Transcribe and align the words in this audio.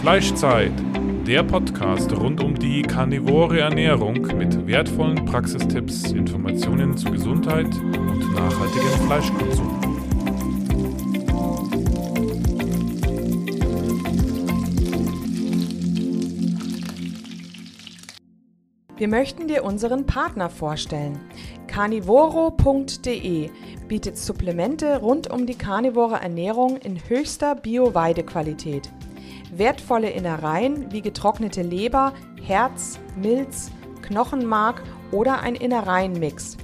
Fleischzeit, 0.00 0.72
der 1.26 1.42
Podcast 1.42 2.10
rund 2.16 2.42
um 2.42 2.54
die 2.54 2.80
karnivore 2.80 3.60
Ernährung 3.60 4.22
mit 4.38 4.66
wertvollen 4.66 5.26
Praxistipps, 5.26 6.12
Informationen 6.12 6.96
zu 6.96 7.10
Gesundheit 7.10 7.66
und 7.66 8.32
nachhaltigem 8.32 9.06
Fleischkonsum. 9.06 9.80
Wir 18.96 19.08
möchten 19.08 19.48
dir 19.48 19.64
unseren 19.64 20.06
Partner 20.06 20.48
vorstellen. 20.48 21.20
Carnivoro.de 21.66 23.50
bietet 23.86 24.16
Supplemente 24.16 24.98
rund 25.00 25.30
um 25.30 25.44
die 25.44 25.56
karnivore 25.56 26.20
Ernährung 26.20 26.78
in 26.78 26.98
höchster 27.06 27.54
Bio-Weidequalität. 27.54 28.90
Wertvolle 29.60 30.08
Innereien 30.08 30.90
wie 30.90 31.02
getrocknete 31.02 31.60
Leber, 31.60 32.14
Herz, 32.42 32.98
Milz, 33.14 33.70
Knochenmark 34.00 34.82
oder 35.12 35.40
ein 35.40 35.54
Innereienmix. 35.54 36.56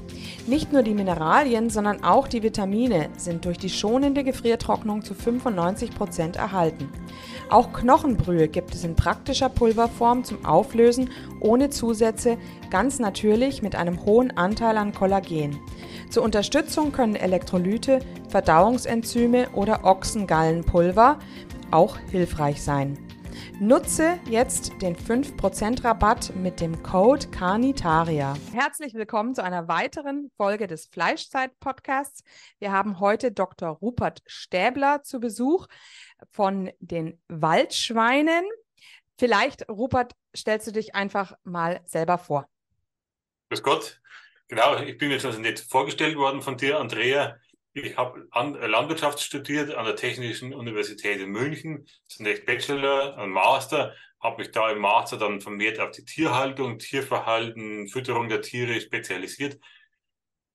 Nicht 0.47 0.73
nur 0.73 0.83
die 0.83 0.95
Mineralien, 0.95 1.69
sondern 1.69 2.03
auch 2.03 2.27
die 2.27 2.43
Vitamine 2.43 3.11
sind 3.19 3.45
durch 3.45 3.59
die 3.59 3.69
schonende 3.69 4.25
Gefriertrocknung 4.25 5.03
zu 5.03 5.13
95% 5.13 6.39
erhalten. 6.39 6.89
Auch 7.51 7.75
Knochenbrühe 7.75 8.49
gibt 8.49 8.75
es 8.75 8.83
in 8.83 8.97
praktischer 8.97 9.51
Pulverform 9.51 10.25
zum 10.25 10.47
Auflösen 10.47 11.11
ohne 11.41 11.69
Zusätze, 11.69 12.39
ganz 12.71 12.99
natürlich 12.99 13.61
mit 13.61 13.77
einem 13.77 14.07
hohen 14.07 14.35
Anteil 14.39 14.79
an 14.79 14.95
Kollagen. 14.95 15.61
Zur 16.09 16.23
Unterstützung 16.23 16.93
können 16.93 17.17
Elektrolyte, 17.17 17.99
Verdauungsenzyme 18.31 19.51
oder 19.51 19.85
Ochsengallenpulver 19.85 21.19
auch 21.71 21.99
hilfreich 22.11 22.63
sein. 22.63 22.99
Nutze 23.61 24.19
jetzt 24.29 24.73
den 24.83 24.97
5% 24.97 25.85
Rabatt 25.85 26.35
mit 26.37 26.61
dem 26.61 26.83
Code 26.83 27.29
Carnitaria. 27.31 28.35
Herzlich 28.53 28.95
willkommen 28.95 29.35
zu 29.35 29.43
einer 29.43 29.69
weiteren 29.69 30.31
Folge 30.37 30.67
des 30.67 30.87
Fleischzeit-Podcasts. 30.87 32.23
Wir 32.59 32.73
haben 32.73 33.01
heute 33.01 33.33
Dr. 33.33 33.71
Rupert 33.71 34.23
Stäbler 34.27 35.03
zu 35.03 35.21
Besuch 35.21 35.67
von 36.31 36.71
den 36.81 37.21
Waldschweinen. 37.29 38.45
Vielleicht, 39.19 39.69
Rupert, 39.69 40.13
stellst 40.37 40.67
du 40.67 40.73
dich 40.73 40.95
einfach 40.95 41.35
mal 41.45 41.81
selber 41.87 42.19
vor. 42.19 42.49
Grüß 43.49 43.63
Gott. 43.63 44.01
Genau, 44.49 44.77
ich 44.77 44.99
bin 44.99 45.11
jetzt 45.11 45.25
also 45.25 45.41
nicht 45.41 45.59
vorgestellt 45.59 46.17
worden 46.17 46.43
von 46.43 46.57
dir, 46.57 46.79
Andrea. 46.79 47.37
Ich 47.79 47.95
habe 47.99 48.27
äh, 48.35 48.67
Landwirtschaft 48.67 49.21
studiert 49.21 49.75
an 49.75 49.85
der 49.85 49.97
Technischen 49.97 50.55
Universität 50.55 51.21
in 51.21 51.29
München, 51.29 51.87
zunächst 52.09 52.47
Bachelor 52.47 53.19
und 53.19 53.31
Master, 53.31 53.95
habe 54.19 54.39
mich 54.39 54.51
da 54.51 54.71
im 54.71 54.79
Master 54.79 55.19
dann 55.19 55.43
vermehrt 55.43 55.79
auf 55.79 55.91
die 55.91 56.07
Tierhaltung, 56.07 56.79
Tierverhalten, 56.79 57.87
Fütterung 57.89 58.31
der 58.31 58.41
Tiere 58.41 58.81
spezialisiert. 58.81 59.61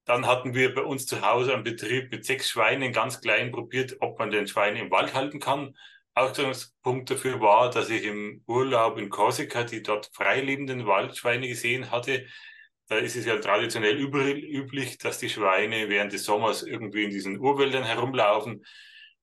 Dann 0.06 0.26
hatten 0.26 0.56
wir 0.56 0.74
bei 0.74 0.82
uns 0.82 1.06
zu 1.06 1.22
Hause 1.22 1.54
einen 1.54 1.64
Betrieb 1.64 2.10
mit 2.10 2.26
sechs 2.26 2.50
Schweinen, 2.50 2.92
ganz 2.92 3.22
klein, 3.22 3.52
probiert, 3.52 3.98
ob 4.00 4.18
man 4.18 4.32
den 4.32 4.48
Schwein 4.48 4.76
im 4.76 4.90
Wald 4.90 5.14
halten 5.14 5.40
kann. 5.40 5.78
Ausgangspunkt 6.16 7.12
dafür 7.12 7.40
war, 7.40 7.70
dass 7.70 7.92
ich 7.92 8.04
im 8.04 8.44
Urlaub 8.48 8.98
in 8.98 9.12
Korsika 9.12 9.64
die 9.64 9.84
dort 9.84 10.10
freilebenden 10.12 10.88
Waldschweine 10.88 11.48
gesehen 11.48 11.92
hatte, 11.92 12.26
da 12.92 12.98
ist 12.98 13.16
es 13.16 13.26
ja 13.26 13.38
traditionell 13.38 13.98
üblich, 13.98 14.98
dass 14.98 15.18
die 15.18 15.30
Schweine 15.30 15.88
während 15.88 16.12
des 16.12 16.26
Sommers 16.26 16.62
irgendwie 16.62 17.06
in 17.06 17.10
diesen 17.10 17.40
Urwäldern 17.40 17.86
herumlaufen 17.86 18.66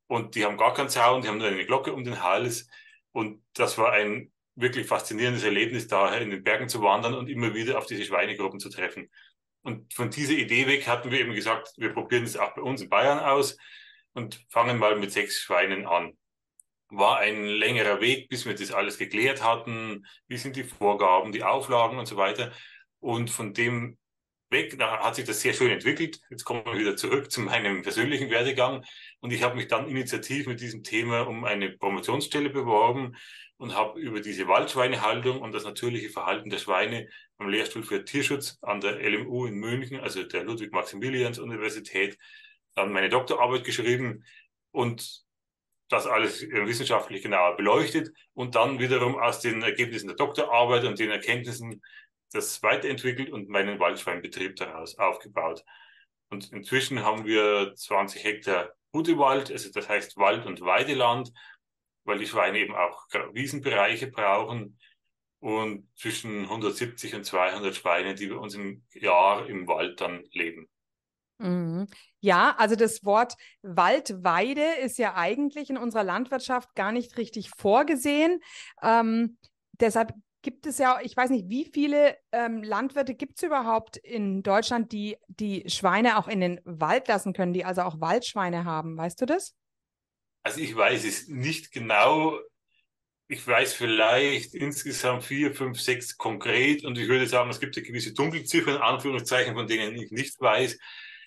und 0.06 0.34
die 0.34 0.46
haben 0.46 0.56
gar 0.56 0.72
keinen 0.72 0.88
Zaun, 0.88 1.20
die 1.20 1.28
haben 1.28 1.36
nur 1.36 1.48
eine 1.48 1.66
Glocke 1.66 1.92
um 1.92 2.02
den 2.02 2.22
Hals 2.22 2.70
und 3.12 3.44
das 3.52 3.76
war 3.76 3.92
ein 3.92 4.32
wirklich 4.54 4.86
faszinierendes 4.86 5.44
Erlebnis, 5.44 5.86
da 5.86 6.16
in 6.16 6.30
den 6.30 6.42
Bergen 6.42 6.70
zu 6.70 6.80
wandern 6.80 7.12
und 7.12 7.28
immer 7.28 7.52
wieder 7.52 7.76
auf 7.76 7.84
diese 7.84 8.04
Schweinegruppen 8.04 8.58
zu 8.58 8.70
treffen. 8.70 9.10
Und 9.60 9.92
von 9.92 10.08
dieser 10.08 10.32
Idee 10.32 10.66
weg 10.66 10.88
hatten 10.88 11.10
wir 11.10 11.20
eben 11.20 11.34
gesagt, 11.34 11.74
wir 11.76 11.92
probieren 11.92 12.24
es 12.24 12.38
auch 12.38 12.54
bei 12.54 12.62
uns 12.62 12.80
in 12.80 12.88
Bayern 12.88 13.18
aus 13.18 13.58
und 14.14 14.46
fangen 14.48 14.78
mal 14.78 14.96
mit 14.96 15.12
sechs 15.12 15.42
Schweinen 15.42 15.86
an. 15.86 16.16
War 16.88 17.18
ein 17.18 17.44
längerer 17.44 18.00
Weg, 18.00 18.30
bis 18.30 18.46
wir 18.46 18.54
das 18.54 18.72
alles 18.72 18.96
geklärt 18.96 19.44
hatten. 19.44 20.06
Wie 20.26 20.38
sind 20.38 20.56
die 20.56 20.64
Vorgaben, 20.64 21.32
die 21.32 21.44
Auflagen 21.44 21.98
und 21.98 22.06
so 22.06 22.16
weiter. 22.16 22.50
Und 23.00 23.30
von 23.30 23.54
dem 23.54 23.96
weg, 24.50 24.78
da 24.78 25.00
hat 25.00 25.14
sich 25.14 25.24
das 25.24 25.40
sehr 25.40 25.52
schön 25.52 25.70
entwickelt. 25.70 26.20
Jetzt 26.30 26.44
kommen 26.44 26.64
wir 26.64 26.78
wieder 26.78 26.96
zurück 26.96 27.30
zu 27.30 27.40
meinem 27.40 27.82
persönlichen 27.82 28.30
Werdegang. 28.30 28.84
Und 29.20 29.32
ich 29.32 29.42
habe 29.42 29.56
mich 29.56 29.68
dann 29.68 29.88
initiativ 29.88 30.46
mit 30.46 30.60
diesem 30.60 30.82
Thema 30.82 31.22
um 31.26 31.44
eine 31.44 31.70
Promotionsstelle 31.70 32.50
beworben 32.50 33.16
und 33.58 33.74
habe 33.74 34.00
über 34.00 34.20
diese 34.20 34.46
Waldschweinehaltung 34.48 35.40
und 35.40 35.52
das 35.52 35.64
natürliche 35.64 36.10
Verhalten 36.10 36.50
der 36.50 36.58
Schweine 36.58 37.08
am 37.38 37.48
Lehrstuhl 37.48 37.82
für 37.82 38.04
Tierschutz 38.04 38.58
an 38.62 38.80
der 38.80 38.98
LMU 39.00 39.46
in 39.46 39.54
München, 39.54 40.00
also 40.00 40.22
der 40.22 40.44
Ludwig-Maximilians-Universität, 40.44 42.18
dann 42.74 42.92
meine 42.92 43.08
Doktorarbeit 43.08 43.64
geschrieben 43.64 44.24
und 44.70 45.24
das 45.88 46.06
alles 46.06 46.42
wissenschaftlich 46.42 47.22
genauer 47.22 47.56
beleuchtet 47.56 48.10
und 48.34 48.54
dann 48.54 48.78
wiederum 48.78 49.16
aus 49.16 49.40
den 49.40 49.62
Ergebnissen 49.62 50.06
der 50.06 50.16
Doktorarbeit 50.16 50.84
und 50.84 50.98
den 50.98 51.10
Erkenntnissen 51.10 51.82
das 52.32 52.62
weiterentwickelt 52.62 53.30
und 53.30 53.48
meinen 53.48 53.78
Waldschweinbetrieb 53.78 54.56
daraus 54.56 54.98
aufgebaut. 54.98 55.64
Und 56.30 56.52
inzwischen 56.52 57.02
haben 57.02 57.24
wir 57.24 57.74
20 57.74 58.22
Hektar 58.22 58.72
Hudewald, 58.92 59.50
also 59.50 59.70
das 59.70 59.88
heißt 59.88 60.16
Wald- 60.16 60.46
und 60.46 60.60
Weideland, 60.60 61.32
weil 62.04 62.18
die 62.18 62.26
Schweine 62.26 62.58
eben 62.58 62.74
auch 62.74 63.06
Wiesenbereiche 63.32 64.08
brauchen 64.08 64.78
und 65.40 65.88
zwischen 65.96 66.44
170 66.44 67.14
und 67.14 67.24
200 67.24 67.74
Schweine, 67.74 68.14
die 68.14 68.28
bei 68.28 68.36
uns 68.36 68.54
im 68.54 68.84
Jahr 68.92 69.46
im 69.46 69.66
Wald 69.68 70.00
dann 70.00 70.24
leben. 70.32 70.68
Mhm. 71.38 71.86
Ja, 72.20 72.54
also 72.58 72.74
das 72.74 73.04
Wort 73.04 73.34
Waldweide 73.62 74.74
ist 74.82 74.98
ja 74.98 75.14
eigentlich 75.14 75.70
in 75.70 75.76
unserer 75.76 76.02
Landwirtschaft 76.02 76.74
gar 76.74 76.90
nicht 76.92 77.16
richtig 77.16 77.50
vorgesehen. 77.56 78.40
Ähm, 78.82 79.38
deshalb 79.72 80.12
gibt 80.48 80.64
es 80.64 80.78
ja, 80.78 80.98
ich 81.02 81.14
weiß 81.14 81.28
nicht, 81.28 81.50
wie 81.50 81.66
viele 81.66 82.16
ähm, 82.32 82.62
Landwirte 82.62 83.14
gibt 83.14 83.36
es 83.36 83.42
überhaupt 83.42 83.98
in 83.98 84.42
Deutschland, 84.42 84.92
die 84.92 85.18
die 85.26 85.68
Schweine 85.68 86.16
auch 86.16 86.26
in 86.26 86.40
den 86.40 86.58
Wald 86.64 87.06
lassen 87.06 87.34
können, 87.34 87.52
die 87.52 87.66
also 87.66 87.82
auch 87.82 88.00
Waldschweine 88.00 88.64
haben. 88.64 88.96
Weißt 88.96 89.20
du 89.20 89.26
das? 89.26 89.54
Also 90.44 90.60
ich 90.60 90.74
weiß 90.74 91.04
es 91.04 91.28
nicht 91.28 91.70
genau. 91.70 92.38
Ich 93.26 93.46
weiß 93.46 93.74
vielleicht 93.74 94.54
insgesamt 94.54 95.24
vier, 95.24 95.54
fünf, 95.54 95.82
sechs 95.82 96.16
konkret 96.16 96.82
und 96.82 96.96
ich 96.96 97.08
würde 97.08 97.26
sagen, 97.26 97.50
es 97.50 97.60
gibt 97.60 97.76
ja 97.76 97.82
gewisse 97.82 98.14
Dunkelziffern, 98.14 98.78
Anführungszeichen, 98.78 99.52
von 99.52 99.66
denen 99.66 99.96
ich 99.96 100.10
nicht 100.12 100.40
weiß. 100.40 100.78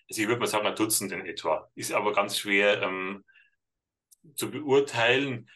Also 0.10 0.22
ich 0.24 0.28
würde 0.28 0.40
mal 0.40 0.48
sagen, 0.48 0.66
ein 0.66 0.76
Dutzend 0.76 1.12
in 1.12 1.28
etwa. 1.28 1.70
Ist 1.76 1.92
aber 1.92 2.12
ganz 2.14 2.40
schwer 2.40 2.82
ähm, 2.82 3.24
zu 4.34 4.50
beurteilen 4.50 5.48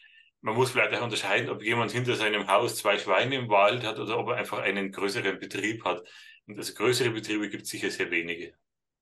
man 0.46 0.54
muss 0.54 0.70
vielleicht 0.70 0.94
auch 0.94 1.02
unterscheiden, 1.02 1.50
ob 1.50 1.60
jemand 1.60 1.90
hinter 1.90 2.14
seinem 2.14 2.46
Haus 2.46 2.76
zwei 2.76 2.98
Schweine 2.98 3.34
im 3.34 3.48
Wald 3.48 3.84
hat 3.84 3.98
oder 3.98 4.16
ob 4.16 4.28
er 4.28 4.36
einfach 4.36 4.60
einen 4.60 4.92
größeren 4.92 5.40
Betrieb 5.40 5.84
hat. 5.84 6.04
Und 6.46 6.56
also 6.56 6.72
größere 6.72 7.10
Betriebe 7.10 7.50
gibt 7.50 7.64
es 7.64 7.70
sicher 7.70 7.90
sehr 7.90 8.12
wenige. 8.12 8.54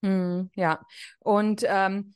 Hm, 0.03 0.49
ja, 0.55 0.81
und 1.19 1.63
ähm, 1.67 2.15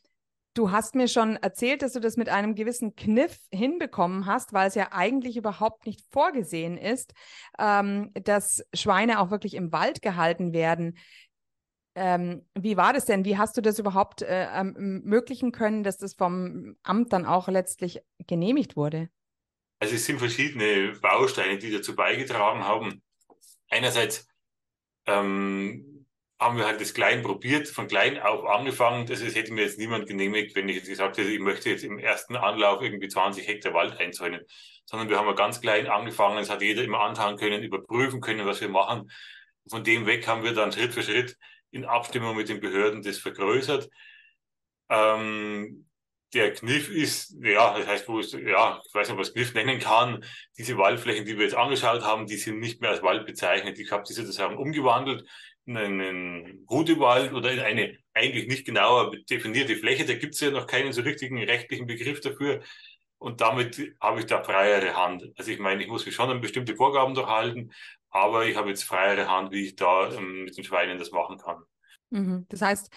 du 0.56 0.72
hast 0.72 0.96
mir 0.96 1.08
schon 1.08 1.36
erzählt, 1.36 1.84
dass 1.84 1.94
du 1.94 2.00
das 2.00 2.18
mit 2.18 2.28
einem 2.28 2.56
gewissen 2.56 2.96
Kniff 2.96 3.38
hinbekommen 3.52 4.26
hast, 4.26 4.52
weil 4.52 4.68
es 4.68 4.74
ja 4.74 4.88
eigentlich 4.94 5.38
überhaupt 5.38 5.86
nicht 5.86 6.02
vorgesehen 6.10 6.76
ist, 6.76 7.14
ähm, 7.60 8.10
dass 8.16 8.66
Schweine 8.74 9.20
auch 9.20 9.30
wirklich 9.30 9.54
im 9.54 9.72
Wald 9.72 10.02
gehalten 10.02 10.54
werden. 10.54 10.98
Ähm, 11.94 12.48
wie 12.56 12.78
war 12.78 12.94
das 12.94 13.06
denn? 13.06 13.26
Wie 13.26 13.38
hast 13.38 13.56
du 13.58 13.62
das 13.62 13.78
überhaupt 13.78 14.24
äh, 14.24 14.46
ermöglichen 14.46 15.52
können, 15.52 15.84
dass 15.84 15.98
das 15.98 16.16
vom 16.16 16.78
Amt 16.82 17.14
dann 17.14 17.28
auch 17.28 17.48
letztlich 17.48 18.02
genehmigt 18.26 18.76
wurde? 18.76 19.10
Also 19.80 19.96
es 19.96 20.06
sind 20.06 20.20
verschiedene 20.20 20.94
Bausteine, 21.02 21.58
die 21.58 21.72
dazu 21.72 21.96
beigetragen 21.96 22.66
haben. 22.66 23.02
Einerseits 23.70 24.28
ähm, 25.06 26.06
haben 26.40 26.58
wir 26.58 26.66
halt 26.66 26.80
das 26.80 26.94
Klein 26.94 27.22
probiert, 27.22 27.68
von 27.68 27.88
klein 27.88 28.20
auf 28.20 28.46
angefangen. 28.46 29.06
Das 29.06 29.22
ist, 29.22 29.36
hätte 29.36 29.54
mir 29.54 29.64
jetzt 29.64 29.78
niemand 29.78 30.08
genehmigt, 30.08 30.56
wenn 30.56 30.70
ich 30.70 30.78
jetzt 30.78 30.90
gesagt 30.90 31.18
hätte, 31.18 31.30
ich 31.30 31.40
möchte 31.40 31.70
jetzt 31.70 31.84
im 31.84 31.98
ersten 32.00 32.36
Anlauf 32.36 32.82
irgendwie 32.82 33.08
20 33.08 33.48
Hektar 33.48 33.74
Wald 33.74 33.98
einzäunen. 34.00 34.42
Sondern 34.86 35.10
wir 35.10 35.18
haben 35.18 35.34
ganz 35.36 35.62
klein 35.62 35.88
angefangen. 35.88 36.38
Es 36.38 36.50
hat 36.50 36.62
jeder 36.62 36.84
immer 36.84 37.02
anschauen 37.02 37.38
können, 37.38 37.64
überprüfen 37.64 38.22
können, 38.22 38.46
was 38.46 38.62
wir 38.62 38.70
machen. 38.70 39.12
Von 39.70 39.84
dem 39.84 40.06
weg 40.06 40.28
haben 40.28 40.44
wir 40.44 40.54
dann 40.54 40.72
Schritt 40.72 40.94
für 40.94 41.04
Schritt 41.04 41.38
in 41.72 41.86
Abstimmung 41.86 42.36
mit 42.36 42.50
den 42.50 42.60
Behörden 42.60 43.04
das 43.04 43.18
vergrößert. 43.18 43.90
Ähm, 44.90 45.89
der 46.34 46.54
Kniff 46.54 46.90
ist, 46.90 47.36
ja, 47.42 47.78
das 47.78 47.88
heißt, 47.88 48.08
wo 48.08 48.20
es, 48.20 48.32
ja, 48.34 48.82
ich 48.86 48.94
weiß 48.94 49.10
nicht, 49.10 49.18
was 49.18 49.34
Kniff 49.34 49.54
nennen 49.54 49.80
kann. 49.80 50.24
Diese 50.58 50.78
Waldflächen, 50.78 51.26
die 51.26 51.38
wir 51.38 51.46
jetzt 51.46 51.56
angeschaut 51.56 52.04
haben, 52.04 52.28
die 52.28 52.38
sind 52.38 52.60
nicht 52.60 52.82
mehr 52.82 52.92
als 52.92 53.02
Wald 53.02 53.26
bezeichnet. 53.26 53.80
Ich 53.80 53.92
habe 53.92 54.04
die 54.08 54.14
sozusagen 54.14 54.58
umgewandelt 54.58 55.28
in 55.66 55.78
einen 55.78 56.66
Rudewald 56.70 57.34
oder 57.34 57.52
in 57.52 57.60
eine 57.60 57.98
eigentlich 58.14 58.48
nicht 58.48 58.66
genauer 58.66 59.12
definierte 59.30 59.76
Fläche. 59.76 60.06
Da 60.06 60.16
gibt 60.16 60.36
es 60.36 60.42
ja 60.42 60.52
noch 60.52 60.68
keinen 60.68 60.94
so 60.94 61.02
richtigen 61.02 61.38
rechtlichen 61.44 61.88
Begriff 61.88 62.22
dafür. 62.22 62.62
und 63.18 63.42
damit 63.42 63.96
habe 64.02 64.20
ich 64.22 64.26
da 64.28 64.44
freiere 64.44 64.96
Hand. 64.96 65.26
Also 65.38 65.52
ich 65.52 65.60
meine, 65.60 65.84
ich 65.84 65.90
muss 65.90 66.06
mich 66.06 66.16
schon 66.16 66.30
an 66.30 66.42
bestimmte 66.42 66.76
Vorgaben 66.76 67.14
durchhalten, 67.14 67.74
aber 68.10 68.46
ich 68.46 68.56
habe 68.56 68.70
jetzt 68.70 68.84
freiere 68.84 69.30
Hand, 69.30 69.52
wie 69.52 69.66
ich 69.68 69.76
da 69.76 70.12
ähm, 70.12 70.46
mit 70.46 70.58
den 70.58 70.64
Schweinen 70.64 70.98
das 70.98 71.12
machen 71.12 71.38
kann. 71.38 71.64
Mhm. 72.12 72.46
Das 72.50 72.62
heißt, 72.62 72.90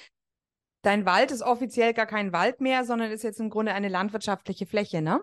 dein 0.82 1.06
Wald 1.06 1.30
ist 1.30 1.42
offiziell 1.42 1.94
gar 1.94 2.06
kein 2.06 2.32
Wald 2.32 2.60
mehr, 2.60 2.84
sondern 2.84 3.10
ist 3.10 3.24
jetzt 3.24 3.40
im 3.40 3.50
Grunde 3.50 3.72
eine 3.74 3.88
landwirtschaftliche 3.88 4.66
Fläche, 4.66 5.02
ne? 5.02 5.22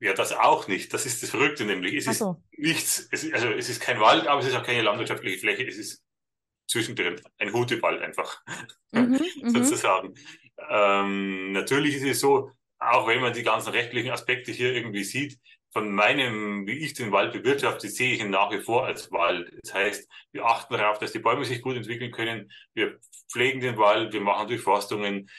Ja, 0.00 0.14
das 0.14 0.32
auch 0.32 0.66
nicht. 0.66 0.94
Das 0.94 1.04
ist 1.04 1.22
das 1.22 1.30
Verrückte 1.30 1.64
nämlich. 1.64 1.94
Es 1.94 2.18
so. 2.18 2.36
ist 2.52 2.58
nichts, 2.58 3.08
es 3.10 3.24
ist, 3.24 3.34
also 3.34 3.48
es 3.48 3.68
ist 3.68 3.80
kein 3.80 4.00
Wald, 4.00 4.26
aber 4.26 4.40
es 4.40 4.46
ist 4.46 4.54
auch 4.54 4.64
keine 4.64 4.82
landwirtschaftliche 4.82 5.38
Fläche. 5.38 5.66
Es 5.66 5.76
ist 5.76 6.02
zwischendrin 6.66 7.20
ein 7.38 7.52
Hutewald 7.52 8.00
einfach, 8.00 8.42
mhm, 8.92 9.20
mhm, 9.42 9.50
sozusagen. 9.50 10.14
Ähm, 10.70 11.52
natürlich 11.52 11.96
ist 11.96 12.04
es 12.04 12.20
so, 12.20 12.50
auch 12.78 13.06
wenn 13.08 13.20
man 13.20 13.34
die 13.34 13.42
ganzen 13.42 13.70
rechtlichen 13.70 14.10
Aspekte 14.10 14.52
hier 14.52 14.72
irgendwie 14.72 15.04
sieht, 15.04 15.38
von 15.72 15.90
meinem, 15.92 16.66
wie 16.66 16.78
ich 16.78 16.94
den 16.94 17.12
Wald 17.12 17.32
bewirtschafte, 17.32 17.88
sehe 17.88 18.14
ich 18.14 18.20
ihn 18.20 18.30
nach 18.30 18.50
wie 18.50 18.60
vor 18.60 18.86
als 18.86 19.10
Wald. 19.12 19.52
Das 19.62 19.74
heißt, 19.74 20.10
wir 20.32 20.44
achten 20.44 20.74
darauf, 20.74 20.98
dass 20.98 21.12
die 21.12 21.20
Bäume 21.20 21.44
sich 21.44 21.62
gut 21.62 21.76
entwickeln 21.76 22.10
können. 22.10 22.50
Wir 22.74 22.98
pflegen 23.30 23.60
den 23.60 23.76
Wald, 23.76 24.12
wir 24.12 24.20
machen 24.20 24.48
Durchforstungen. 24.48 25.30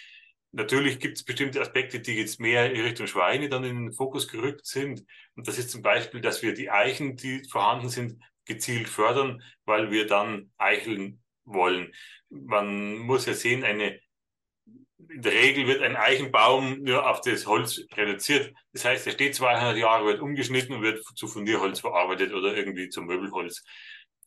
Natürlich 0.53 0.99
gibt 0.99 1.17
es 1.17 1.23
bestimmte 1.23 1.61
Aspekte, 1.61 1.99
die 1.99 2.13
jetzt 2.13 2.39
mehr 2.39 2.71
in 2.73 2.81
Richtung 2.81 3.07
Schweine 3.07 3.49
dann 3.49 3.63
in 3.63 3.85
den 3.87 3.93
Fokus 3.93 4.27
gerückt 4.27 4.65
sind. 4.65 5.05
Und 5.35 5.47
das 5.47 5.57
ist 5.57 5.69
zum 5.69 5.81
Beispiel, 5.81 6.21
dass 6.21 6.41
wir 6.41 6.53
die 6.53 6.69
Eichen, 6.69 7.15
die 7.15 7.43
vorhanden 7.49 7.89
sind, 7.89 8.21
gezielt 8.45 8.89
fördern, 8.89 9.41
weil 9.65 9.91
wir 9.91 10.07
dann 10.07 10.51
eicheln 10.57 11.21
wollen. 11.45 11.93
Man 12.29 12.97
muss 12.97 13.25
ja 13.25 13.33
sehen, 13.33 13.63
eine 13.63 13.99
in 15.09 15.21
der 15.21 15.33
Regel 15.33 15.67
wird 15.67 15.81
ein 15.81 15.95
Eichenbaum 15.95 16.81
nur 16.81 17.09
auf 17.09 17.21
das 17.21 17.45
Holz 17.47 17.81
reduziert. 17.95 18.53
Das 18.73 18.85
heißt, 18.85 19.07
er 19.07 19.13
steht 19.13 19.35
200 19.35 19.77
Jahre, 19.77 20.05
wird 20.05 20.21
umgeschnitten 20.21 20.75
und 20.75 20.81
wird 20.81 21.03
zu 21.15 21.27
Fundierholz 21.27 21.79
verarbeitet 21.79 22.33
oder 22.33 22.55
irgendwie 22.55 22.89
zum 22.89 23.05
Möbelholz. 23.05 23.63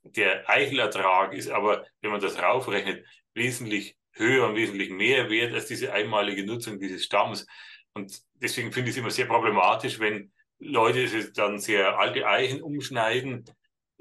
Der 0.03 0.49
Eichelertrag 0.49 1.33
ist 1.33 1.51
aber, 1.51 1.87
wenn 2.01 2.11
man 2.11 2.21
das 2.21 2.41
raufrechnet, 2.41 3.07
wesentlich 3.35 3.97
höher 4.13 4.49
und 4.49 4.57
wesentlich 4.57 4.91
mehr 4.91 5.31
wert 5.31 5.55
als 5.55 5.67
diese 5.67 5.93
einmalige 5.93 6.45
Nutzung 6.45 6.79
dieses 6.79 7.05
Stamms. 7.05 7.47
Und 7.95 8.21
deswegen 8.35 8.73
finde 8.73 8.91
ich 8.91 8.97
es 8.97 9.01
immer 9.01 9.11
sehr 9.11 9.27
problematisch, 9.27 9.99
wenn 10.01 10.33
Leute 10.59 11.33
dann 11.33 11.59
sehr 11.59 11.99
alte 11.99 12.27
Eichen 12.27 12.63
umschneiden 12.63 13.45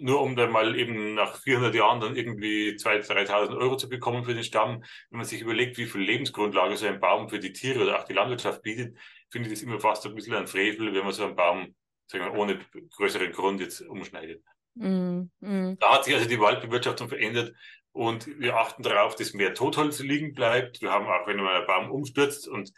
nur 0.03 0.21
um 0.21 0.35
dann 0.35 0.51
mal 0.51 0.77
eben 0.77 1.13
nach 1.13 1.37
400 1.37 1.73
Jahren 1.73 2.01
dann 2.01 2.15
irgendwie 2.15 2.71
2.000, 2.71 3.25
3.000 3.25 3.57
Euro 3.57 3.77
zu 3.77 3.87
bekommen 3.87 4.25
für 4.25 4.33
den 4.33 4.43
Stamm. 4.43 4.83
Wenn 5.09 5.17
man 5.17 5.25
sich 5.25 5.41
überlegt, 5.41 5.77
wie 5.77 5.85
viel 5.85 6.01
Lebensgrundlage 6.01 6.75
so 6.75 6.85
ein 6.85 6.99
Baum 6.99 7.29
für 7.29 7.39
die 7.39 7.53
Tiere 7.53 7.83
oder 7.83 7.99
auch 7.99 8.03
die 8.03 8.13
Landwirtschaft 8.13 8.61
bietet, 8.61 8.97
finde 9.31 9.47
ich 9.47 9.55
das 9.55 9.63
immer 9.63 9.79
fast 9.79 10.05
ein 10.05 10.13
bisschen 10.13 10.35
ein 10.35 10.47
Frevel, 10.47 10.93
wenn 10.93 11.05
man 11.05 11.13
so 11.13 11.23
einen 11.23 11.35
Baum 11.35 11.73
sagen 12.07 12.25
wir, 12.25 12.33
ohne 12.33 12.59
größeren 12.97 13.31
Grund 13.31 13.61
jetzt 13.61 13.81
umschneidet. 13.81 14.43
Mm, 14.75 15.21
mm. 15.39 15.77
Da 15.79 15.93
hat 15.93 16.03
sich 16.03 16.13
also 16.13 16.27
die 16.27 16.39
Waldbewirtschaftung 16.39 17.07
verändert 17.07 17.53
und 17.93 18.27
wir 18.39 18.57
achten 18.57 18.83
darauf, 18.83 19.15
dass 19.15 19.33
mehr 19.33 19.53
Totholz 19.53 19.99
liegen 19.99 20.33
bleibt. 20.33 20.81
Wir 20.81 20.91
haben 20.91 21.07
auch, 21.07 21.27
wenn 21.27 21.37
man 21.37 21.47
einen 21.47 21.67
Baum 21.67 21.91
umstürzt 21.91 22.47
und 22.47 22.73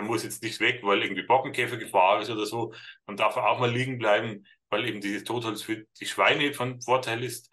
er 0.00 0.06
muss 0.06 0.24
jetzt 0.24 0.42
nicht 0.42 0.60
weg, 0.60 0.80
weil 0.82 1.02
irgendwie 1.02 1.22
Bockenkäfergefahr 1.22 2.20
ist 2.22 2.30
oder 2.30 2.46
so, 2.46 2.72
dann 3.06 3.16
darf 3.16 3.36
auch 3.36 3.60
mal 3.60 3.70
liegen 3.70 3.98
bleiben 3.98 4.44
weil 4.70 4.86
eben 4.86 5.00
dieses 5.00 5.24
Totholz 5.24 5.62
für 5.62 5.84
die 6.00 6.06
Schweine 6.06 6.54
von 6.54 6.80
Vorteil 6.80 7.22
ist. 7.22 7.50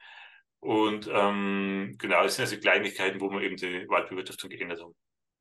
Und 0.59 1.09
ähm, 1.11 1.95
genau, 1.97 2.23
das 2.23 2.35
sind 2.35 2.45
also 2.45 2.57
Kleinigkeiten, 2.57 3.19
wo 3.19 3.29
wir 3.31 3.41
eben 3.41 3.57
die 3.57 3.87
Waldbewirtschaftung 3.89 4.49
geändert 4.49 4.81
haben. 4.81 4.95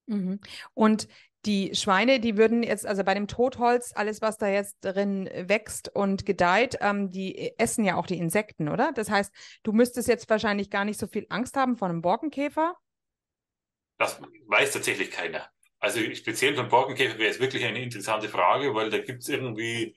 Mhm. 0.06 0.40
Und 0.74 1.08
die 1.44 1.74
Schweine, 1.74 2.18
die 2.18 2.36
würden 2.36 2.62
jetzt, 2.62 2.86
also 2.86 3.04
bei 3.04 3.14
dem 3.14 3.28
Totholz, 3.28 3.92
alles, 3.94 4.20
was 4.20 4.36
da 4.36 4.48
jetzt 4.48 4.78
drin 4.80 5.30
wächst 5.32 5.94
und 5.94 6.26
gedeiht, 6.26 6.78
ähm, 6.80 7.10
die 7.10 7.56
essen 7.58 7.84
ja 7.84 7.96
auch 7.96 8.06
die 8.06 8.18
Insekten, 8.18 8.68
oder? 8.68 8.92
Das 8.92 9.10
heißt, 9.10 9.32
du 9.62 9.72
müsstest 9.72 10.08
jetzt 10.08 10.28
wahrscheinlich 10.28 10.70
gar 10.70 10.84
nicht 10.84 10.98
so 10.98 11.06
viel 11.06 11.26
Angst 11.28 11.56
haben 11.56 11.76
vor 11.76 11.88
einem 11.88 12.02
Borkenkäfer. 12.02 12.76
Das 13.98 14.20
weiß 14.48 14.72
tatsächlich 14.72 15.10
keiner. 15.10 15.48
Also 15.86 16.00
speziell 16.16 16.56
vom 16.56 16.68
Borkenkäfer 16.68 17.16
wäre 17.16 17.30
es 17.30 17.38
wirklich 17.38 17.64
eine 17.64 17.80
interessante 17.80 18.28
Frage, 18.28 18.74
weil 18.74 18.90
da 18.90 18.98
gibt 18.98 19.22
es 19.22 19.28
irgendwie 19.28 19.96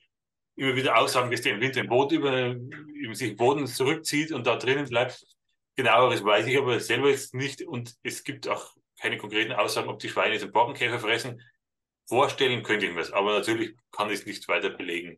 immer 0.56 0.75
wieder 0.75 0.95
Aussagen, 0.95 1.31
dass 1.31 1.41
der 1.41 1.56
im 1.56 1.62
Winter 1.62 1.80
im 1.80 1.88
Boot 1.88 2.12
über, 2.12 2.50
über 2.50 3.15
sich 3.15 3.36
Boden 3.36 3.65
zurückzieht 3.65 4.31
und 4.31 4.45
da 4.45 4.57
drinnen 4.57 4.88
bleibt. 4.88 5.25
Genaueres 5.75 6.24
weiß 6.24 6.45
ich 6.45 6.59
aber 6.59 6.80
selber 6.80 7.09
jetzt 7.09 7.33
nicht 7.33 7.63
und 7.63 7.95
es 8.03 8.24
gibt 8.24 8.47
auch 8.47 8.75
keine 9.01 9.18
konkreten 9.18 9.51
Aussagen, 9.51 9.89
ob 9.89 9.97
die 9.97 10.09
Schweine 10.09 10.38
den 10.38 10.51
Borkenkäfer 10.51 11.00
fressen. 11.00 11.41
Vorstellen 12.07 12.62
könnte 12.62 12.86
ich 12.86 12.91
mir 12.91 13.00
das, 13.00 13.12
aber 13.12 13.39
natürlich 13.39 13.75
kann 13.91 14.12
ich 14.12 14.19
es 14.19 14.25
nicht 14.27 14.47
weiter 14.47 14.69
belegen. 14.69 15.18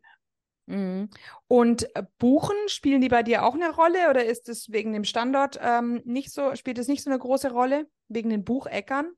Mhm. 0.64 1.10
Und 1.48 1.94
äh, 1.94 2.04
Buchen, 2.18 2.56
spielen 2.68 3.02
die 3.02 3.10
bei 3.10 3.22
dir 3.22 3.44
auch 3.44 3.54
eine 3.54 3.74
Rolle 3.74 4.08
oder 4.08 4.24
ist 4.24 4.48
es 4.48 4.72
wegen 4.72 4.94
dem 4.94 5.04
Standort 5.04 5.58
ähm, 5.60 6.00
nicht 6.06 6.32
so, 6.32 6.56
spielt 6.56 6.78
es 6.78 6.88
nicht 6.88 7.02
so 7.02 7.10
eine 7.10 7.18
große 7.18 7.50
Rolle, 7.50 7.90
wegen 8.08 8.30
den 8.30 8.44
Bucheckern? 8.44 9.12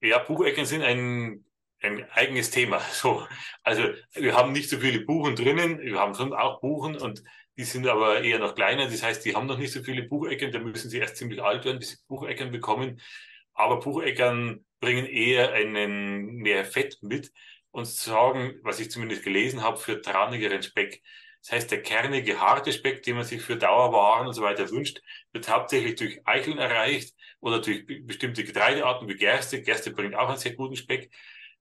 Ja, 0.00 0.18
Bucheckern 0.18 0.66
sind 0.66 0.82
ein 0.82 1.44
ein 1.80 2.10
eigenes 2.10 2.50
Thema. 2.50 2.80
So, 2.92 3.26
also 3.62 3.84
wir 4.14 4.34
haben 4.34 4.52
nicht 4.52 4.70
so 4.70 4.78
viele 4.78 5.00
Buchen 5.04 5.36
drinnen, 5.36 5.80
wir 5.80 5.98
haben 5.98 6.14
schon 6.14 6.32
auch 6.32 6.60
Buchen 6.60 6.96
und 6.96 7.22
die 7.56 7.64
sind 7.64 7.86
aber 7.86 8.22
eher 8.22 8.38
noch 8.38 8.54
kleiner. 8.54 8.88
Das 8.88 9.02
heißt, 9.02 9.24
die 9.24 9.34
haben 9.34 9.46
noch 9.46 9.58
nicht 9.58 9.72
so 9.72 9.82
viele 9.82 10.04
Bucheckern, 10.04 10.52
da 10.52 10.58
müssen 10.60 10.90
sie 10.90 10.98
erst 10.98 11.16
ziemlich 11.16 11.42
alt 11.42 11.64
werden, 11.64 11.78
bis 11.78 11.90
sie 11.90 11.96
Bucheckern 12.08 12.50
bekommen. 12.52 13.00
Aber 13.54 13.80
Bucheckern 13.80 14.64
bringen 14.80 15.06
eher 15.06 15.52
einen 15.52 16.36
mehr 16.36 16.64
Fett 16.64 16.98
mit 17.02 17.32
und 17.70 17.86
sorgen, 17.86 18.54
was 18.62 18.80
ich 18.80 18.90
zumindest 18.90 19.24
gelesen 19.24 19.62
habe, 19.62 19.78
für 19.78 20.00
tranigeren 20.00 20.62
Speck. 20.62 21.02
Das 21.42 21.52
heißt, 21.52 21.70
der 21.70 21.82
kernige, 21.82 22.40
harte 22.40 22.72
Speck, 22.72 23.02
den 23.02 23.16
man 23.16 23.24
sich 23.24 23.42
für 23.42 23.56
Dauerwaren 23.56 24.26
und 24.26 24.34
so 24.34 24.42
weiter 24.42 24.70
wünscht, 24.70 25.00
wird 25.32 25.48
hauptsächlich 25.48 25.94
durch 25.96 26.20
Eicheln 26.24 26.58
erreicht 26.58 27.14
oder 27.40 27.60
durch 27.60 27.86
bestimmte 28.06 28.44
Getreidearten 28.44 29.08
wie 29.08 29.14
Gerste. 29.14 29.62
Gerste 29.62 29.92
bringt 29.92 30.14
auch 30.14 30.28
einen 30.28 30.38
sehr 30.38 30.54
guten 30.54 30.76
Speck 30.76 31.10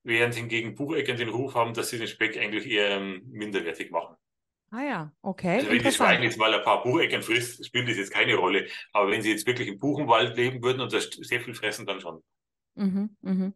während 0.03 0.35
hingegen 0.35 0.75
Bucheckern 0.75 1.18
den 1.18 1.29
Ruf 1.29 1.53
haben, 1.56 1.74
dass 1.74 1.89
sie 1.89 1.97
den 1.97 2.07
Speck 2.07 2.38
eigentlich 2.38 2.65
eher 2.65 2.97
ähm, 2.97 3.24
minderwertig 3.27 3.91
machen. 3.91 4.15
Ah 4.71 4.83
ja, 4.83 5.12
okay. 5.21 5.57
Also 5.57 5.69
wenn 5.69 5.83
die 5.83 5.91
Schweine 5.91 6.25
jetzt 6.25 6.38
mal 6.38 6.53
ein 6.53 6.63
paar 6.63 6.83
Bucheckern 6.83 7.24
frisst, 7.24 7.65
spielt 7.65 7.88
das 7.88 7.97
jetzt 7.97 8.12
keine 8.12 8.35
Rolle. 8.35 8.68
Aber 8.91 9.12
wenn 9.12 9.21
sie 9.21 9.31
jetzt 9.31 9.47
wirklich 9.47 9.68
im 9.68 9.77
Buchenwald 9.77 10.35
leben 10.35 10.62
würden 10.62 10.81
und 10.81 10.91
das 10.91 11.09
sehr 11.09 11.39
viel 11.39 11.53
fressen, 11.53 11.85
dann 11.85 12.01
schon. 12.01 12.21
Mhm, 12.75 13.15
mhm. 13.21 13.53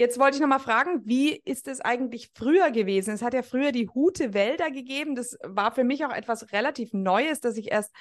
Jetzt 0.00 0.20
wollte 0.20 0.36
ich 0.36 0.40
noch 0.40 0.48
mal 0.48 0.60
fragen, 0.60 1.02
wie 1.06 1.34
ist 1.44 1.66
es 1.66 1.80
eigentlich 1.80 2.30
früher 2.32 2.70
gewesen? 2.70 3.14
Es 3.14 3.22
hat 3.22 3.34
ja 3.34 3.42
früher 3.42 3.72
die 3.72 3.88
Hute-Wälder 3.88 4.70
gegeben. 4.70 5.16
Das 5.16 5.36
war 5.42 5.72
für 5.74 5.82
mich 5.82 6.04
auch 6.04 6.12
etwas 6.12 6.52
relativ 6.52 6.92
Neues, 6.92 7.40
dass 7.40 7.56
ich 7.56 7.72
erst 7.72 7.92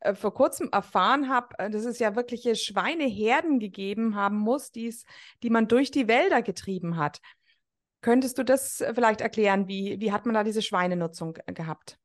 äh, 0.00 0.14
vor 0.14 0.34
kurzem 0.34 0.68
erfahren 0.70 1.30
habe, 1.30 1.58
äh, 1.58 1.70
dass 1.70 1.86
es 1.86 1.98
ja 1.98 2.14
wirkliche 2.14 2.56
Schweineherden 2.56 3.58
gegeben 3.58 4.16
haben 4.16 4.36
muss, 4.36 4.70
die's, 4.70 5.04
die 5.42 5.48
man 5.48 5.66
durch 5.66 5.90
die 5.90 6.08
Wälder 6.08 6.42
getrieben 6.42 6.98
hat. 6.98 7.20
Könntest 8.02 8.36
du 8.36 8.42
das 8.42 8.84
vielleicht 8.94 9.22
erklären? 9.22 9.66
Wie, 9.66 9.98
wie 9.98 10.12
hat 10.12 10.26
man 10.26 10.34
da 10.34 10.44
diese 10.44 10.60
Schweinenutzung 10.60 11.38
äh, 11.46 11.54
gehabt? 11.54 11.98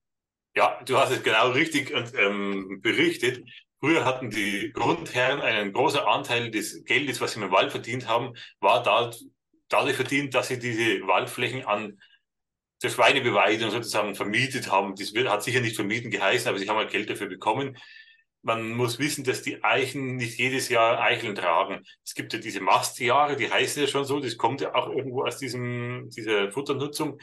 Ja, 0.56 0.82
du 0.86 0.98
hast 0.98 1.12
es 1.12 1.24
genau 1.24 1.52
richtig 1.52 1.92
ähm, 2.18 2.80
berichtet. 2.82 3.46
Früher 3.82 4.06
hatten 4.06 4.30
die 4.30 4.72
Grundherren 4.74 5.42
einen 5.42 5.74
großen 5.74 6.00
Anteil 6.00 6.52
des 6.52 6.86
Geldes, 6.86 7.20
was 7.20 7.34
sie 7.34 7.42
im 7.42 7.52
Wald 7.52 7.72
verdient 7.72 8.08
haben, 8.08 8.34
war 8.62 8.82
da 8.84 9.12
dadurch 9.72 9.96
verdient, 9.96 10.34
dass 10.36 10.50
sie 10.50 10.60
diese 10.60 11.08
Waldflächen 11.08 11.66
an 11.66 12.00
der 12.84 12.90
Schweinebeweidung 12.90 13.72
sozusagen 13.72 14.16
vermietet 14.16 14.72
haben. 14.72 14.96
Das 14.96 15.14
wird, 15.14 15.30
hat 15.30 15.44
sicher 15.44 15.62
nicht 15.62 15.76
vermieten 15.76 16.12
geheißen, 16.12 16.50
aber 16.50 16.58
sie 16.58 16.68
haben 16.68 16.78
halt 16.78 16.92
Geld 16.92 17.10
dafür 17.10 17.28
bekommen. 17.28 17.78
Man 18.44 18.72
muss 18.72 18.98
wissen, 18.98 19.24
dass 19.24 19.44
die 19.44 19.64
Eichen 19.64 20.16
nicht 20.16 20.40
jedes 20.40 20.70
Jahr 20.70 21.00
Eicheln 21.00 21.36
tragen. 21.36 21.84
Es 22.04 22.16
gibt 22.16 22.34
ja 22.34 22.40
diese 22.40 22.60
Mastjahre, 22.60 23.36
die 23.36 23.52
heißen 23.52 23.84
ja 23.84 23.88
schon 23.88 24.04
so, 24.04 24.20
das 24.20 24.38
kommt 24.38 24.62
ja 24.62 24.74
auch 24.74 24.90
irgendwo 24.90 25.24
aus 25.24 25.38
diesem, 25.38 26.10
dieser 26.10 26.52
Futternutzung. 26.52 27.20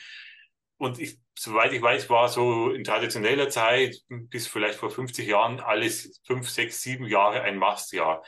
Und 0.77 1.01
ich, 1.01 1.19
soweit 1.37 1.73
ich 1.73 1.83
weiß, 1.83 2.09
war 2.09 2.29
so 2.29 2.71
in 2.71 2.85
traditioneller 2.85 3.49
Zeit 3.49 3.97
bis 4.09 4.47
vielleicht 4.47 4.79
vor 4.79 4.91
50 4.91 5.27
Jahren 5.27 5.59
alles 5.59 6.21
fünf, 6.25 6.49
sechs, 6.49 6.83
sieben 6.83 7.07
Jahre 7.07 7.43
ein 7.43 7.59
Mastjahr. 7.59 8.23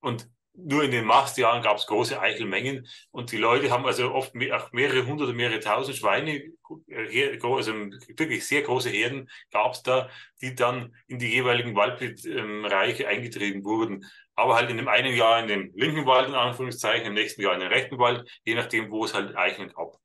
Und 0.00 0.28
nur 0.64 0.82
in 0.82 0.90
den 0.90 1.04
Mastjahren 1.04 1.62
gab 1.62 1.76
es 1.76 1.86
große 1.86 2.20
Eichelmengen 2.20 2.86
und 3.10 3.30
die 3.32 3.36
Leute 3.36 3.70
haben 3.70 3.86
also 3.86 4.12
oft 4.12 4.34
mehr, 4.34 4.66
mehrere 4.72 5.06
hundert, 5.06 5.34
mehrere 5.34 5.60
tausend 5.60 5.96
Schweine, 5.96 6.42
äh, 6.88 7.38
also 7.42 7.72
wirklich 8.16 8.46
sehr 8.46 8.62
große 8.62 8.90
Herden 8.90 9.28
gab 9.52 9.74
es 9.74 9.82
da, 9.82 10.08
die 10.42 10.54
dann 10.54 10.94
in 11.06 11.18
die 11.18 11.28
jeweiligen 11.28 11.76
Waldbereiche 11.76 13.06
eingetrieben 13.06 13.64
wurden. 13.64 14.04
Aber 14.34 14.56
halt 14.56 14.70
in 14.70 14.76
dem 14.76 14.88
einen 14.88 15.14
Jahr 15.16 15.40
in 15.40 15.48
den 15.48 15.72
linken 15.74 16.06
Wald, 16.06 16.28
in 16.28 16.34
Anführungszeichen, 16.34 17.06
im 17.06 17.14
nächsten 17.14 17.42
Jahr 17.42 17.54
in 17.54 17.60
den 17.60 17.72
rechten 17.72 17.98
Wald, 17.98 18.28
je 18.44 18.54
nachdem, 18.54 18.90
wo 18.90 19.04
es 19.04 19.14
halt 19.14 19.36
Eicheln 19.36 19.72
gab. 19.72 19.98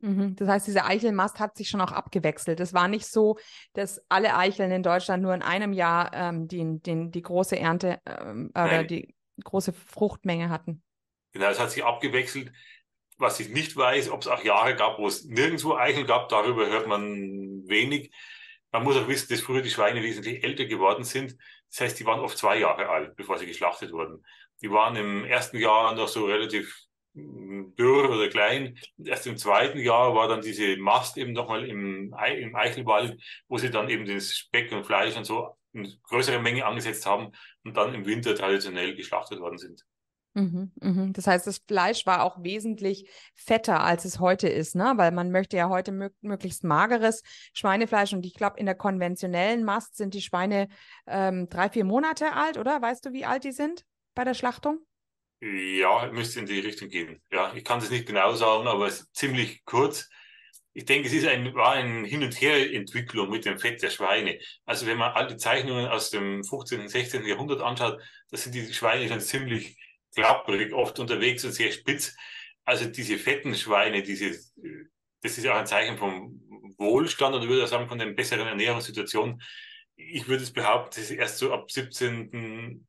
Mhm. 0.00 0.36
Das 0.36 0.48
heißt, 0.48 0.66
dieser 0.66 0.86
Eichelmast 0.86 1.40
hat 1.40 1.56
sich 1.56 1.68
schon 1.68 1.80
auch 1.80 1.92
abgewechselt. 1.92 2.60
Es 2.60 2.74
war 2.74 2.88
nicht 2.88 3.06
so, 3.06 3.38
dass 3.72 4.00
alle 4.08 4.36
Eicheln 4.36 4.70
in 4.70 4.82
Deutschland 4.82 5.22
nur 5.22 5.34
in 5.34 5.42
einem 5.42 5.72
Jahr 5.72 6.12
ähm, 6.14 6.48
die, 6.48 6.80
die, 6.80 7.10
die 7.10 7.22
große 7.22 7.58
Ernte 7.58 8.00
ähm, 8.06 8.50
oder 8.54 8.84
die 8.84 9.15
große 9.44 9.72
Fruchtmenge 9.72 10.48
hatten. 10.48 10.82
Genau, 11.32 11.48
es 11.48 11.60
hat 11.60 11.70
sich 11.70 11.84
abgewechselt. 11.84 12.52
was 13.18 13.40
ich 13.40 13.48
nicht 13.48 13.76
weiß, 13.76 14.10
ob 14.10 14.20
es 14.20 14.28
auch 14.28 14.44
Jahre 14.44 14.76
gab, 14.76 14.98
wo 14.98 15.06
es 15.06 15.24
nirgendwo 15.24 15.74
Eichel 15.74 16.04
gab, 16.04 16.28
darüber 16.28 16.66
hört 16.66 16.86
man 16.86 17.66
wenig. 17.66 18.12
Man 18.72 18.84
muss 18.84 18.96
auch 18.96 19.08
wissen, 19.08 19.28
dass 19.30 19.40
früher 19.40 19.62
die 19.62 19.70
Schweine 19.70 20.02
wesentlich 20.02 20.44
älter 20.44 20.66
geworden 20.66 21.04
sind. 21.04 21.34
Das 21.70 21.80
heißt, 21.80 21.98
die 21.98 22.04
waren 22.06 22.20
oft 22.20 22.36
zwei 22.36 22.58
Jahre 22.58 22.88
alt, 22.88 23.16
bevor 23.16 23.38
sie 23.38 23.46
geschlachtet 23.46 23.92
wurden. 23.92 24.22
Die 24.60 24.70
waren 24.70 24.96
im 24.96 25.24
ersten 25.24 25.58
Jahr 25.58 25.94
noch 25.94 26.08
so 26.08 26.26
relativ 26.26 26.78
hm, 27.14 27.74
dürr 27.76 28.10
oder 28.10 28.28
klein. 28.28 28.78
Erst 29.02 29.26
im 29.26 29.38
zweiten 29.38 29.78
Jahr 29.78 30.14
war 30.14 30.28
dann 30.28 30.42
diese 30.42 30.76
Mast 30.76 31.16
eben 31.16 31.32
nochmal 31.32 31.64
im 31.64 32.14
Eichelwald, 32.14 33.18
wo 33.48 33.56
sie 33.58 33.70
dann 33.70 33.88
eben 33.88 34.04
das 34.06 34.36
Speck 34.36 34.72
und 34.72 34.84
Fleisch 34.84 35.16
und 35.16 35.24
so 35.24 35.55
in 35.76 36.00
größere 36.04 36.40
Menge 36.40 36.64
angesetzt 36.64 37.06
haben 37.06 37.32
und 37.64 37.76
dann 37.76 37.94
im 37.94 38.06
Winter 38.06 38.34
traditionell 38.34 38.96
geschlachtet 38.96 39.40
worden 39.40 39.58
sind. 39.58 39.84
Mhm, 40.34 40.70
mhm. 40.82 41.12
Das 41.14 41.26
heißt, 41.26 41.46
das 41.46 41.62
Fleisch 41.66 42.04
war 42.04 42.22
auch 42.22 42.42
wesentlich 42.42 43.08
fetter, 43.34 43.82
als 43.82 44.04
es 44.04 44.20
heute 44.20 44.48
ist, 44.48 44.74
ne? 44.74 44.92
Weil 44.96 45.10
man 45.10 45.30
möchte 45.30 45.56
ja 45.56 45.70
heute 45.70 45.92
mö 45.92 46.10
möglichst 46.20 46.62
mageres 46.62 47.22
Schweinefleisch 47.54 48.12
und 48.12 48.26
ich 48.26 48.34
glaube, 48.34 48.60
in 48.60 48.66
der 48.66 48.74
konventionellen 48.74 49.64
Mast 49.64 49.96
sind 49.96 50.12
die 50.12 50.20
Schweine 50.20 50.68
ähm, 51.06 51.48
drei, 51.48 51.70
vier 51.70 51.84
Monate 51.84 52.34
alt, 52.34 52.58
oder? 52.58 52.82
Weißt 52.82 53.06
du, 53.06 53.14
wie 53.14 53.24
alt 53.24 53.44
die 53.44 53.52
sind 53.52 53.86
bei 54.14 54.24
der 54.24 54.34
Schlachtung? 54.34 54.80
Ja, 55.40 56.10
müsste 56.12 56.40
in 56.40 56.46
die 56.46 56.60
Richtung 56.60 56.90
gehen. 56.90 57.22
Ja, 57.30 57.54
ich 57.54 57.64
kann 57.64 57.78
es 57.78 57.90
nicht 57.90 58.06
genau 58.06 58.34
sagen, 58.34 58.66
aber 58.66 58.88
es 58.88 59.00
ist 59.00 59.16
ziemlich 59.16 59.64
kurz. 59.64 60.10
Ich 60.76 60.84
denke, 60.84 61.08
es 61.08 61.14
ist 61.14 61.26
ein, 61.26 61.54
war 61.54 61.72
eine 61.72 62.06
Hin- 62.06 62.22
und 62.22 62.38
Her-Entwicklung 62.38 63.30
mit 63.30 63.46
dem 63.46 63.58
Fett 63.58 63.80
der 63.82 63.88
Schweine. 63.88 64.38
Also 64.66 64.86
wenn 64.86 64.98
man 64.98 65.12
alte 65.12 65.38
Zeichnungen 65.38 65.86
aus 65.86 66.10
dem 66.10 66.44
15. 66.44 66.82
und 66.82 66.88
16. 66.90 67.24
Jahrhundert 67.24 67.62
anschaut, 67.62 67.98
da 68.30 68.36
sind 68.36 68.54
die 68.54 68.74
Schweine 68.74 69.08
schon 69.08 69.20
ziemlich 69.22 69.78
klapprig 70.14 70.74
oft 70.74 70.98
unterwegs 70.98 71.46
und 71.46 71.52
sehr 71.52 71.72
spitz. 71.72 72.14
Also 72.66 72.84
diese 72.90 73.16
fetten 73.16 73.54
Schweine, 73.54 74.02
diese, 74.02 74.38
das 75.22 75.38
ist 75.38 75.46
auch 75.46 75.56
ein 75.56 75.66
Zeichen 75.66 75.96
vom 75.96 76.42
Wohlstand 76.76 77.34
oder 77.34 77.48
würde 77.48 77.62
ich 77.62 77.70
sagen 77.70 77.88
von 77.88 77.98
der 77.98 78.10
besseren 78.10 78.46
Ernährungssituation. 78.46 79.40
Ich 79.96 80.28
würde 80.28 80.42
es 80.42 80.52
behaupten, 80.52 80.90
das 80.96 81.10
ist 81.10 81.12
erst 81.12 81.38
so 81.38 81.54
ab 81.54 81.70
17. 81.70 82.86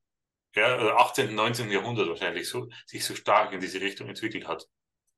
Ja, 0.56 0.98
18., 0.98 1.34
19. 1.34 1.72
Jahrhundert 1.72 2.10
wahrscheinlich 2.10 2.50
so, 2.50 2.67
sich 2.86 3.06
so 3.06 3.15
stark 3.15 3.53
in 3.53 3.62
diese 3.62 3.79
Richtung 3.79 4.10
entwickelt 4.10 4.46
hat. 4.46 4.67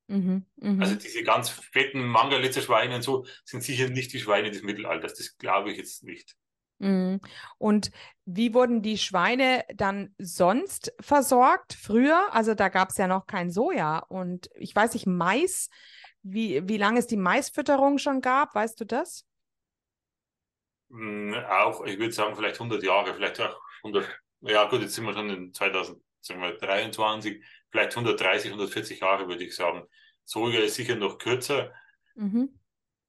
Mhm, 0.09 0.45
mh. 0.57 0.83
Also 0.83 0.95
diese 0.95 1.23
ganz 1.23 1.49
fetten 1.49 2.03
Mangalitzer 2.03 2.61
Schweine 2.61 2.95
und 2.95 3.03
so 3.03 3.25
sind 3.45 3.63
sicher 3.63 3.89
nicht 3.89 4.11
die 4.11 4.19
Schweine 4.19 4.49
des 4.49 4.63
Mittelalters. 4.63 5.13
Das 5.13 5.37
glaube 5.37 5.71
ich 5.71 5.77
jetzt 5.77 6.03
nicht. 6.03 6.35
Mhm. 6.79 7.19
Und 7.59 7.91
wie 8.25 8.55
wurden 8.55 8.81
die 8.81 8.97
Schweine 8.97 9.65
dann 9.75 10.15
sonst 10.17 10.93
versorgt 10.99 11.73
früher? 11.73 12.33
Also 12.33 12.55
da 12.55 12.69
gab 12.69 12.89
es 12.89 12.97
ja 12.97 13.07
noch 13.07 13.27
kein 13.27 13.51
Soja 13.51 13.99
und 13.99 14.49
ich 14.55 14.75
weiß 14.75 14.93
nicht, 14.93 15.05
Mais, 15.05 15.69
wie, 16.23 16.67
wie 16.67 16.77
lange 16.77 16.99
es 16.99 17.07
die 17.07 17.17
Maisfütterung 17.17 17.99
schon 17.99 18.21
gab, 18.21 18.55
weißt 18.55 18.79
du 18.81 18.85
das? 18.85 19.25
Mm, 20.87 21.35
auch, 21.49 21.85
ich 21.85 21.99
würde 21.99 22.13
sagen, 22.13 22.35
vielleicht 22.35 22.59
100 22.59 22.81
Jahre, 22.81 23.13
vielleicht 23.13 23.39
auch 23.41 23.55
100, 23.83 24.09
ja 24.41 24.67
gut, 24.69 24.81
jetzt 24.81 24.95
sind 24.95 25.05
wir 25.05 25.13
schon 25.13 25.29
in 25.29 25.53
2023, 26.21 27.43
vielleicht 27.71 27.91
130, 27.91 28.51
140 28.51 28.99
Jahre 28.99 29.27
würde 29.27 29.43
ich 29.43 29.55
sagen. 29.55 29.83
Soja 30.23 30.61
ist 30.61 30.75
sicher 30.75 30.95
noch 30.95 31.17
kürzer. 31.17 31.73
Mhm. 32.15 32.59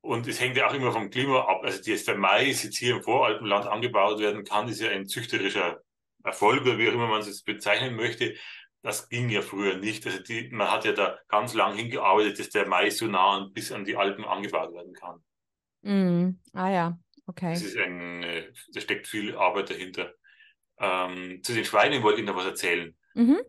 Und 0.02 0.26
es 0.26 0.40
hängt 0.40 0.56
ja 0.56 0.68
auch 0.68 0.74
immer 0.74 0.92
vom 0.92 1.10
Klima 1.10 1.40
ab. 1.40 1.62
Also, 1.62 1.82
dass 1.90 2.04
der 2.04 2.16
Mais 2.16 2.62
jetzt 2.62 2.78
hier 2.78 2.96
im 2.96 3.02
Voralpenland 3.02 3.66
angebaut 3.66 4.18
werden 4.18 4.44
kann, 4.44 4.68
ist 4.68 4.80
ja 4.80 4.90
ein 4.90 5.06
züchterischer 5.06 5.82
Erfolg 6.24 6.62
oder 6.62 6.78
wie 6.78 6.88
auch 6.88 6.94
immer 6.94 7.08
man 7.08 7.20
es 7.20 7.42
bezeichnen 7.42 7.96
möchte. 7.96 8.34
Das 8.82 9.08
ging 9.10 9.28
ja 9.28 9.42
früher 9.42 9.76
nicht. 9.76 10.06
Also 10.06 10.22
die, 10.22 10.48
man 10.50 10.70
hat 10.70 10.86
ja 10.86 10.92
da 10.92 11.18
ganz 11.28 11.52
lang 11.52 11.76
hingearbeitet, 11.76 12.38
dass 12.38 12.48
der 12.48 12.66
Mais 12.66 12.96
so 12.96 13.06
nah 13.06 13.46
bis 13.52 13.72
an 13.72 13.84
die 13.84 13.96
Alpen 13.96 14.24
angebaut 14.24 14.72
werden 14.72 14.94
kann. 14.94 15.22
Mm, 15.82 16.40
ah 16.54 16.70
ja, 16.70 16.98
okay. 17.26 17.52
Das 17.52 17.62
ist 17.62 17.76
ein, 17.76 18.22
äh, 18.22 18.52
da 18.72 18.80
steckt 18.80 19.06
viel 19.06 19.36
Arbeit 19.36 19.70
dahinter. 19.70 20.14
Ähm, 20.78 21.42
zu 21.42 21.52
den 21.52 21.66
Schweinen 21.66 22.02
wollte 22.02 22.20
ich 22.20 22.26
noch 22.26 22.36
was 22.36 22.46
erzählen. 22.46 22.96
Mhm. 23.14 23.40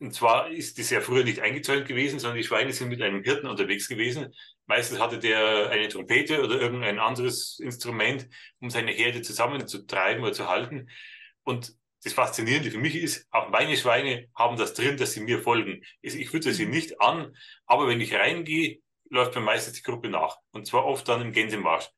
Und 0.00 0.14
zwar 0.14 0.50
ist 0.50 0.78
das 0.78 0.88
ja 0.88 1.02
früher 1.02 1.24
nicht 1.24 1.40
eingezäunt 1.40 1.86
gewesen, 1.86 2.18
sondern 2.18 2.38
die 2.38 2.44
Schweine 2.44 2.72
sind 2.72 2.88
mit 2.88 3.02
einem 3.02 3.22
Hirten 3.22 3.46
unterwegs 3.46 3.86
gewesen. 3.86 4.34
Meistens 4.66 4.98
hatte 4.98 5.18
der 5.18 5.68
eine 5.68 5.88
Trompete 5.88 6.42
oder 6.42 6.58
irgendein 6.58 6.98
anderes 6.98 7.58
Instrument, 7.58 8.26
um 8.60 8.70
seine 8.70 8.92
Herde 8.92 9.20
zusammenzutreiben 9.20 10.22
oder 10.22 10.32
zu 10.32 10.48
halten. 10.48 10.88
Und 11.42 11.74
das 12.02 12.14
Faszinierende 12.14 12.70
für 12.70 12.78
mich 12.78 12.96
ist, 12.96 13.26
auch 13.30 13.50
meine 13.50 13.76
Schweine 13.76 14.28
haben 14.34 14.56
das 14.56 14.72
drin, 14.72 14.96
dass 14.96 15.12
sie 15.12 15.20
mir 15.20 15.42
folgen. 15.42 15.82
Ich 16.00 16.30
fütter 16.30 16.52
sie 16.52 16.64
mhm. 16.64 16.70
nicht 16.70 17.00
an, 17.02 17.36
aber 17.66 17.86
wenn 17.86 18.00
ich 18.00 18.14
reingehe, 18.14 18.80
läuft 19.10 19.34
mir 19.34 19.42
meistens 19.42 19.74
die 19.74 19.82
Gruppe 19.82 20.08
nach. 20.08 20.38
Und 20.52 20.66
zwar 20.66 20.86
oft 20.86 21.06
dann 21.08 21.20
im 21.20 21.32
Gänsemarsch. 21.32 21.90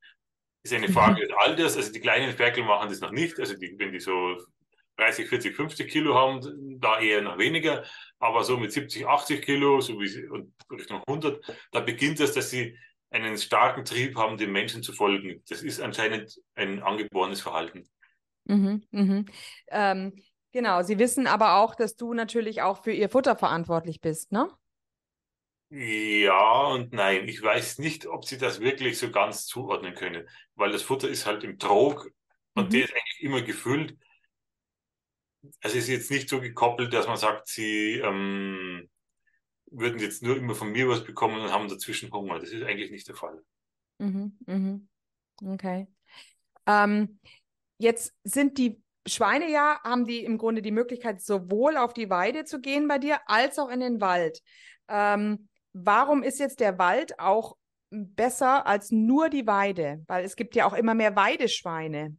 Das 0.62 0.72
ist 0.72 0.76
eine 0.76 0.92
Frage 0.92 1.26
des 1.26 1.36
Alters. 1.36 1.76
Also 1.76 1.92
die 1.92 2.00
kleinen 2.00 2.36
Ferkel 2.36 2.64
machen 2.64 2.88
das 2.88 3.00
noch 3.00 3.12
nicht. 3.12 3.38
Also 3.38 3.54
die, 3.54 3.74
wenn 3.78 3.92
die 3.92 4.00
so 4.00 4.36
30, 4.96 5.28
40, 5.28 5.56
50 5.56 5.90
Kilo 5.90 6.14
haben, 6.14 6.78
da 6.80 7.00
eher 7.00 7.22
noch 7.22 7.38
weniger, 7.38 7.84
aber 8.18 8.44
so 8.44 8.56
mit 8.56 8.72
70, 8.72 9.06
80 9.06 9.42
Kilo, 9.42 9.80
so 9.80 9.98
wie 9.98 10.08
sie, 10.08 10.26
und 10.26 10.54
Richtung 10.70 11.02
100, 11.06 11.42
da 11.72 11.80
beginnt 11.80 12.20
es, 12.20 12.32
dass 12.32 12.50
sie 12.50 12.76
einen 13.10 13.36
starken 13.36 13.84
Trieb 13.84 14.16
haben, 14.16 14.36
den 14.36 14.52
Menschen 14.52 14.82
zu 14.82 14.92
folgen. 14.92 15.42
Das 15.48 15.62
ist 15.62 15.80
anscheinend 15.80 16.40
ein 16.54 16.82
angeborenes 16.82 17.40
Verhalten. 17.40 17.88
Mhm, 18.44 18.82
mhm. 18.90 19.26
Ähm, 19.68 20.22
genau, 20.52 20.82
sie 20.82 20.98
wissen 20.98 21.26
aber 21.26 21.56
auch, 21.56 21.74
dass 21.74 21.96
du 21.96 22.14
natürlich 22.14 22.62
auch 22.62 22.82
für 22.82 22.92
ihr 22.92 23.08
Futter 23.08 23.36
verantwortlich 23.36 24.00
bist, 24.00 24.32
ne? 24.32 24.48
Ja 25.74 26.66
und 26.66 26.92
nein. 26.92 27.28
Ich 27.28 27.42
weiß 27.42 27.78
nicht, 27.78 28.06
ob 28.06 28.26
sie 28.26 28.36
das 28.36 28.60
wirklich 28.60 28.98
so 28.98 29.10
ganz 29.10 29.46
zuordnen 29.46 29.94
können, 29.94 30.28
weil 30.54 30.70
das 30.70 30.82
Futter 30.82 31.08
ist 31.08 31.24
halt 31.24 31.44
im 31.44 31.58
Trog 31.58 32.10
und 32.54 32.66
mhm. 32.66 32.70
der 32.70 32.84
ist 32.84 32.92
eigentlich 32.92 33.22
immer 33.22 33.42
gefüllt 33.42 33.96
also 35.62 35.76
es 35.78 35.84
ist 35.84 35.88
jetzt 35.88 36.10
nicht 36.10 36.28
so 36.28 36.40
gekoppelt, 36.40 36.92
dass 36.92 37.06
man 37.06 37.16
sagt, 37.16 37.48
sie 37.48 37.98
ähm, 37.98 38.88
würden 39.70 39.98
jetzt 39.98 40.22
nur 40.22 40.36
immer 40.36 40.54
von 40.54 40.70
mir 40.70 40.88
was 40.88 41.04
bekommen 41.04 41.40
und 41.40 41.52
haben 41.52 41.68
dazwischen 41.68 42.12
Hunger. 42.12 42.38
Das 42.38 42.50
ist 42.50 42.62
eigentlich 42.62 42.90
nicht 42.90 43.08
der 43.08 43.16
Fall. 43.16 43.42
Mhm, 43.98 44.38
mhm. 44.46 44.88
Okay. 45.44 45.88
Ähm, 46.66 47.18
jetzt 47.78 48.14
sind 48.22 48.58
die 48.58 48.80
Schweine 49.06 49.50
ja, 49.50 49.80
haben 49.82 50.04
die 50.04 50.24
im 50.24 50.38
Grunde 50.38 50.62
die 50.62 50.70
Möglichkeit, 50.70 51.20
sowohl 51.20 51.76
auf 51.76 51.92
die 51.92 52.08
Weide 52.08 52.44
zu 52.44 52.60
gehen 52.60 52.86
bei 52.86 52.98
dir, 52.98 53.18
als 53.26 53.58
auch 53.58 53.68
in 53.68 53.80
den 53.80 54.00
Wald. 54.00 54.40
Ähm, 54.88 55.48
warum 55.72 56.22
ist 56.22 56.38
jetzt 56.38 56.60
der 56.60 56.78
Wald 56.78 57.18
auch 57.18 57.56
besser 57.90 58.66
als 58.66 58.92
nur 58.92 59.28
die 59.28 59.46
Weide? 59.46 60.04
Weil 60.06 60.24
es 60.24 60.36
gibt 60.36 60.54
ja 60.54 60.66
auch 60.66 60.74
immer 60.74 60.94
mehr 60.94 61.16
Weideschweine. 61.16 62.16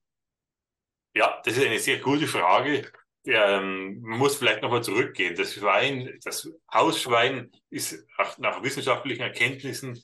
Ja, 1.15 1.41
das 1.45 1.57
ist 1.57 1.65
eine 1.65 1.79
sehr 1.79 1.99
gute 1.99 2.27
Frage 2.27 2.91
ähm, 3.25 4.01
muss 4.01 4.35
vielleicht 4.35 4.61
nochmal 4.61 4.83
zurückgehen. 4.83 5.35
Das 5.35 5.53
Schwein, 5.53 6.19
das 6.23 6.49
Hausschwein 6.73 7.51
ist 7.69 8.05
nach 8.37 8.63
wissenschaftlichen 8.63 9.21
Erkenntnissen 9.21 10.03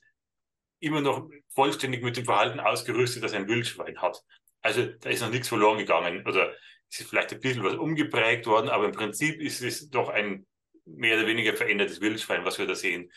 immer 0.80 1.02
noch 1.02 1.30
vollständig 1.54 2.04
mit 2.04 2.18
dem 2.18 2.26
Verhalten 2.26 2.60
ausgerüstet, 2.60 3.24
das 3.24 3.34
ein 3.34 3.48
Wildschwein 3.48 4.02
hat. 4.02 4.24
Also 4.62 4.86
da 4.86 5.10
ist 5.10 5.22
noch 5.22 5.30
nichts 5.30 5.50
verloren 5.50 5.78
gegangen 5.78 6.26
oder 6.26 6.54
es 6.90 7.02
ist 7.02 7.10
vielleicht 7.10 7.34
ein 7.34 7.40
bisschen 7.40 7.64
was 7.64 7.76
umgeprägt 7.76 8.48
worden, 8.48 8.70
aber 8.70 8.86
im 8.86 8.92
Prinzip 8.92 9.40
ist 9.42 9.62
es 9.62 9.90
doch 9.90 10.10
ein 10.10 10.46
mehr 10.86 11.18
oder 11.18 11.28
weniger 11.28 11.56
verändertes 11.56 12.02
Wildschwein, 12.02 12.46
was 12.46 12.58
wir 12.58 12.66
da 12.66 12.76
sehen. 12.76 13.12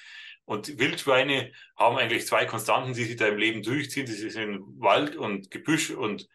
Und 0.45 0.79
Wildschweine 0.79 1.53
haben 1.77 1.97
eigentlich 1.97 2.27
zwei 2.27 2.45
Konstanten, 2.47 2.95
die 2.95 3.05
sich 3.05 3.17
da 3.17 3.29
im 3.29 3.39
Leben 3.39 3.63
durchziehen. 3.63 4.07
Das 4.07 4.17
sind 4.17 4.61
Wald 4.81 5.17
und 5.17 5.51
Gebüsch 5.51 5.91
und 5.91 6.29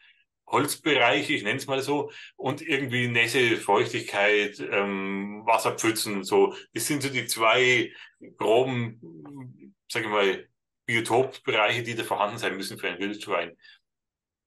Holzbereiche, 0.48 1.34
ich 1.34 1.44
nenne 1.44 1.58
es 1.58 1.68
mal 1.68 1.82
so, 1.82 2.12
und 2.36 2.62
irgendwie 2.62 3.08
Nässe, 3.08 3.58
Feuchtigkeit, 3.58 4.60
ähm, 4.60 5.44
Wasserpfützen, 5.46 6.24
so. 6.24 6.56
Das 6.74 6.88
sind 6.88 7.04
so 7.04 7.10
die 7.10 7.26
zwei 7.26 7.94
groben, 8.38 9.74
sage 9.90 10.06
ich 10.06 10.12
mal, 10.12 10.50
Biotopbereiche, 10.86 11.84
die 11.84 11.96
da 11.96 12.04
vorhanden 12.04 12.38
sein 12.38 12.56
müssen 12.56 12.80
für 12.80 12.88
ein 12.88 13.00
Wildschwein. 13.00 13.58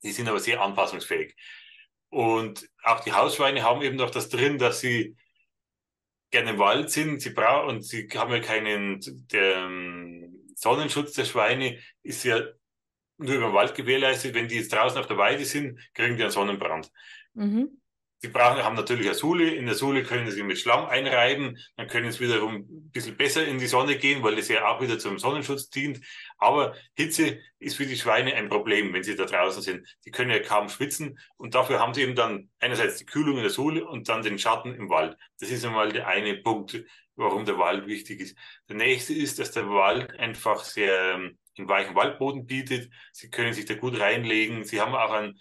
Die 0.02 0.12
sind 0.12 0.28
aber 0.28 0.40
sehr 0.40 0.62
anpassungsfähig. 0.62 1.36
Und 2.08 2.68
auch 2.82 3.00
die 3.00 3.12
Hausschweine 3.12 3.62
haben 3.62 3.82
eben 3.82 3.96
noch 3.96 4.10
das 4.10 4.30
drin, 4.30 4.58
dass 4.58 4.80
sie 4.80 5.16
gerne 6.30 6.50
im 6.50 6.58
Wald 6.58 6.90
sind, 6.90 7.20
sie 7.20 7.30
brauchen, 7.30 7.76
und 7.76 7.82
sie 7.82 8.08
haben 8.14 8.32
ja 8.32 8.40
keinen, 8.40 9.00
der 9.28 9.56
ähm, 9.56 10.46
Sonnenschutz 10.54 11.12
der 11.12 11.24
Schweine 11.24 11.78
ist 12.02 12.24
ja 12.24 12.40
nur 13.20 13.36
über 13.36 13.46
den 13.46 13.54
Wald 13.54 13.74
gewährleistet. 13.74 14.34
Wenn 14.34 14.48
die 14.48 14.56
jetzt 14.56 14.72
draußen 14.72 14.98
auf 14.98 15.06
der 15.06 15.18
Weide 15.18 15.44
sind, 15.44 15.78
kriegen 15.94 16.16
die 16.16 16.22
einen 16.22 16.32
Sonnenbrand. 16.32 16.90
Mhm. 17.34 17.80
Sie 18.22 18.28
brauchen, 18.28 18.62
haben 18.62 18.76
natürlich 18.76 19.06
eine 19.06 19.14
Sohle. 19.14 19.54
In 19.54 19.64
der 19.64 19.74
Sohle 19.74 20.02
können 20.02 20.30
sie 20.30 20.42
mit 20.42 20.58
Schlamm 20.58 20.84
einreiben. 20.84 21.58
Dann 21.76 21.86
können 21.86 22.12
sie 22.12 22.20
wiederum 22.20 22.56
ein 22.56 22.90
bisschen 22.90 23.16
besser 23.16 23.46
in 23.46 23.58
die 23.58 23.66
Sonne 23.66 23.96
gehen, 23.96 24.22
weil 24.22 24.36
das 24.36 24.48
ja 24.48 24.68
auch 24.68 24.82
wieder 24.82 24.98
zum 24.98 25.18
Sonnenschutz 25.18 25.70
dient. 25.70 26.02
Aber 26.36 26.74
Hitze 26.94 27.40
ist 27.58 27.76
für 27.76 27.86
die 27.86 27.96
Schweine 27.96 28.34
ein 28.34 28.50
Problem, 28.50 28.92
wenn 28.92 29.02
sie 29.02 29.16
da 29.16 29.24
draußen 29.24 29.62
sind. 29.62 29.96
Die 30.04 30.10
können 30.10 30.30
ja 30.30 30.38
kaum 30.40 30.68
schwitzen. 30.68 31.18
Und 31.38 31.54
dafür 31.54 31.80
haben 31.80 31.94
sie 31.94 32.02
eben 32.02 32.14
dann 32.14 32.50
einerseits 32.58 32.98
die 32.98 33.06
Kühlung 33.06 33.36
in 33.36 33.42
der 33.42 33.50
Sohle 33.50 33.86
und 33.86 34.10
dann 34.10 34.22
den 34.22 34.38
Schatten 34.38 34.74
im 34.74 34.90
Wald. 34.90 35.16
Das 35.38 35.50
ist 35.50 35.64
einmal 35.64 35.90
der 35.90 36.06
eine 36.06 36.36
Punkt, 36.36 36.84
warum 37.16 37.46
der 37.46 37.56
Wald 37.56 37.86
wichtig 37.86 38.20
ist. 38.20 38.36
Der 38.68 38.76
nächste 38.76 39.14
ist, 39.14 39.38
dass 39.38 39.52
der 39.52 39.70
Wald 39.70 40.10
einfach 40.18 40.62
sehr 40.62 41.14
ähm, 41.14 41.38
einen 41.56 41.68
weichen 41.68 41.94
Waldboden 41.94 42.46
bietet. 42.46 42.90
Sie 43.12 43.30
können 43.30 43.52
sich 43.52 43.66
da 43.66 43.74
gut 43.74 43.98
reinlegen. 43.98 44.64
Sie 44.64 44.80
haben 44.80 44.94
auch 44.94 45.10
einen 45.10 45.40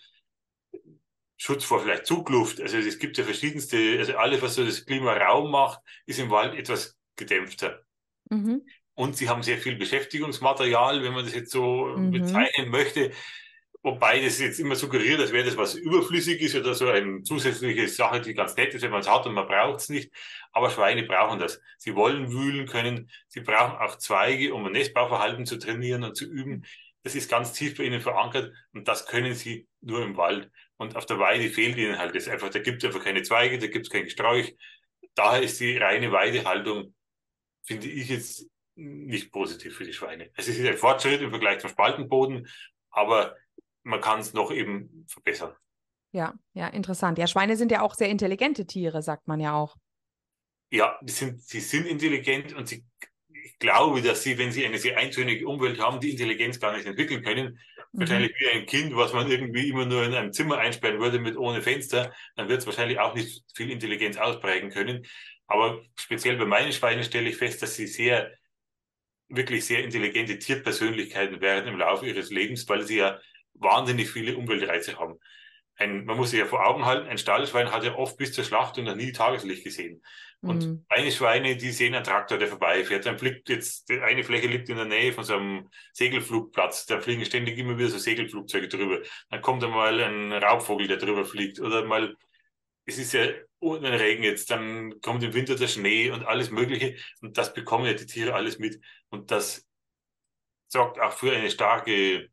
Schutz 1.37 1.63
vor 1.63 1.81
vielleicht 1.81 2.05
Zugluft. 2.05 2.59
Also 2.59 2.77
es 2.77 2.99
gibt 2.99 3.17
ja 3.17 3.23
verschiedenste, 3.23 3.97
also 3.97 4.17
alles, 4.17 4.41
was 4.41 4.55
so 4.55 4.65
das 4.65 4.85
Klima 4.85 5.13
Raum 5.13 5.51
macht, 5.51 5.79
ist 6.05 6.19
im 6.19 6.29
Wald 6.29 6.53
etwas 6.53 6.97
gedämpfter. 7.15 7.81
Mhm. 8.29 8.61
Und 8.93 9.15
sie 9.15 9.29
haben 9.29 9.43
sehr 9.43 9.57
viel 9.57 9.77
Beschäftigungsmaterial, 9.77 11.01
wenn 11.01 11.13
man 11.13 11.23
das 11.23 11.33
jetzt 11.33 11.51
so 11.51 11.85
mhm. 11.85 12.11
bezeichnen 12.11 12.69
möchte. 12.69 13.11
Wobei 13.81 14.19
das 14.19 14.39
jetzt 14.39 14.59
immer 14.59 14.75
suggeriert, 14.75 15.21
als 15.21 15.31
wäre 15.31 15.45
das 15.45 15.55
was 15.55 15.75
überflüssig 15.75 16.41
ist 16.41 16.55
oder 16.55 16.73
so 16.73 16.87
eine 16.89 17.23
zusätzliche 17.23 17.87
Sache, 17.87 18.19
die 18.19 18.33
ganz 18.33 18.57
nett 18.57 18.73
ist, 18.73 18.81
wenn 18.81 18.91
man 18.91 18.99
es 18.99 19.09
hat 19.09 19.25
und 19.25 19.33
man 19.33 19.47
braucht 19.47 19.79
es 19.79 19.89
nicht. 19.89 20.11
Aber 20.51 20.69
Schweine 20.69 21.03
brauchen 21.03 21.39
das. 21.39 21.61
Sie 21.77 21.95
wollen 21.95 22.29
wühlen 22.29 22.67
können. 22.67 23.09
Sie 23.29 23.39
brauchen 23.39 23.77
auch 23.77 23.97
Zweige, 23.97 24.53
um 24.53 24.65
ein 24.65 24.73
Nestbauverhalten 24.73 25.45
zu 25.45 25.57
trainieren 25.57 26.03
und 26.03 26.17
zu 26.17 26.25
üben. 26.25 26.65
Das 27.03 27.15
ist 27.15 27.31
ganz 27.31 27.53
tief 27.53 27.77
bei 27.77 27.85
ihnen 27.85 28.01
verankert 28.01 28.53
und 28.73 28.87
das 28.89 29.05
können 29.05 29.33
sie 29.33 29.65
nur 29.79 30.03
im 30.03 30.17
Wald. 30.17 30.51
Und 30.75 30.97
auf 30.97 31.05
der 31.05 31.19
Weide 31.19 31.49
fehlt 31.49 31.77
ihnen 31.77 31.97
halt 31.97 32.13
das 32.15 32.27
einfach. 32.27 32.49
Da 32.49 32.59
gibt 32.59 32.83
es 32.83 32.87
einfach 32.87 33.03
keine 33.03 33.21
Zweige, 33.21 33.59
da 33.59 33.67
gibt 33.67 33.85
es 33.85 33.91
kein 33.91 34.03
Gesträuch. 34.03 34.55
Daher 35.15 35.41
ist 35.41 35.59
die 35.61 35.77
reine 35.77 36.11
Weidehaltung, 36.11 36.93
finde 37.63 37.87
ich 37.87 38.09
jetzt 38.09 38.45
nicht 38.75 39.31
positiv 39.31 39.75
für 39.77 39.85
die 39.85 39.93
Schweine. 39.93 40.31
Es 40.35 40.47
ist 40.49 40.59
ein 40.59 40.77
Fortschritt 40.77 41.21
im 41.21 41.29
Vergleich 41.29 41.59
zum 41.59 41.69
Spaltenboden, 41.69 42.47
aber 42.89 43.35
man 43.89 44.01
kann 44.01 44.19
es 44.19 44.33
noch 44.33 44.51
eben 44.51 45.05
verbessern. 45.07 45.53
Ja, 46.11 46.33
ja, 46.53 46.67
interessant. 46.67 47.17
Ja, 47.17 47.27
Schweine 47.27 47.55
sind 47.55 47.71
ja 47.71 47.81
auch 47.81 47.93
sehr 47.93 48.09
intelligente 48.09 48.65
Tiere, 48.65 49.01
sagt 49.01 49.27
man 49.27 49.39
ja 49.39 49.53
auch. 49.53 49.75
Ja, 50.71 50.97
sind, 51.05 51.41
sie 51.41 51.59
sind 51.59 51.87
intelligent 51.87 52.53
und 52.53 52.67
sie, 52.67 52.85
ich 53.31 53.57
glaube, 53.59 54.01
dass 54.01 54.23
sie, 54.23 54.37
wenn 54.37 54.51
sie 54.51 54.65
eine 54.65 54.77
sehr 54.77 54.97
eintönige 54.97 55.47
Umwelt 55.47 55.79
haben, 55.79 55.99
die 55.99 56.11
Intelligenz 56.11 56.59
gar 56.59 56.75
nicht 56.75 56.85
entwickeln 56.85 57.23
können. 57.23 57.59
Mhm. 57.91 57.99
Wahrscheinlich 57.99 58.33
wie 58.39 58.57
ein 58.57 58.65
Kind, 58.65 58.95
was 58.95 59.13
man 59.13 59.29
irgendwie 59.29 59.69
immer 59.69 59.85
nur 59.85 60.03
in 60.03 60.13
einem 60.13 60.31
Zimmer 60.31 60.57
einsperren 60.57 60.99
würde 60.99 61.19
mit 61.19 61.37
ohne 61.37 61.61
Fenster, 61.61 62.13
dann 62.35 62.49
wird 62.49 62.61
es 62.61 62.65
wahrscheinlich 62.65 62.99
auch 62.99 63.15
nicht 63.15 63.43
viel 63.55 63.71
Intelligenz 63.71 64.17
ausprägen 64.17 64.69
können. 64.69 65.05
Aber 65.47 65.81
speziell 65.95 66.37
bei 66.37 66.45
meinen 66.45 66.71
Schweinen 66.71 67.03
stelle 67.03 67.29
ich 67.29 67.37
fest, 67.37 67.61
dass 67.61 67.75
sie 67.75 67.87
sehr, 67.87 68.31
wirklich 69.27 69.65
sehr 69.65 69.83
intelligente 69.83 70.37
Tierpersönlichkeiten 70.39 71.41
werden 71.41 71.67
im 71.67 71.77
Laufe 71.77 72.07
ihres 72.07 72.29
Lebens, 72.29 72.67
weil 72.67 72.85
sie 72.85 72.97
ja 72.97 73.19
wahnsinnig 73.59 74.09
viele 74.09 74.37
Umweltreize 74.37 74.97
haben. 74.97 75.19
Ein, 75.75 76.03
man 76.03 76.17
muss 76.17 76.31
sich 76.31 76.39
ja 76.39 76.45
vor 76.45 76.65
Augen 76.67 76.85
halten, 76.85 77.07
ein 77.07 77.17
Stallschwein 77.17 77.71
hat 77.71 77.85
ja 77.85 77.95
oft 77.95 78.17
bis 78.17 78.33
zur 78.33 78.43
Schlachtung 78.43 78.83
noch 78.83 78.95
nie 78.95 79.13
Tageslicht 79.13 79.63
gesehen. 79.63 80.01
Und 80.41 80.65
mhm. 80.65 80.85
eine 80.87 81.11
Schweine, 81.11 81.57
die 81.57 81.71
sehen 81.71 81.95
einen 81.95 82.03
Traktor, 82.03 82.37
der 82.37 82.47
vorbeifährt. 82.47 83.05
Dann 83.05 83.17
fliegt 83.17 83.49
jetzt, 83.49 83.91
eine 83.91 84.23
Fläche 84.23 84.47
liegt 84.47 84.69
in 84.69 84.77
der 84.77 84.85
Nähe 84.85 85.11
von 85.11 85.25
so 85.25 85.35
einem 85.35 85.69
Segelflugplatz. 85.93 86.85
Da 86.85 87.01
fliegen 87.01 87.25
ständig 87.25 87.57
immer 87.57 87.77
wieder 87.77 87.89
so 87.89 87.97
Segelflugzeuge 87.97 88.69
drüber. 88.69 88.99
Dann 89.29 89.41
kommt 89.41 89.63
einmal 89.63 89.99
ein 90.01 90.31
Raubvogel, 90.31 90.87
der 90.87 90.97
drüber 90.97 91.25
fliegt. 91.25 91.59
Oder 91.59 91.83
mal, 91.83 92.15
es 92.85 92.97
ist 92.97 93.13
ja 93.13 93.27
ohne 93.59 93.91
den 93.91 93.99
Regen 93.99 94.23
jetzt, 94.23 94.49
dann 94.51 95.01
kommt 95.01 95.23
im 95.23 95.33
Winter 95.33 95.55
der 95.55 95.67
Schnee 95.67 96.09
und 96.09 96.25
alles 96.25 96.51
Mögliche. 96.51 96.95
Und 97.21 97.37
das 97.37 97.53
bekommen 97.53 97.85
ja 97.85 97.93
die 97.93 98.05
Tiere 98.05 98.33
alles 98.33 98.59
mit. 98.59 98.79
Und 99.09 99.31
das 99.31 99.67
sorgt 100.69 100.99
auch 100.99 101.11
für 101.11 101.35
eine 101.35 101.49
starke 101.49 102.29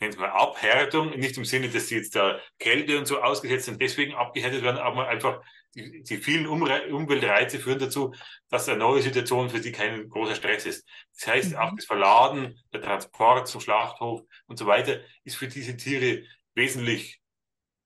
nenne 0.00 0.12
es 0.12 0.18
mal 0.18 0.30
Abhärtung, 0.30 1.10
nicht 1.18 1.36
im 1.36 1.44
Sinne, 1.44 1.68
dass 1.68 1.88
sie 1.88 1.96
jetzt 1.96 2.16
da 2.16 2.40
Kälte 2.58 2.98
und 2.98 3.06
so 3.06 3.20
ausgesetzt 3.20 3.66
sind, 3.66 3.80
deswegen 3.80 4.14
abgehärtet 4.14 4.62
werden, 4.62 4.78
aber 4.78 5.08
einfach 5.08 5.42
die, 5.74 6.02
die 6.02 6.16
vielen 6.16 6.46
Umre 6.46 6.92
Umweltreize 6.92 7.60
führen 7.60 7.78
dazu, 7.78 8.12
dass 8.48 8.68
eine 8.68 8.78
neue 8.78 9.02
Situation 9.02 9.50
für 9.50 9.60
sie 9.60 9.72
kein 9.72 10.08
großer 10.08 10.34
Stress 10.34 10.66
ist. 10.66 10.88
Das 11.16 11.28
heißt, 11.28 11.50
mhm. 11.52 11.56
auch 11.58 11.76
das 11.76 11.84
Verladen, 11.84 12.58
der 12.72 12.82
Transport 12.82 13.46
zum 13.46 13.60
Schlachthof 13.60 14.22
und 14.46 14.58
so 14.58 14.66
weiter 14.66 15.00
ist 15.24 15.36
für 15.36 15.48
diese 15.48 15.76
Tiere 15.76 16.24
wesentlich 16.54 17.20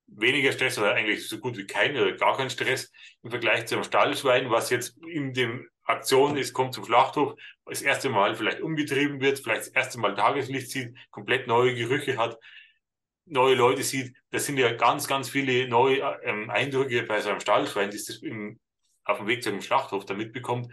weniger 0.07 0.53
Stress 0.53 0.79
oder 0.79 0.95
eigentlich 0.95 1.29
so 1.29 1.39
gut 1.39 1.57
wie 1.57 1.67
kein 1.67 1.97
oder 1.97 2.13
gar 2.13 2.37
kein 2.37 2.51
Stress 2.51 2.91
im 3.23 3.31
Vergleich 3.31 3.67
zu 3.67 3.75
einem 3.75 3.85
Stallschwein, 3.85 4.51
was 4.51 4.71
jetzt 4.71 4.97
in 5.07 5.33
dem 5.33 5.69
Aktion 5.85 6.37
ist, 6.37 6.53
kommt 6.53 6.75
zum 6.75 6.85
Schlachthof, 6.85 7.35
das 7.67 7.83
erste 7.83 8.09
Mal 8.09 8.35
vielleicht 8.35 8.61
umgetrieben 8.61 9.21
wird, 9.21 9.39
vielleicht 9.39 9.63
das 9.63 9.69
erste 9.69 9.99
Mal 9.99 10.15
Tageslicht 10.15 10.71
sieht, 10.71 10.97
komplett 11.11 11.47
neue 11.47 11.75
Gerüche 11.75 12.17
hat, 12.17 12.39
neue 13.27 13.55
Leute 13.55 13.83
sieht. 13.83 14.17
Das 14.31 14.47
sind 14.47 14.59
ja 14.59 14.73
ganz, 14.73 15.07
ganz 15.07 15.29
viele 15.29 15.69
neue 15.69 15.99
ähm, 16.23 16.51
Eindrücke 16.51 17.03
bei 17.03 17.21
so 17.21 17.31
einem 17.31 17.41
Stallschwein, 17.41 17.91
die 17.91 18.27
im, 18.27 18.61
auf 19.05 19.19
dem 19.19 19.27
Weg 19.27 19.43
zum 19.43 19.61
Schlachthof 19.61 20.05
da 20.05 20.15
mitbekommt. 20.15 20.73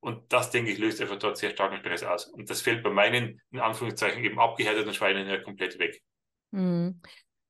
Und 0.00 0.32
das, 0.32 0.50
denke 0.50 0.70
ich, 0.70 0.78
löst 0.78 1.00
einfach 1.00 1.18
dort 1.18 1.38
sehr 1.38 1.50
starken 1.50 1.78
Stress 1.78 2.04
aus. 2.04 2.26
Und 2.26 2.48
das 2.50 2.62
fällt 2.62 2.84
bei 2.84 2.90
meinen, 2.90 3.40
in 3.50 3.58
Anführungszeichen, 3.58 4.22
eben 4.22 4.38
abgehärteten 4.38 4.94
Schweinen 4.94 5.26
ja 5.26 5.38
komplett 5.38 5.78
weg. 5.78 6.00
Mhm. 6.52 7.00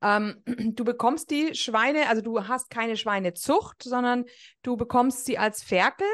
Ähm, 0.02 0.42
du 0.74 0.84
bekommst 0.84 1.30
die 1.30 1.54
Schweine, 1.54 2.08
also 2.08 2.22
du 2.22 2.46
hast 2.48 2.70
keine 2.70 2.96
Schweinezucht, 2.96 3.82
sondern 3.82 4.24
du 4.62 4.76
bekommst 4.76 5.26
sie 5.26 5.36
als 5.36 5.62
Ferkel 5.62 6.06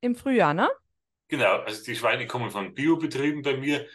im 0.00 0.14
Frühjahr, 0.14 0.54
ne? 0.54 0.70
Genau, 1.28 1.58
also 1.60 1.84
die 1.84 1.94
Schweine 1.94 2.26
kommen 2.26 2.50
von 2.50 2.74
Biobetrieben 2.74 3.42
bei 3.42 3.56
mir. 3.56 3.86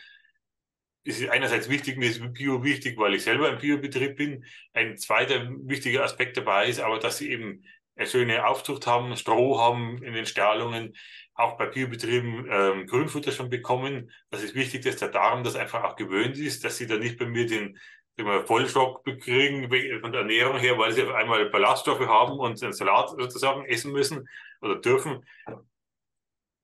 Es 1.03 1.19
ist 1.19 1.29
einerseits 1.29 1.69
wichtig, 1.69 1.97
mir 1.97 2.09
ist 2.09 2.33
Bio 2.33 2.63
wichtig, 2.63 2.97
weil 2.97 3.13
ich 3.13 3.23
selber 3.23 3.49
ein 3.49 3.59
Biobetrieb 3.59 4.15
bin. 4.15 4.45
Ein 4.73 4.97
zweiter 4.97 5.47
wichtiger 5.63 6.03
Aspekt 6.03 6.37
dabei 6.37 6.67
ist 6.67 6.79
aber, 6.79 6.99
dass 6.99 7.17
sie 7.17 7.29
eben 7.31 7.63
eine 7.95 8.07
schöne 8.07 8.47
Aufzucht 8.47 8.87
haben, 8.87 9.15
Stroh 9.15 9.59
haben 9.59 10.01
in 10.03 10.13
den 10.13 10.25
Stallungen, 10.25 10.95
auch 11.33 11.57
bei 11.57 11.67
Biobetrieben 11.67 12.47
ähm, 12.49 12.87
Grünfutter 12.87 13.31
schon 13.31 13.49
bekommen. 13.49 14.11
Das 14.29 14.41
ist 14.41 14.55
wichtig, 14.55 14.83
dass 14.83 14.97
der 14.97 15.09
Darm 15.09 15.43
das 15.43 15.55
einfach 15.55 15.83
auch 15.83 15.95
gewöhnt 15.95 16.37
ist, 16.37 16.63
dass 16.63 16.77
sie 16.77 16.87
da 16.87 16.97
nicht 16.97 17.19
bei 17.19 17.25
mir 17.25 17.45
den 17.45 17.77
wir 18.17 18.45
Vollschock 18.45 19.03
bekriegen 19.03 19.69
von 19.99 20.11
der 20.11 20.21
Ernährung 20.21 20.57
her, 20.57 20.77
weil 20.77 20.93
sie 20.93 21.03
auf 21.03 21.13
einmal 21.13 21.49
Ballaststoffe 21.49 22.07
haben 22.07 22.39
und 22.39 22.61
einen 22.63 22.71
Salat 22.71 23.09
sozusagen 23.09 23.65
essen 23.65 23.91
müssen 23.91 24.27
oder 24.61 24.77
dürfen 24.77 25.25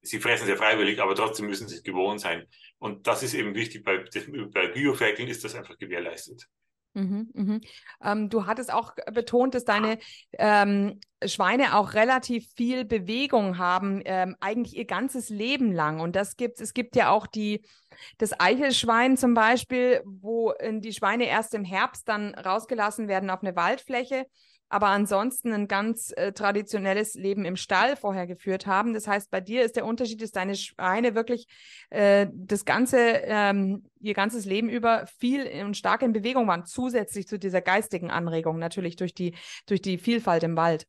sie 0.01 0.19
fressen 0.19 0.45
sehr 0.45 0.57
freiwillig, 0.57 1.01
aber 1.01 1.15
trotzdem 1.15 1.47
müssen 1.47 1.67
sie 1.67 1.75
es 1.75 1.83
gewohnt 1.83 2.19
sein. 2.19 2.45
Und 2.79 3.07
das 3.07 3.23
ist 3.23 3.33
eben 3.33 3.55
wichtig, 3.55 3.83
bei, 3.83 4.03
bei 4.53 4.67
Bioferkeln 4.67 5.27
ist 5.27 5.43
das 5.43 5.55
einfach 5.55 5.77
gewährleistet. 5.77 6.47
Mhm, 6.93 7.29
mhm. 7.33 7.61
Ähm, 8.03 8.29
du 8.29 8.45
hattest 8.45 8.73
auch 8.73 8.93
betont, 9.13 9.55
dass 9.55 9.63
deine 9.63 9.97
ähm, 10.37 10.99
Schweine 11.23 11.77
auch 11.77 11.93
relativ 11.93 12.51
viel 12.57 12.83
Bewegung 12.83 13.57
haben, 13.57 14.01
ähm, 14.03 14.35
eigentlich 14.41 14.75
ihr 14.75 14.85
ganzes 14.85 15.29
Leben 15.29 15.71
lang. 15.71 16.01
Und 16.01 16.17
das 16.17 16.35
gibt 16.35 16.59
es 16.59 16.73
gibt 16.73 16.97
ja 16.97 17.09
auch 17.09 17.27
die 17.27 17.61
das 18.17 18.37
Eichelschwein 18.37 19.15
zum 19.15 19.33
Beispiel, 19.33 20.01
wo 20.05 20.51
äh, 20.51 20.79
die 20.79 20.91
Schweine 20.91 21.27
erst 21.27 21.53
im 21.53 21.63
Herbst 21.63 22.09
dann 22.09 22.35
rausgelassen 22.35 23.07
werden 23.07 23.29
auf 23.29 23.41
eine 23.41 23.55
Waldfläche 23.55 24.25
aber 24.71 24.87
ansonsten 24.87 25.51
ein 25.53 25.67
ganz 25.67 26.13
äh, 26.15 26.31
traditionelles 26.31 27.15
Leben 27.15 27.43
im 27.43 27.57
Stall 27.57 27.97
vorher 27.97 28.25
geführt 28.25 28.65
haben. 28.65 28.93
Das 28.93 29.07
heißt, 29.07 29.29
bei 29.29 29.41
dir 29.41 29.63
ist 29.63 29.75
der 29.75 29.85
Unterschied, 29.85 30.21
dass 30.21 30.31
deine 30.31 30.55
Schweine 30.55 31.13
wirklich 31.13 31.47
äh, 31.89 32.27
das 32.33 32.63
ganze, 32.63 32.97
ähm, 32.97 33.83
ihr 33.99 34.13
ganzes 34.13 34.45
Leben 34.45 34.69
über 34.69 35.05
viel 35.19 35.45
und 35.65 35.75
stark 35.75 36.03
in 36.03 36.13
Bewegung 36.13 36.47
waren, 36.47 36.65
zusätzlich 36.65 37.27
zu 37.27 37.37
dieser 37.37 37.61
geistigen 37.61 38.09
Anregung 38.09 38.59
natürlich 38.59 38.95
durch 38.95 39.13
die, 39.13 39.35
durch 39.65 39.81
die 39.81 39.97
Vielfalt 39.97 40.43
im 40.43 40.55
Wald. 40.55 40.87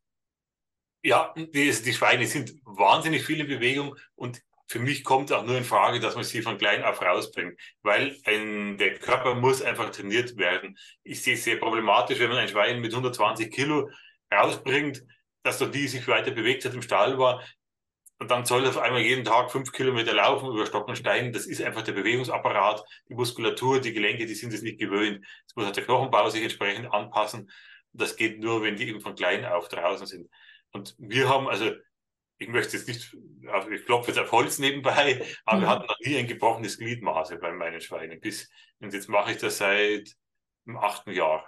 Ja, 1.02 1.34
die, 1.36 1.50
die 1.50 1.92
Schweine 1.92 2.26
sind 2.26 2.54
wahnsinnig 2.64 3.24
viel 3.24 3.40
in 3.40 3.48
Bewegung 3.48 3.96
und 4.14 4.42
für 4.72 4.78
mich 4.78 5.04
kommt 5.04 5.30
auch 5.32 5.44
nur 5.44 5.58
in 5.58 5.64
Frage, 5.64 6.00
dass 6.00 6.14
man 6.14 6.24
sie 6.24 6.40
von 6.40 6.56
klein 6.56 6.82
auf 6.82 7.02
rausbringt, 7.02 7.60
weil 7.82 8.16
ein, 8.24 8.78
der 8.78 8.98
Körper 8.98 9.34
muss 9.34 9.60
einfach 9.60 9.90
trainiert 9.90 10.38
werden. 10.38 10.78
Ich 11.02 11.22
sehe 11.22 11.34
es 11.34 11.44
sehr 11.44 11.56
problematisch, 11.56 12.18
wenn 12.18 12.30
man 12.30 12.38
ein 12.38 12.48
Schwein 12.48 12.80
mit 12.80 12.90
120 12.90 13.50
Kilo 13.52 13.90
rausbringt, 14.32 15.04
dass 15.42 15.58
dort 15.58 15.74
die 15.74 15.88
sich 15.88 16.08
weiter 16.08 16.30
bewegt 16.30 16.64
hat, 16.64 16.72
im 16.72 16.80
Stall 16.80 17.18
war, 17.18 17.42
und 18.18 18.30
dann 18.30 18.46
soll 18.46 18.64
er 18.64 18.70
auf 18.70 18.78
einmal 18.78 19.02
jeden 19.02 19.24
Tag 19.24 19.50
fünf 19.50 19.72
Kilometer 19.72 20.14
laufen 20.14 20.48
über 20.48 20.64
Stock 20.64 20.86
und 20.86 20.96
Stein. 20.96 21.32
Das 21.32 21.44
ist 21.44 21.60
einfach 21.60 21.82
der 21.82 21.90
Bewegungsapparat, 21.90 22.84
die 23.08 23.14
Muskulatur, 23.14 23.80
die 23.80 23.92
Gelenke, 23.92 24.26
die 24.26 24.34
sind 24.36 24.54
es 24.54 24.62
nicht 24.62 24.78
gewöhnt. 24.78 25.26
Es 25.46 25.56
muss 25.56 25.64
halt 25.64 25.76
der 25.76 25.84
Knochenbau 25.84 26.30
sich 26.30 26.40
entsprechend 26.40 26.92
anpassen. 26.92 27.50
Das 27.92 28.14
geht 28.14 28.38
nur, 28.38 28.62
wenn 28.62 28.76
die 28.76 28.88
eben 28.88 29.00
von 29.00 29.16
klein 29.16 29.44
auf 29.44 29.66
draußen 29.68 30.06
sind. 30.06 30.30
Und 30.70 30.94
wir 30.98 31.28
haben, 31.28 31.48
also 31.48 31.72
ich 32.42 32.48
möchte 32.48 32.76
jetzt 32.76 32.88
nicht, 32.88 33.16
also 33.46 33.70
ich 33.70 33.84
klopfe 33.84 34.10
jetzt 34.10 34.18
auf 34.18 34.32
Holz 34.32 34.58
nebenbei, 34.58 35.24
aber 35.44 35.58
mhm. 35.58 35.62
wir 35.62 35.68
hatten 35.68 35.86
noch 35.86 35.98
nie 36.00 36.16
ein 36.16 36.26
gebrochenes 36.26 36.78
Gliedmaße 36.78 37.38
bei 37.38 37.52
meinen 37.52 37.80
Schweinen. 37.80 38.20
Bis, 38.20 38.50
und 38.80 38.92
jetzt 38.92 39.08
mache 39.08 39.32
ich 39.32 39.38
das 39.38 39.58
seit 39.58 40.10
dem 40.66 40.76
achten 40.76 41.12
Jahr. 41.12 41.46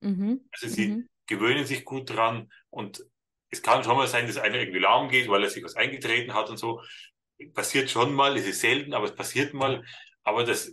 Mhm. 0.00 0.48
Also 0.50 0.68
sie 0.68 0.88
mhm. 0.88 1.08
gewöhnen 1.26 1.66
sich 1.66 1.84
gut 1.84 2.10
dran 2.10 2.50
und 2.70 3.04
es 3.50 3.62
kann 3.62 3.84
schon 3.84 3.96
mal 3.96 4.06
sein, 4.06 4.26
dass 4.26 4.38
einer 4.38 4.56
irgendwie 4.56 4.78
lahm 4.78 5.08
geht, 5.08 5.28
weil 5.28 5.42
er 5.42 5.50
sich 5.50 5.62
was 5.62 5.76
eingetreten 5.76 6.34
hat 6.34 6.48
und 6.50 6.56
so. 6.56 6.82
Passiert 7.52 7.90
schon 7.90 8.14
mal, 8.14 8.36
es 8.36 8.46
ist 8.46 8.60
selten, 8.60 8.94
aber 8.94 9.06
es 9.06 9.14
passiert 9.14 9.54
mal. 9.54 9.84
Aber 10.22 10.44
das, 10.44 10.72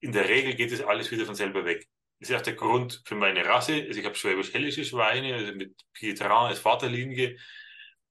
in 0.00 0.12
der 0.12 0.28
Regel 0.28 0.54
geht 0.54 0.72
es 0.72 0.82
alles 0.82 1.10
wieder 1.10 1.26
von 1.26 1.34
selber 1.34 1.64
weg. 1.64 1.86
Das 2.18 2.30
ist 2.30 2.36
auch 2.36 2.42
der 2.42 2.54
Grund 2.54 3.02
für 3.04 3.14
meine 3.14 3.44
Rasse. 3.44 3.84
Also 3.86 4.00
ich 4.00 4.06
habe 4.06 4.14
schwäbisch-hellische 4.14 4.84
Schweine, 4.84 5.34
also 5.34 5.54
mit 5.54 5.74
Pietran 5.92 6.46
als 6.46 6.60
Vaterlinie 6.60 7.36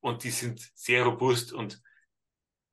und 0.03 0.23
die 0.23 0.31
sind 0.31 0.71
sehr 0.75 1.05
robust 1.05 1.53
und 1.53 1.81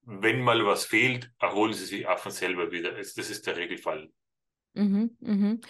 wenn 0.03 0.43
mal 0.43 0.67
was 0.67 0.85
fehlt, 0.85 1.31
erholen 1.39 1.73
sie 1.73 1.85
sich 1.87 2.07
auch 2.09 2.19
von 2.19 2.33
selber 2.33 2.73
wieder. 2.73 2.95
Also 2.97 3.13
das 3.21 3.31
ist 3.31 3.47
der 3.47 3.57
Regelfall. 3.57 4.11
Mhm, 4.75 5.17
mhm. 5.21 5.61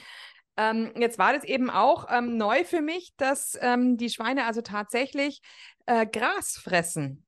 Ähm, 0.56 0.92
jetzt 0.96 1.18
war 1.18 1.34
das 1.34 1.44
eben 1.44 1.68
auch 1.68 2.06
ähm, 2.10 2.38
neu 2.38 2.64
für 2.64 2.80
mich, 2.80 3.14
dass 3.16 3.58
ähm, 3.60 3.98
die 3.98 4.08
Schweine 4.08 4.46
also 4.46 4.62
tatsächlich 4.62 5.42
äh, 5.86 6.06
Gras 6.06 6.56
fressen. 6.56 7.26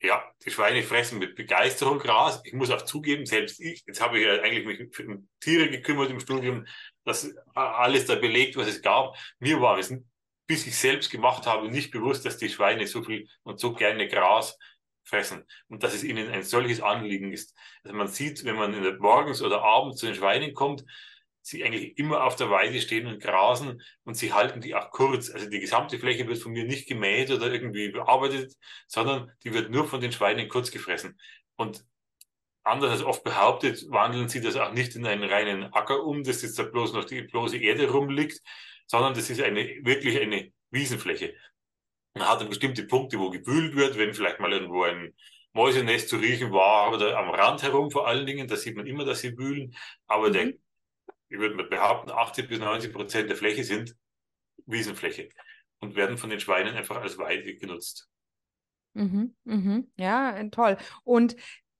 Ja, 0.00 0.24
die 0.44 0.50
Schweine 0.50 0.82
fressen 0.82 1.18
mit 1.18 1.34
Begeisterung 1.34 1.98
Gras. 1.98 2.40
Ich 2.44 2.54
muss 2.54 2.70
auch 2.70 2.82
zugeben, 2.82 3.26
selbst 3.26 3.60
ich, 3.60 3.84
jetzt 3.86 4.00
habe 4.00 4.18
ich 4.18 4.26
ja 4.26 4.40
eigentlich 4.42 4.66
mich 4.66 4.94
für 4.94 5.22
Tiere 5.40 5.70
gekümmert 5.70 6.10
im 6.10 6.20
Studium, 6.20 6.66
dass 7.04 7.30
alles 7.54 8.06
da 8.06 8.14
belegt, 8.14 8.56
was 8.56 8.68
es 8.68 8.82
gab. 8.82 9.16
Mir 9.38 9.60
war 9.60 9.78
es, 9.78 9.94
bis 10.46 10.66
ich 10.66 10.76
selbst 10.76 11.10
gemacht 11.10 11.46
habe, 11.46 11.68
nicht 11.68 11.90
bewusst, 11.90 12.24
dass 12.24 12.36
die 12.36 12.48
Schweine 12.48 12.86
so 12.86 13.02
viel 13.02 13.28
und 13.42 13.60
so 13.60 13.72
gerne 13.72 14.08
Gras 14.08 14.58
fressen 15.04 15.44
und 15.68 15.82
dass 15.82 15.94
es 15.94 16.04
ihnen 16.04 16.28
ein 16.30 16.42
solches 16.42 16.80
Anliegen 16.80 17.32
ist. 17.32 17.54
Also 17.82 17.96
man 17.96 18.08
sieht, 18.08 18.44
wenn 18.44 18.56
man 18.56 18.98
morgens 18.98 19.42
oder 19.42 19.62
abends 19.62 19.98
zu 19.98 20.06
den 20.06 20.14
Schweinen 20.14 20.54
kommt, 20.54 20.84
sie 21.42 21.62
eigentlich 21.62 21.98
immer 21.98 22.24
auf 22.24 22.36
der 22.36 22.50
Weide 22.50 22.80
stehen 22.80 23.06
und 23.06 23.22
grasen 23.22 23.82
und 24.04 24.16
sie 24.16 24.32
halten 24.32 24.62
die 24.62 24.74
auch 24.74 24.90
kurz. 24.90 25.30
Also 25.30 25.48
die 25.48 25.60
gesamte 25.60 25.98
Fläche 25.98 26.26
wird 26.26 26.38
von 26.38 26.52
mir 26.52 26.64
nicht 26.64 26.88
gemäht 26.88 27.30
oder 27.30 27.52
irgendwie 27.52 27.90
bearbeitet, 27.90 28.54
sondern 28.86 29.30
die 29.44 29.52
wird 29.52 29.70
nur 29.70 29.86
von 29.86 30.00
den 30.00 30.12
Schweinen 30.12 30.48
kurz 30.48 30.70
gefressen. 30.70 31.18
Und 31.56 31.84
anders 32.62 32.92
als 32.92 33.02
oft 33.02 33.24
behauptet, 33.24 33.84
wandeln 33.90 34.30
sie 34.30 34.40
das 34.40 34.56
auch 34.56 34.72
nicht 34.72 34.96
in 34.96 35.06
einen 35.06 35.24
reinen 35.24 35.64
Acker 35.74 36.02
um, 36.02 36.24
dass 36.24 36.40
jetzt 36.40 36.58
da 36.58 36.62
bloß 36.62 36.94
noch 36.94 37.04
die 37.04 37.22
bloße 37.22 37.58
Erde 37.58 37.90
rumliegt, 37.90 38.40
sondern 38.94 39.14
das 39.14 39.28
ist 39.28 39.40
eine, 39.40 39.84
wirklich 39.84 40.20
eine 40.20 40.52
Wiesenfläche. 40.70 41.34
Man 42.14 42.28
hat 42.28 42.40
dann 42.40 42.48
bestimmte 42.48 42.86
Punkte, 42.86 43.18
wo 43.18 43.28
gebühlt 43.28 43.74
wird, 43.74 43.98
wenn 43.98 44.14
vielleicht 44.14 44.38
mal 44.38 44.52
irgendwo 44.52 44.84
ein 44.84 45.12
Mäusenest 45.52 46.08
zu 46.08 46.16
riechen 46.16 46.52
war 46.52 46.92
oder 46.92 47.18
am 47.18 47.28
Rand 47.30 47.64
herum 47.64 47.90
vor 47.90 48.06
allen 48.06 48.24
Dingen, 48.24 48.46
da 48.46 48.54
sieht 48.54 48.76
man 48.76 48.86
immer, 48.86 49.04
dass 49.04 49.20
sie 49.20 49.32
bühlen. 49.32 49.74
Aber 50.06 50.28
mhm. 50.28 50.32
der 50.32 50.52
ich 51.28 51.38
würde 51.40 51.56
mal 51.56 51.66
behaupten, 51.66 52.12
80 52.12 52.48
bis 52.48 52.60
90 52.60 52.92
Prozent 52.92 53.28
der 53.28 53.36
Fläche 53.36 53.64
sind 53.64 53.96
Wiesenfläche 54.66 55.28
und 55.80 55.96
werden 55.96 56.16
von 56.16 56.30
den 56.30 56.38
Schweinen 56.38 56.76
einfach 56.76 57.02
als 57.02 57.18
Weide 57.18 57.56
genutzt. 57.56 58.08
Mhm, 58.92 59.34
mhm. 59.42 59.90
Ja, 59.96 60.40
toll. 60.50 60.76
Und 61.02 61.34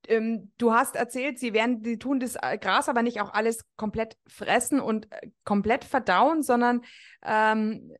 ähm, 0.09 0.51
du 0.57 0.73
hast 0.73 0.95
erzählt, 0.95 1.39
sie 1.39 1.53
werden, 1.53 1.81
die 1.81 1.97
tun 1.97 2.19
das 2.19 2.35
äh, 2.35 2.57
Gras 2.57 2.89
aber 2.89 3.01
nicht 3.01 3.21
auch 3.21 3.33
alles 3.33 3.65
komplett 3.77 4.17
fressen 4.27 4.79
und 4.79 5.11
äh, 5.11 5.29
komplett 5.43 5.83
verdauen, 5.83 6.43
sondern 6.43 6.81
ähm, 7.23 7.91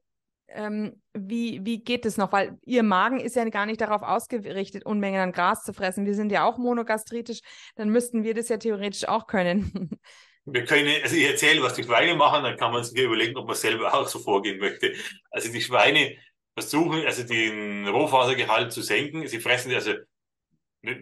ähm, 0.47 1.01
wie, 1.13 1.59
wie 1.63 1.83
geht 1.83 2.05
es 2.05 2.17
noch? 2.17 2.31
Weil 2.31 2.57
ihr 2.65 2.83
Magen 2.83 3.19
ist 3.19 3.35
ja 3.35 3.47
gar 3.49 3.65
nicht 3.65 3.81
darauf 3.81 4.01
ausgerichtet, 4.01 4.85
Unmengen 4.85 5.21
an 5.21 5.31
Gras 5.31 5.63
zu 5.63 5.73
fressen. 5.73 6.05
Wir 6.05 6.15
sind 6.15 6.31
ja 6.31 6.45
auch 6.45 6.57
monogastritisch, 6.57 7.39
dann 7.75 7.89
müssten 7.89 8.23
wir 8.23 8.33
das 8.33 8.49
ja 8.49 8.57
theoretisch 8.57 9.07
auch 9.07 9.27
können. 9.27 9.99
wir 10.45 10.65
können, 10.65 10.93
also 11.03 11.15
ich 11.15 11.25
erzähle, 11.25 11.61
was 11.61 11.73
die 11.73 11.83
Schweine 11.83 12.15
machen, 12.15 12.43
dann 12.43 12.57
kann 12.57 12.71
man 12.71 12.83
sich 12.83 12.97
überlegen, 12.97 13.35
ob 13.37 13.47
man 13.47 13.55
selber 13.55 13.93
auch 13.93 14.07
so 14.07 14.19
vorgehen 14.19 14.59
möchte. 14.59 14.93
Also 15.31 15.51
die 15.51 15.61
Schweine 15.61 16.15
versuchen, 16.53 17.05
also 17.05 17.23
den 17.23 17.87
Rohfasergehalt 17.87 18.71
zu 18.71 18.81
senken. 18.81 19.27
Sie 19.27 19.39
fressen, 19.39 19.73
also 19.73 19.93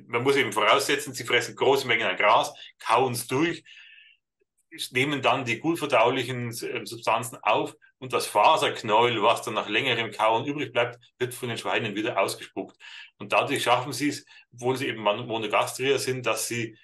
man 0.07 0.23
muss 0.23 0.35
eben 0.35 0.53
voraussetzen, 0.53 1.13
sie 1.13 1.25
fressen 1.25 1.55
große 1.55 1.87
Mengen 1.87 2.07
an 2.07 2.17
Gras, 2.17 2.53
kauen 2.79 3.13
es 3.13 3.27
durch, 3.27 3.63
nehmen 4.91 5.21
dann 5.21 5.45
die 5.45 5.59
gut 5.59 5.79
verdaulichen 5.79 6.55
ähm, 6.63 6.85
Substanzen 6.85 7.37
auf 7.41 7.75
und 7.99 8.13
das 8.13 8.25
Faserknäuel, 8.25 9.21
was 9.21 9.43
dann 9.43 9.53
nach 9.53 9.69
längerem 9.69 10.11
Kauen 10.11 10.45
übrig 10.45 10.73
bleibt, 10.73 10.99
wird 11.19 11.33
von 11.33 11.49
den 11.49 11.57
Schweinen 11.57 11.95
wieder 11.95 12.19
ausgespuckt. 12.19 12.77
Und 13.17 13.31
dadurch 13.31 13.63
schaffen 13.63 13.93
sie 13.93 14.09
es, 14.09 14.25
obwohl 14.53 14.75
sie 14.75 14.87
eben 14.87 15.01
Monogastrier 15.01 15.99
sind, 15.99 16.25
dass 16.25 16.47
sie 16.47 16.77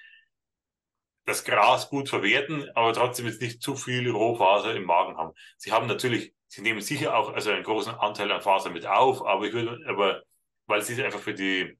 das 1.25 1.43
Gras 1.43 1.89
gut 1.89 2.09
verwerten, 2.09 2.69
aber 2.75 2.93
trotzdem 2.93 3.27
jetzt 3.27 3.41
nicht 3.41 3.61
zu 3.61 3.75
viel 3.75 4.09
Rohfaser 4.09 4.75
im 4.75 4.83
Magen 4.83 5.17
haben. 5.17 5.33
Sie 5.57 5.71
haben 5.71 5.87
natürlich, 5.87 6.33
sie 6.47 6.61
nehmen 6.61 6.81
sicher 6.81 7.15
auch 7.15 7.33
also 7.33 7.51
einen 7.51 7.63
großen 7.63 7.93
Anteil 7.93 8.31
an 8.31 8.41
Faser 8.41 8.71
mit 8.71 8.85
auf, 8.85 9.25
aber 9.25 9.45
ich 9.45 9.53
würde, 9.53 9.79
aber 9.87 10.23
weil 10.65 10.81
sie 10.81 10.93
es 10.93 10.99
einfach 10.99 11.19
für 11.19 11.33
die 11.33 11.77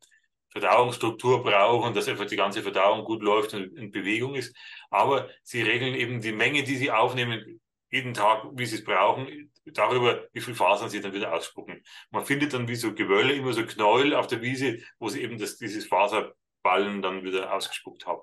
Verdauungsstruktur 0.52 1.44
brauchen, 1.44 1.94
dass 1.94 2.08
einfach 2.08 2.26
die 2.26 2.36
ganze 2.36 2.64
Verdauung 2.64 3.06
gut 3.06 3.22
läuft 3.22 3.54
und 3.54 3.78
in 3.78 3.92
Bewegung 3.92 4.36
ist. 4.36 4.56
Aber 4.90 5.30
sie 5.44 5.62
regeln 5.62 5.96
eben 5.96 6.22
die 6.22 6.32
Menge, 6.32 6.64
die 6.64 6.76
sie 6.76 6.92
aufnehmen, 6.92 7.62
jeden 7.92 8.14
Tag, 8.14 8.46
wie 8.54 8.66
sie 8.66 8.78
es 8.78 8.84
brauchen, 8.84 9.52
darüber, 9.66 10.28
wie 10.34 10.42
viel 10.42 10.56
Fasern 10.56 10.90
sie 10.90 11.02
dann 11.02 11.14
wieder 11.14 11.34
ausspucken. 11.34 11.84
Man 12.12 12.26
findet 12.26 12.54
dann 12.54 12.68
wie 12.68 12.76
so 12.76 12.94
Gewölle, 12.94 13.34
immer 13.34 13.54
so 13.54 13.66
Knäuel 13.66 14.14
auf 14.14 14.28
der 14.28 14.42
Wiese, 14.42 14.80
wo 15.00 15.10
sie 15.10 15.22
eben 15.22 15.38
das, 15.38 15.58
dieses 15.58 15.88
Faserballen 15.88 17.02
dann 17.02 17.24
wieder 17.24 17.54
ausgespuckt 17.54 18.06
haben. 18.06 18.22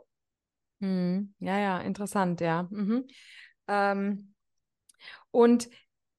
Hm, 0.81 1.35
ja, 1.41 1.59
ja, 1.59 1.79
interessant, 1.81 2.41
ja. 2.41 2.69
Mhm. 2.71 3.07
Ähm, 3.69 4.35
und 5.31 5.69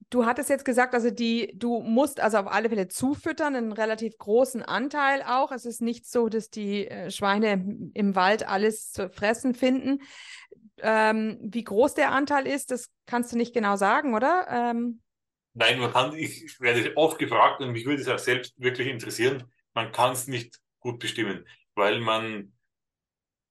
du 0.10 0.26
hattest 0.26 0.50
jetzt 0.50 0.66
gesagt, 0.66 0.94
also 0.94 1.12
die, 1.12 1.54
du 1.56 1.82
musst 1.82 2.20
also 2.20 2.38
auf 2.38 2.48
alle 2.48 2.70
Fälle 2.70 2.88
zufüttern, 2.88 3.56
einen 3.56 3.72
relativ 3.72 4.18
großen 4.18 4.62
Anteil 4.64 5.22
auch. 5.24 5.52
Es 5.52 5.66
ist 5.66 5.82
nicht 5.82 6.06
so, 6.06 6.30
dass 6.30 6.50
die 6.50 6.88
äh, 6.88 7.12
Schweine 7.12 7.90
im 7.94 8.16
Wald 8.16 8.48
alles 8.48 8.92
zu 8.92 9.10
fressen 9.10 9.54
finden. 9.54 10.02
Ähm, 10.80 11.40
wie 11.42 11.64
groß 11.64 11.96
der 11.96 12.12
Anteil 12.12 12.48
ist, 12.48 12.72
das 12.72 12.92
kannst 13.06 13.32
du 13.32 13.38
nicht 13.38 13.54
genau 13.54 13.76
sagen, 13.76 14.14
oder? 14.14 14.48
Ähm, 14.50 15.02
Nein, 15.54 15.80
man 15.80 15.92
kann, 15.92 16.14
ich 16.14 16.60
werde 16.60 16.96
oft 16.96 17.18
gefragt 17.18 17.62
und 17.62 17.72
mich 17.72 17.86
würde 17.86 18.02
es 18.02 18.08
auch 18.08 18.20
selbst 18.20 18.54
wirklich 18.62 18.88
interessieren. 18.88 19.52
Man 19.74 19.92
kann 19.92 20.14
es 20.14 20.28
nicht 20.28 20.60
gut 20.80 21.00
bestimmen, 21.00 21.48
weil 21.74 22.00
man 22.00 22.54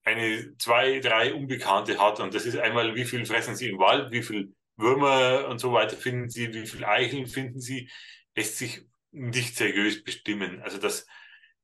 eine, 0.04 0.56
zwei, 0.58 1.00
drei 1.00 1.34
Unbekannte 1.34 1.98
hat. 1.98 2.20
Und 2.20 2.32
das 2.32 2.46
ist 2.46 2.56
einmal, 2.56 2.94
wie 2.94 3.04
viel 3.04 3.26
fressen 3.26 3.56
sie 3.56 3.70
im 3.70 3.78
Wald, 3.78 4.12
wie 4.12 4.22
viel 4.22 4.54
Würmer 4.76 5.48
und 5.48 5.58
so 5.58 5.72
weiter 5.72 5.96
finden 5.96 6.28
sie, 6.28 6.52
wie 6.52 6.66
viel 6.66 6.84
Eicheln 6.84 7.26
finden 7.26 7.60
sie, 7.60 7.90
lässt 8.34 8.58
sich 8.58 8.86
nicht 9.10 9.56
seriös 9.56 10.04
bestimmen. 10.04 10.60
Also 10.62 10.78
das, 10.78 11.06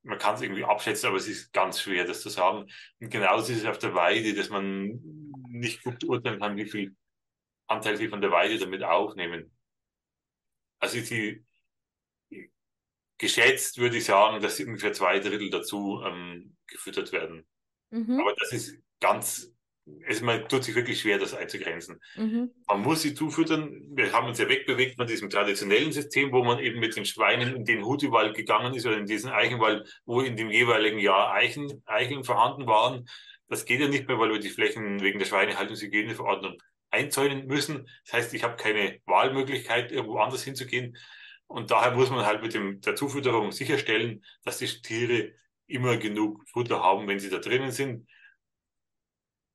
man 0.01 0.17
kann 0.17 0.35
es 0.35 0.41
irgendwie 0.41 0.63
abschätzen, 0.63 1.07
aber 1.07 1.17
es 1.17 1.27
ist 1.27 1.53
ganz 1.53 1.81
schwer, 1.81 2.05
das 2.05 2.21
zu 2.21 2.29
sagen. 2.29 2.69
Und 2.99 3.09
genauso 3.09 3.51
ist 3.51 3.59
es 3.59 3.65
auf 3.65 3.77
der 3.77 3.93
Weide, 3.93 4.33
dass 4.33 4.49
man 4.49 4.99
nicht 5.49 5.83
gut 5.83 5.99
beurteilen 5.99 6.39
kann, 6.39 6.57
wie 6.57 6.69
viel 6.69 6.95
Anteil 7.67 7.97
sie 7.97 8.09
von 8.09 8.21
der 8.21 8.31
Weide 8.31 8.57
damit 8.57 8.83
aufnehmen. 8.83 9.51
Also 10.79 10.99
sie 10.99 11.45
geschätzt 13.17 13.77
würde 13.77 13.97
ich 13.97 14.05
sagen, 14.05 14.41
dass 14.41 14.59
ungefähr 14.59 14.91
zwei 14.91 15.19
Drittel 15.19 15.49
dazu 15.49 16.01
ähm, 16.05 16.57
gefüttert 16.67 17.11
werden. 17.11 17.47
Mhm. 17.89 18.19
Aber 18.19 18.33
das 18.37 18.51
ist 18.51 18.77
ganz, 18.99 19.52
also 20.07 20.25
man 20.25 20.47
tut 20.47 20.63
sich 20.63 20.75
wirklich 20.75 21.01
schwer, 21.01 21.19
das 21.19 21.33
einzugrenzen. 21.33 21.99
Mhm. 22.15 22.51
Man 22.67 22.81
muss 22.81 23.01
sie 23.01 23.13
zufüttern. 23.13 23.81
Wir 23.91 24.13
haben 24.13 24.27
uns 24.27 24.39
ja 24.39 24.47
wegbewegt 24.47 24.95
von 24.95 25.07
diesem 25.07 25.29
traditionellen 25.29 25.91
System, 25.91 26.31
wo 26.31 26.43
man 26.43 26.59
eben 26.59 26.79
mit 26.79 26.95
den 26.95 27.05
Schweinen 27.05 27.55
in 27.55 27.65
den 27.65 27.85
Hutiwald 27.85 28.35
gegangen 28.35 28.73
ist 28.73 28.85
oder 28.85 28.97
in 28.97 29.05
diesen 29.05 29.31
Eichenwald, 29.31 30.01
wo 30.05 30.21
in 30.21 30.37
dem 30.37 30.49
jeweiligen 30.49 30.99
Jahr 30.99 31.33
Eichen, 31.33 31.83
Eicheln 31.85 32.23
vorhanden 32.23 32.65
waren. 32.65 33.09
Das 33.49 33.65
geht 33.65 33.81
ja 33.81 33.87
nicht 33.87 34.07
mehr, 34.07 34.17
weil 34.17 34.31
wir 34.31 34.39
die 34.39 34.49
Flächen 34.49 35.01
wegen 35.01 35.19
der 35.19 35.25
Schweinehaltungshygieneverordnung 35.25 36.57
einzäunen 36.89 37.45
müssen. 37.47 37.89
Das 38.05 38.13
heißt, 38.13 38.33
ich 38.33 38.43
habe 38.43 38.55
keine 38.55 38.99
Wahlmöglichkeit, 39.05 39.91
irgendwo 39.91 40.19
anders 40.19 40.43
hinzugehen. 40.43 40.97
Und 41.47 41.71
daher 41.71 41.91
muss 41.91 42.09
man 42.09 42.25
halt 42.25 42.41
mit 42.41 42.53
dem, 42.53 42.79
der 42.81 42.95
Zufütterung 42.95 43.51
sicherstellen, 43.51 44.23
dass 44.43 44.59
die 44.59 44.67
Tiere 44.67 45.33
immer 45.67 45.97
genug 45.97 46.47
Futter 46.49 46.81
haben, 46.81 47.07
wenn 47.07 47.19
sie 47.19 47.29
da 47.29 47.39
drinnen 47.39 47.71
sind. 47.71 48.07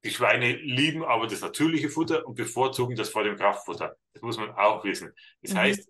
Die 0.05 0.11
Schweine 0.11 0.53
lieben 0.53 1.05
aber 1.05 1.27
das 1.27 1.41
natürliche 1.41 1.91
Futter 1.91 2.27
und 2.27 2.35
bevorzugen 2.35 2.97
das 2.97 3.11
vor 3.11 3.25
dem 3.25 3.37
Kraftfutter. 3.37 3.97
Das 4.13 4.23
muss 4.23 4.39
man 4.39 4.51
auch 4.51 4.85
wissen. 4.85 5.13
Das 5.43 5.53
mhm. 5.53 5.59
heißt, 5.59 5.89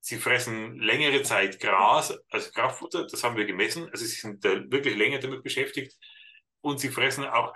sie 0.00 0.16
fressen 0.16 0.78
längere 0.78 1.22
Zeit 1.22 1.60
Gras 1.60 2.18
als 2.30 2.52
Kraftfutter. 2.52 3.06
Das 3.06 3.22
haben 3.22 3.36
wir 3.36 3.44
gemessen. 3.44 3.88
Also 3.90 4.04
sie 4.04 4.16
sind 4.16 4.42
wirklich 4.44 4.96
länger 4.96 5.18
damit 5.18 5.42
beschäftigt. 5.42 5.96
Und 6.60 6.80
sie 6.80 6.88
fressen 6.88 7.24
auch 7.24 7.54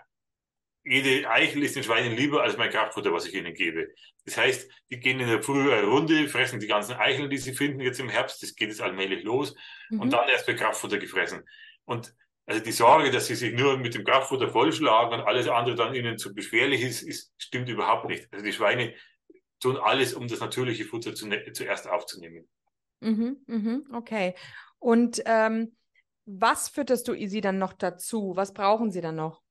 jede 0.87 1.29
Eichel 1.29 1.65
ist 1.65 1.75
den 1.75 1.83
Schweinen 1.83 2.17
lieber 2.17 2.43
als 2.43 2.57
mein 2.57 2.71
Kraftfutter, 2.71 3.13
was 3.13 3.27
ich 3.27 3.35
ihnen 3.35 3.55
gebe. 3.55 3.89
Das 4.25 4.37
heißt, 4.37 4.71
die 4.89 5.01
gehen 5.01 5.19
in 5.19 5.27
der 5.27 5.43
Früh 5.43 5.73
eine 5.73 5.87
Runde, 5.87 6.29
fressen 6.29 6.61
die 6.61 6.69
ganzen 6.69 6.95
Eicheln, 6.95 7.29
die 7.29 7.39
sie 7.39 7.55
finden 7.55 7.81
jetzt 7.81 7.99
im 7.99 8.09
Herbst. 8.09 8.41
Das 8.43 8.55
geht 8.55 8.69
jetzt 8.69 8.81
allmählich 8.81 9.25
los. 9.25 9.55
Mhm. 9.91 10.01
Und 10.01 10.13
dann 10.13 10.29
erst 10.29 10.47
wird 10.47 10.61
Kraftfutter 10.61 10.99
gefressen. 10.99 11.43
Und 11.85 12.15
also 12.47 12.63
die 12.63 12.73
Sorge, 12.73 13.11
dass 13.11 13.27
sie 13.27 13.35
sich 13.35 13.53
nur 13.53 13.77
mit 13.77 13.95
dem 13.95 14.05
Kraftfutter 14.05 14.49
vollschlagen 14.49 15.19
und 15.19 15.27
alles 15.27 15.49
andere 15.49 15.75
dann 15.75 15.95
ihnen 15.95 16.17
zu 16.17 16.33
beschwerlich 16.33 16.83
ist, 16.83 17.03
ist 17.03 17.33
stimmt 17.39 17.69
überhaupt 17.69 18.09
nicht. 18.09 18.33
Also 18.33 18.45
die 18.45 18.53
Schweine 18.53 18.95
tun 19.61 19.77
alles, 19.77 20.15
um 20.15 20.29
das 20.29 20.41
natürliche 20.41 20.85
Futter 20.85 21.15
zu, 21.15 21.27
ne-, 21.27 21.53
zuerst 21.53 21.89
aufzunehmen. 21.89 22.49
Mhm, 23.01 23.39
mhm, 23.47 23.89
okay. 23.93 24.35
Und 24.79 25.23
ähm, 25.27 25.77
was 26.25 26.69
fütterst 26.69 27.09
du 27.09 27.15
sie 27.27 27.41
dann 27.41 27.59
noch 27.59 27.73
dazu? 27.73 28.33
Was 28.37 28.53
brauchen 28.53 28.91
sie 28.93 29.01
dann 29.01 29.17
noch? 29.17 29.43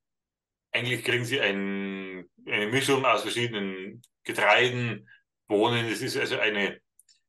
Eigentlich 0.72 1.04
kriegen 1.04 1.24
sie 1.24 1.40
ein, 1.40 2.30
eine 2.46 2.66
Mischung 2.66 3.04
aus 3.04 3.22
verschiedenen 3.22 4.02
Getreiden, 4.24 5.08
Bohnen. 5.48 5.86
Es 5.86 6.02
ist 6.02 6.16
also 6.16 6.38
eine 6.38 6.80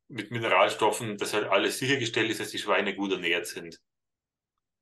mit 0.08 0.30
Mineralstoffen, 0.30 1.18
dass 1.18 1.34
halt 1.34 1.46
alles 1.46 1.78
sichergestellt 1.78 2.30
ist, 2.30 2.40
dass 2.40 2.50
die 2.50 2.58
Schweine 2.58 2.94
gut 2.94 3.12
ernährt 3.12 3.46
sind. 3.46 3.78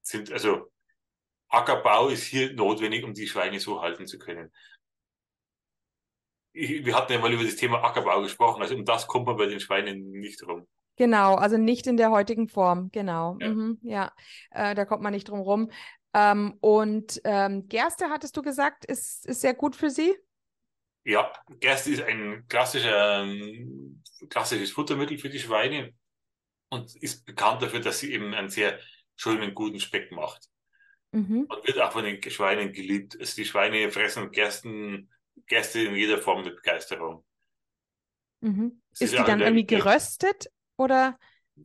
sind, 0.03 0.31
also 0.31 0.71
Ackerbau 1.49 2.09
ist 2.09 2.25
hier 2.25 2.53
notwendig, 2.53 3.05
um 3.05 3.15
die 3.15 3.27
Schweine 3.27 3.61
so 3.61 3.81
halten 3.81 4.07
zu 4.07 4.19
können. 4.19 4.53
Ich, 6.53 6.85
wir 6.85 6.95
hatten 6.95 7.13
ja 7.13 7.19
mal 7.19 7.33
über 7.33 7.45
das 7.45 7.57
Thema 7.57 7.85
Ackerbau 7.85 8.23
gesprochen, 8.23 8.63
also 8.63 8.75
um 8.75 8.85
das 8.85 9.07
kommt 9.07 9.27
man 9.27 9.37
bei 9.37 9.47
den 9.47 9.61
Schweinen 9.61 10.11
nicht 10.11 10.43
rum. 10.43 10.67
Genau, 10.97 11.35
also 11.35 11.59
nicht 11.59 11.87
in 11.87 11.99
der 11.99 12.11
heutigen 12.11 12.49
Form, 12.49 12.91
genau. 12.91 13.37
Ja, 13.41 13.49
mhm, 13.49 13.79
ja. 13.83 14.13
Äh, 14.51 14.75
da 14.75 14.87
kommt 14.87 15.03
man 15.03 15.13
nicht 15.13 15.29
drum 15.29 15.41
rum. 15.41 15.71
Ähm, 16.15 16.57
und 16.61 17.21
ähm, 17.25 17.69
Gerste, 17.69 18.09
hattest 18.09 18.37
du 18.37 18.43
gesagt, 18.43 18.87
ist, 18.87 19.27
ist 19.27 19.43
sehr 19.43 19.53
gut 19.53 19.77
für 19.77 19.91
sie? 19.91 20.17
Ja, 21.05 21.31
Gerste 21.61 21.91
ist 21.91 22.03
ein 22.03 22.47
klassischer, 22.49 23.23
ähm, 23.23 24.03
klassisches 24.31 24.73
Futtermittel 24.73 25.19
für 25.19 25.29
die 25.29 25.39
Schweine 25.39 25.93
und 26.71 26.97
ist 26.97 27.27
bekannt 27.27 27.61
dafür, 27.61 27.81
dass 27.81 27.99
sie 27.99 28.13
eben 28.13 28.33
einen 28.33 28.49
sehr 28.49 28.79
schönen, 29.15 29.55
guten 29.55 29.79
Speck 29.79 30.11
macht. 30.11 30.49
Mhm. 31.17 31.47
Und 31.49 31.67
wird 31.67 31.81
auch 31.81 31.93
von 31.93 32.05
den 32.05 32.23
Schweinen 32.31 32.73
geliebt. 32.75 33.17
Also 33.19 33.37
die 33.37 33.47
Schweine 33.47 33.91
fressen 33.91 34.31
Gersten, 34.33 35.11
Gerste 35.47 35.81
in 35.81 35.97
jeder 35.97 36.19
Form 36.19 36.45
mit 36.45 36.57
Begeisterung. 36.57 37.25
Mhm. 38.43 38.83
Ist, 38.93 39.01
ist 39.01 39.13
die 39.15 39.25
dann 39.25 39.41
irgendwie 39.41 39.67
geröstet 39.67 40.51
oder? 40.77 41.19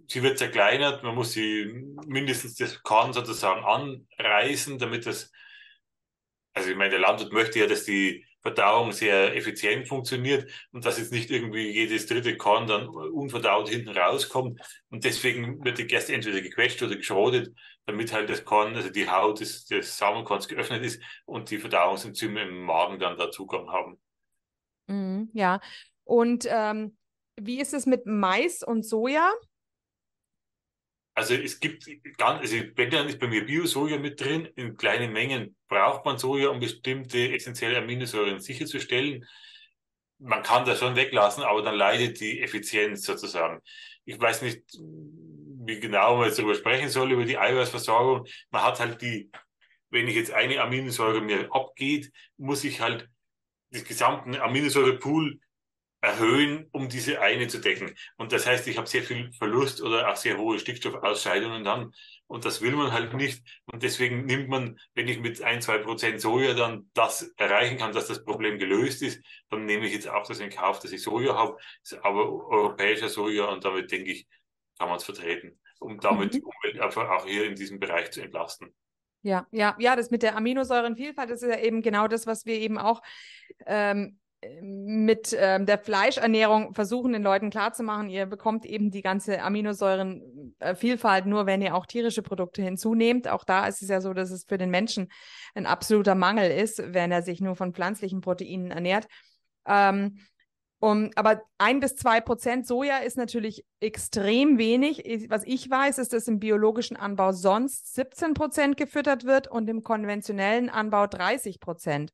Sie 0.07 0.23
wird 0.23 0.37
zerkleinert, 0.37 1.03
man 1.03 1.15
muss 1.15 1.33
sie 1.33 1.65
mindestens 2.07 2.55
das 2.55 2.81
Korn 2.81 3.11
sozusagen 3.11 3.65
anreißen, 3.65 4.79
damit 4.79 5.05
das, 5.05 5.33
also 6.53 6.69
ich 6.69 6.77
meine, 6.77 6.91
der 6.91 6.99
Landwirt 6.99 7.33
möchte 7.33 7.59
ja, 7.59 7.67
dass 7.67 7.83
die 7.83 8.25
Verdauung 8.41 8.91
sehr 8.91 9.35
effizient 9.35 9.87
funktioniert 9.87 10.49
und 10.71 10.85
dass 10.85 10.97
jetzt 10.97 11.11
nicht 11.11 11.29
irgendwie 11.29 11.69
jedes 11.69 12.07
dritte 12.07 12.37
Korn 12.37 12.67
dann 12.67 12.87
unverdaut 12.87 13.69
hinten 13.69 13.89
rauskommt. 13.89 14.59
Und 14.89 15.03
deswegen 15.03 15.63
wird 15.63 15.77
die 15.77 15.87
Gerste 15.87 16.13
entweder 16.13 16.41
gequetscht 16.41 16.81
oder 16.81 16.95
geschrotet, 16.95 17.55
damit 17.85 18.11
halt 18.13 18.29
das 18.29 18.43
Korn, 18.43 18.75
also 18.75 18.89
die 18.89 19.09
Haut 19.09 19.39
des, 19.39 19.65
des 19.65 19.97
Samenkorns 19.97 20.47
geöffnet 20.47 20.83
ist 20.83 21.01
und 21.25 21.51
die 21.51 21.59
Verdauungsenzyme 21.59 22.41
im 22.41 22.63
Magen 22.63 22.99
dann 22.99 23.17
da 23.17 23.29
Zugang 23.29 23.69
haben. 23.69 23.99
Mhm, 24.87 25.29
ja. 25.33 25.59
Und 26.03 26.45
ähm, 26.49 26.97
wie 27.39 27.61
ist 27.61 27.73
es 27.73 27.85
mit 27.85 28.05
Mais 28.05 28.63
und 28.63 28.83
Soja? 28.83 29.31
Also 31.13 31.33
es 31.33 31.59
gibt 31.59 31.85
ganz, 32.17 32.41
also 32.41 32.57
wenn 32.75 32.89
dann 32.89 33.07
ist 33.07 33.19
bei 33.19 33.27
mir 33.27 33.45
Bio-Soja 33.45 33.97
mit 33.97 34.19
drin. 34.21 34.47
In 34.55 34.77
kleinen 34.77 35.11
Mengen 35.11 35.55
braucht 35.67 36.05
man 36.05 36.17
Soja, 36.17 36.49
um 36.49 36.59
bestimmte 36.59 37.33
essentielle 37.33 37.77
Aminosäuren 37.77 38.39
sicherzustellen. 38.39 39.25
Man 40.19 40.43
kann 40.43 40.65
das 40.65 40.79
schon 40.79 40.95
weglassen, 40.95 41.43
aber 41.43 41.63
dann 41.63 41.75
leidet 41.75 42.19
die 42.19 42.41
Effizienz 42.41 43.03
sozusagen. 43.03 43.59
Ich 44.05 44.19
weiß 44.19 44.41
nicht, 44.43 44.63
wie 45.65 45.79
genau 45.79 46.17
man 46.17 46.27
jetzt 46.27 46.39
darüber 46.39 46.55
sprechen 46.55 46.89
soll, 46.89 47.11
über 47.11 47.25
die 47.25 47.37
Eiweißversorgung. 47.37 48.25
Man 48.49 48.63
hat 48.63 48.79
halt 48.79 49.01
die, 49.01 49.31
wenn 49.89 50.07
ich 50.07 50.15
jetzt 50.15 50.31
eine 50.31 50.61
Aminosäure 50.61 51.21
mir 51.21 51.53
abgeht, 51.53 52.11
muss 52.37 52.63
ich 52.63 52.79
halt 52.79 53.09
den 53.71 53.83
gesamten 53.83 54.35
Aminosäurepool 54.35 55.39
erhöhen, 56.01 56.67
um 56.71 56.89
diese 56.89 57.21
eine 57.21 57.47
zu 57.47 57.59
decken. 57.59 57.93
Und 58.17 58.31
das 58.31 58.47
heißt, 58.47 58.67
ich 58.67 58.77
habe 58.77 58.87
sehr 58.87 59.03
viel 59.03 59.31
Verlust 59.33 59.81
oder 59.81 60.09
auch 60.09 60.15
sehr 60.15 60.37
hohe 60.37 60.57
Stickstoffausscheidungen 60.57 61.63
dann. 61.63 61.93
Und 62.25 62.45
das 62.45 62.61
will 62.61 62.71
man 62.71 62.91
halt 62.91 63.13
nicht. 63.13 63.43
Und 63.65 63.83
deswegen 63.83 64.25
nimmt 64.25 64.49
man, 64.49 64.79
wenn 64.95 65.07
ich 65.07 65.19
mit 65.19 65.41
ein, 65.43 65.61
zwei 65.61 65.77
Prozent 65.77 66.19
Soja 66.19 66.53
dann 66.53 66.89
das 66.93 67.33
erreichen 67.37 67.77
kann, 67.77 67.93
dass 67.93 68.07
das 68.07 68.23
Problem 68.23 68.57
gelöst 68.57 69.03
ist, 69.03 69.21
dann 69.49 69.65
nehme 69.65 69.85
ich 69.85 69.93
jetzt 69.93 70.07
auch 70.07 70.27
das 70.27 70.39
in 70.39 70.49
Kauf, 70.49 70.79
dass 70.79 70.91
ich 70.91 71.03
Soja 71.03 71.35
habe. 71.35 71.57
aber 72.01 72.31
europäischer 72.47 73.09
Soja 73.09 73.45
und 73.45 73.63
damit 73.63 73.91
denke 73.91 74.11
ich, 74.11 74.27
kann 74.79 74.89
man 74.89 74.97
es 74.97 75.03
vertreten, 75.03 75.59
um 75.79 75.99
damit 75.99 76.33
mhm. 76.33 76.37
die 76.37 76.41
Umwelt 76.41 76.79
einfach 76.81 77.09
auch 77.09 77.25
hier 77.27 77.45
in 77.45 77.55
diesem 77.55 77.79
Bereich 77.79 78.09
zu 78.11 78.21
entlasten. 78.21 78.73
Ja, 79.23 79.45
ja, 79.51 79.75
ja, 79.77 79.95
das 79.95 80.09
mit 80.09 80.23
der 80.23 80.35
Aminosäurenvielfalt, 80.35 81.29
das 81.29 81.43
ist 81.43 81.49
ja 81.49 81.59
eben 81.59 81.83
genau 81.83 82.07
das, 82.07 82.25
was 82.25 82.47
wir 82.47 82.55
eben 82.55 82.79
auch 82.79 83.03
ähm, 83.67 84.19
mit 84.61 85.35
ähm, 85.37 85.65
der 85.67 85.77
Fleischernährung 85.77 86.73
versuchen, 86.73 87.13
den 87.13 87.21
Leuten 87.21 87.51
klarzumachen, 87.51 88.09
ihr 88.09 88.25
bekommt 88.25 88.65
eben 88.65 88.89
die 88.89 89.03
ganze 89.03 89.41
Aminosäurenvielfalt 89.41 91.27
nur, 91.27 91.45
wenn 91.45 91.61
ihr 91.61 91.75
auch 91.75 91.85
tierische 91.85 92.23
Produkte 92.23 92.63
hinzunehmt. 92.63 93.27
Auch 93.27 93.43
da 93.43 93.67
ist 93.67 93.83
es 93.83 93.89
ja 93.89 94.01
so, 94.01 94.13
dass 94.13 94.31
es 94.31 94.45
für 94.45 94.57
den 94.57 94.71
Menschen 94.71 95.11
ein 95.53 95.67
absoluter 95.67 96.15
Mangel 96.15 96.49
ist, 96.49 96.81
wenn 96.93 97.11
er 97.11 97.21
sich 97.21 97.39
nur 97.39 97.55
von 97.55 97.73
pflanzlichen 97.73 98.21
Proteinen 98.21 98.71
ernährt. 98.71 99.07
Ähm, 99.67 100.17
um, 100.79 101.11
aber 101.15 101.43
ein 101.59 101.79
bis 101.79 101.95
zwei 101.95 102.21
Prozent 102.21 102.65
Soja 102.65 102.97
ist 102.97 103.15
natürlich 103.15 103.63
extrem 103.79 104.57
wenig. 104.57 105.03
Was 105.29 105.43
ich 105.43 105.69
weiß, 105.69 105.99
ist, 105.99 106.11
dass 106.11 106.27
im 106.27 106.39
biologischen 106.39 106.97
Anbau 106.97 107.33
sonst 107.33 107.93
17 107.93 108.33
Prozent 108.33 108.77
gefüttert 108.77 109.23
wird 109.25 109.47
und 109.47 109.69
im 109.69 109.83
konventionellen 109.83 110.71
Anbau 110.71 111.05
30 111.05 111.59
Prozent. 111.59 112.11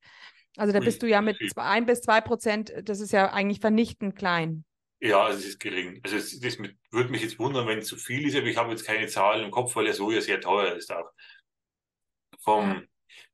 Also 0.58 0.74
da 0.74 0.80
bist 0.80 1.04
du 1.04 1.08
ja 1.08 1.22
mit 1.22 1.38
zwei, 1.52 1.62
ein 1.62 1.86
bis 1.86 2.02
zwei 2.02 2.20
Prozent, 2.20 2.74
das 2.84 3.00
ist 3.00 3.12
ja 3.12 3.32
eigentlich 3.32 3.60
vernichtend 3.60 4.15
klein. 4.15 4.65
Ja, 5.00 5.30
es 5.30 5.46
ist 5.46 5.60
gering. 5.60 6.02
Also 6.04 6.17
es, 6.17 6.39
das 6.39 6.58
würde 6.58 7.12
mich 7.12 7.22
jetzt 7.22 7.38
wundern, 7.38 7.67
wenn 7.67 7.80
es 7.80 7.88
zu 7.88 7.98
viel 7.98 8.28
ist, 8.28 8.36
aber 8.36 8.48
ich 8.48 8.58
habe 8.58 8.72
jetzt 8.72 8.86
keine 8.86 9.08
Zahlen 9.08 9.46
im 9.46 9.52
Kopf, 9.52 9.76
weil 9.76 9.86
der 9.86 9.93
Soja 9.93 10.20
sehr 10.22 10.41
teuer 10.41 10.76
ist 10.76 10.91
auch. 10.91 11.12
Vom, 12.39 12.67
ja. 12.70 12.82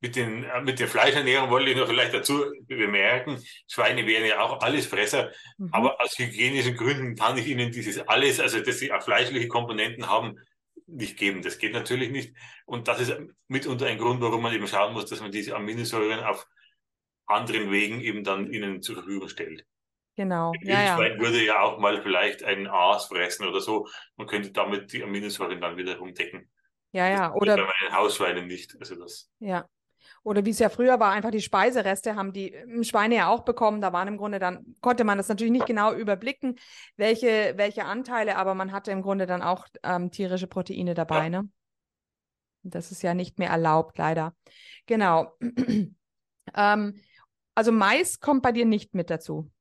mit, 0.02 0.18
den, 0.18 0.44
äh, 0.44 0.62
mit 0.62 0.80
der 0.80 0.90
Fleischernährung 0.90 1.50
wollte 1.50 1.72
ich 1.72 1.78
noch 1.78 1.88
vielleicht 1.88 2.14
dazu 2.14 2.44
bemerken, 2.68 3.42
Schweine 3.68 4.06
wären 4.06 4.26
ja 4.26 4.42
auch 4.42 4.62
alles 4.62 4.88
Fresser, 4.88 5.32
mhm. 5.58 5.70
aber 5.72 6.02
aus 6.02 6.20
hygienischen 6.20 6.76
Gründen 6.76 7.16
kann 7.16 7.38
ich 7.38 7.48
ihnen 7.48 7.72
dieses 7.72 8.00
alles, 8.08 8.42
also 8.42 8.60
dass 8.60 8.80
sie 8.80 8.92
auch 8.92 9.02
fleischliche 9.02 9.48
Komponenten 9.48 10.10
haben, 10.10 10.38
nicht 10.86 11.18
geben. 11.18 11.42
Das 11.42 11.58
geht 11.58 11.74
natürlich 11.74 12.12
nicht. 12.12 12.36
Und 12.66 12.90
das 12.90 13.00
ist 13.00 13.14
mitunter 13.48 13.86
ein 13.86 13.98
Grund, 13.98 14.20
warum 14.20 14.42
man 14.42 14.54
eben 14.54 14.68
schauen 14.68 14.94
muss, 14.94 15.06
dass 15.06 15.22
man 15.22 15.32
diese 15.32 15.56
Aminosäuren 15.56 16.24
auf 16.24 16.46
anderen 17.26 17.72
Wegen 17.72 18.02
eben 18.02 18.24
dann 18.24 18.52
ihnen 18.52 18.82
zur 18.82 18.96
Verfügung 18.96 19.30
stellt. 19.30 19.66
Genau. 20.16 20.54
Ja, 20.62 20.84
ja. 20.84 21.20
würde 21.20 21.44
ja 21.44 21.62
auch 21.62 21.80
mal 21.80 22.02
vielleicht 22.04 22.44
ein 22.44 22.68
Aas 22.68 23.08
fressen 23.08 23.48
oder 23.48 23.62
so. 23.62 23.88
Man 24.16 24.28
könnte 24.28 24.52
damit 24.52 24.94
die 24.94 25.04
Aminosäuren 25.04 25.60
dann 25.60 25.76
wiederum 25.78 26.14
decken. 26.14 26.50
Ja, 26.92 27.10
ja. 27.10 27.34
Oder 27.34 27.56
bei 27.56 27.64
meinen 27.64 27.96
Hausschweinen 27.96 28.46
nicht. 28.46 28.76
Also 28.80 28.96
das. 28.96 29.32
Ja. 29.40 29.68
Oder 30.22 30.46
wie 30.46 30.52
es 30.52 30.60
ja 30.60 30.70
früher 30.70 31.00
war, 31.00 31.12
einfach 31.12 31.32
die 31.32 31.42
Speisereste 31.42 32.16
haben 32.16 32.32
die 32.34 32.54
ähm, 32.54 32.84
Schweine 32.84 33.16
ja 33.16 33.28
auch 33.30 33.44
bekommen. 33.44 33.82
Da 33.82 33.92
waren 33.92 34.08
im 34.08 34.18
Grunde 34.18 34.38
dann, 34.38 34.76
konnte 34.82 35.04
man 35.04 35.18
das 35.18 35.30
natürlich 35.30 35.52
nicht 35.52 35.66
genau 35.66 35.94
überblicken, 35.94 36.60
welche, 36.96 37.54
welche 37.56 37.86
Anteile, 37.86 38.38
aber 38.38 38.54
man 38.54 38.72
hatte 38.72 38.92
im 38.92 39.02
Grunde 39.02 39.26
dann 39.26 39.42
auch 39.42 39.68
ähm, 39.84 40.12
tierische 40.12 40.48
Proteine 40.48 40.94
dabei, 40.94 41.24
ja. 41.24 41.30
ne? 41.30 41.50
Das 42.66 42.92
ist 42.92 43.04
ja 43.04 43.14
nicht 43.14 43.40
mehr 43.40 43.50
erlaubt, 43.50 43.98
leider. 43.98 44.34
Genau. 44.86 45.36
ähm, 46.56 47.02
also 47.56 47.72
Mais 47.72 48.20
kommt 48.20 48.44
bei 48.44 48.52
dir 48.52 48.66
nicht 48.66 48.94
mit 48.94 49.10
dazu. 49.10 49.52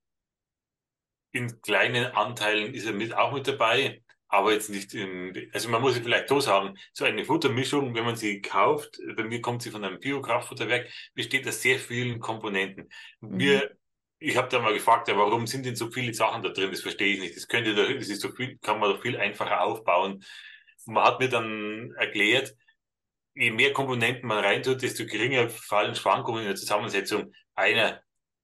In 1.33 1.61
kleinen 1.63 2.07
Anteilen 2.07 2.75
ist 2.75 2.87
er 2.87 2.93
mit 2.93 3.15
auch 3.15 3.33
mit 3.33 3.49
dabei, 3.49 4.03
aber 4.29 4.53
jetzt 4.53 4.71
nicht 4.71 4.95
in, 4.95 5.51
also 5.53 5.69
man 5.69 5.83
muss 5.83 5.99
vielleicht 5.99 6.29
so 6.29 6.41
sagen, 6.41 6.79
so 6.93 7.05
eine 7.05 7.25
Futtermischung, 7.25 7.95
wenn 7.95 8.05
man 8.05 8.17
sie 8.17 8.41
kauft, 8.41 8.99
bei 9.17 9.25
mir 9.25 9.41
kommt 9.41 9.63
sie 9.63 9.71
von 9.71 9.85
einem 9.85 9.99
Biokraftfutterwerk, 9.99 10.91
besteht 11.15 11.47
aus 11.47 11.61
sehr 11.61 11.79
vielen 11.79 12.19
Komponenten. 12.19 12.91
Mhm. 13.21 13.39
Wir, 13.39 13.77
ich 14.19 14.37
habe 14.37 14.49
da 14.49 14.59
mal 14.59 14.73
gefragt, 14.73 15.09
ja, 15.09 15.17
warum 15.17 15.47
sind 15.47 15.67
denn 15.67 15.77
so 15.77 15.91
viele 15.91 16.15
Sachen 16.15 16.43
da 16.43 16.51
drin? 16.51 16.71
Das 16.71 16.81
verstehe 16.81 17.15
ich 17.15 17.21
nicht. 17.21 17.37
Das 17.37 17.49
könnte, 17.49 17.75
das 17.75 18.09
ist 18.09 18.23
so 18.23 18.31
viel, 18.31 18.59
kann 18.59 18.79
man 18.79 18.91
doch 18.91 19.03
viel 19.03 19.17
einfacher 19.19 19.63
aufbauen. 19.63 20.25
Man 20.87 21.05
hat 21.05 21.21
mir 21.21 21.29
dann 21.29 21.93
erklärt, 21.99 22.55
je 23.35 23.51
mehr 23.51 23.73
Komponenten 23.73 24.27
man 24.29 24.45
reintut, 24.45 24.83
desto 24.83 25.07
geringer 25.07 25.49
fallen 25.49 25.95
Schwankungen 25.95 26.43
in 26.43 26.49
der 26.49 26.57
Zusammensetzung 26.57 27.33
einer 27.55 28.03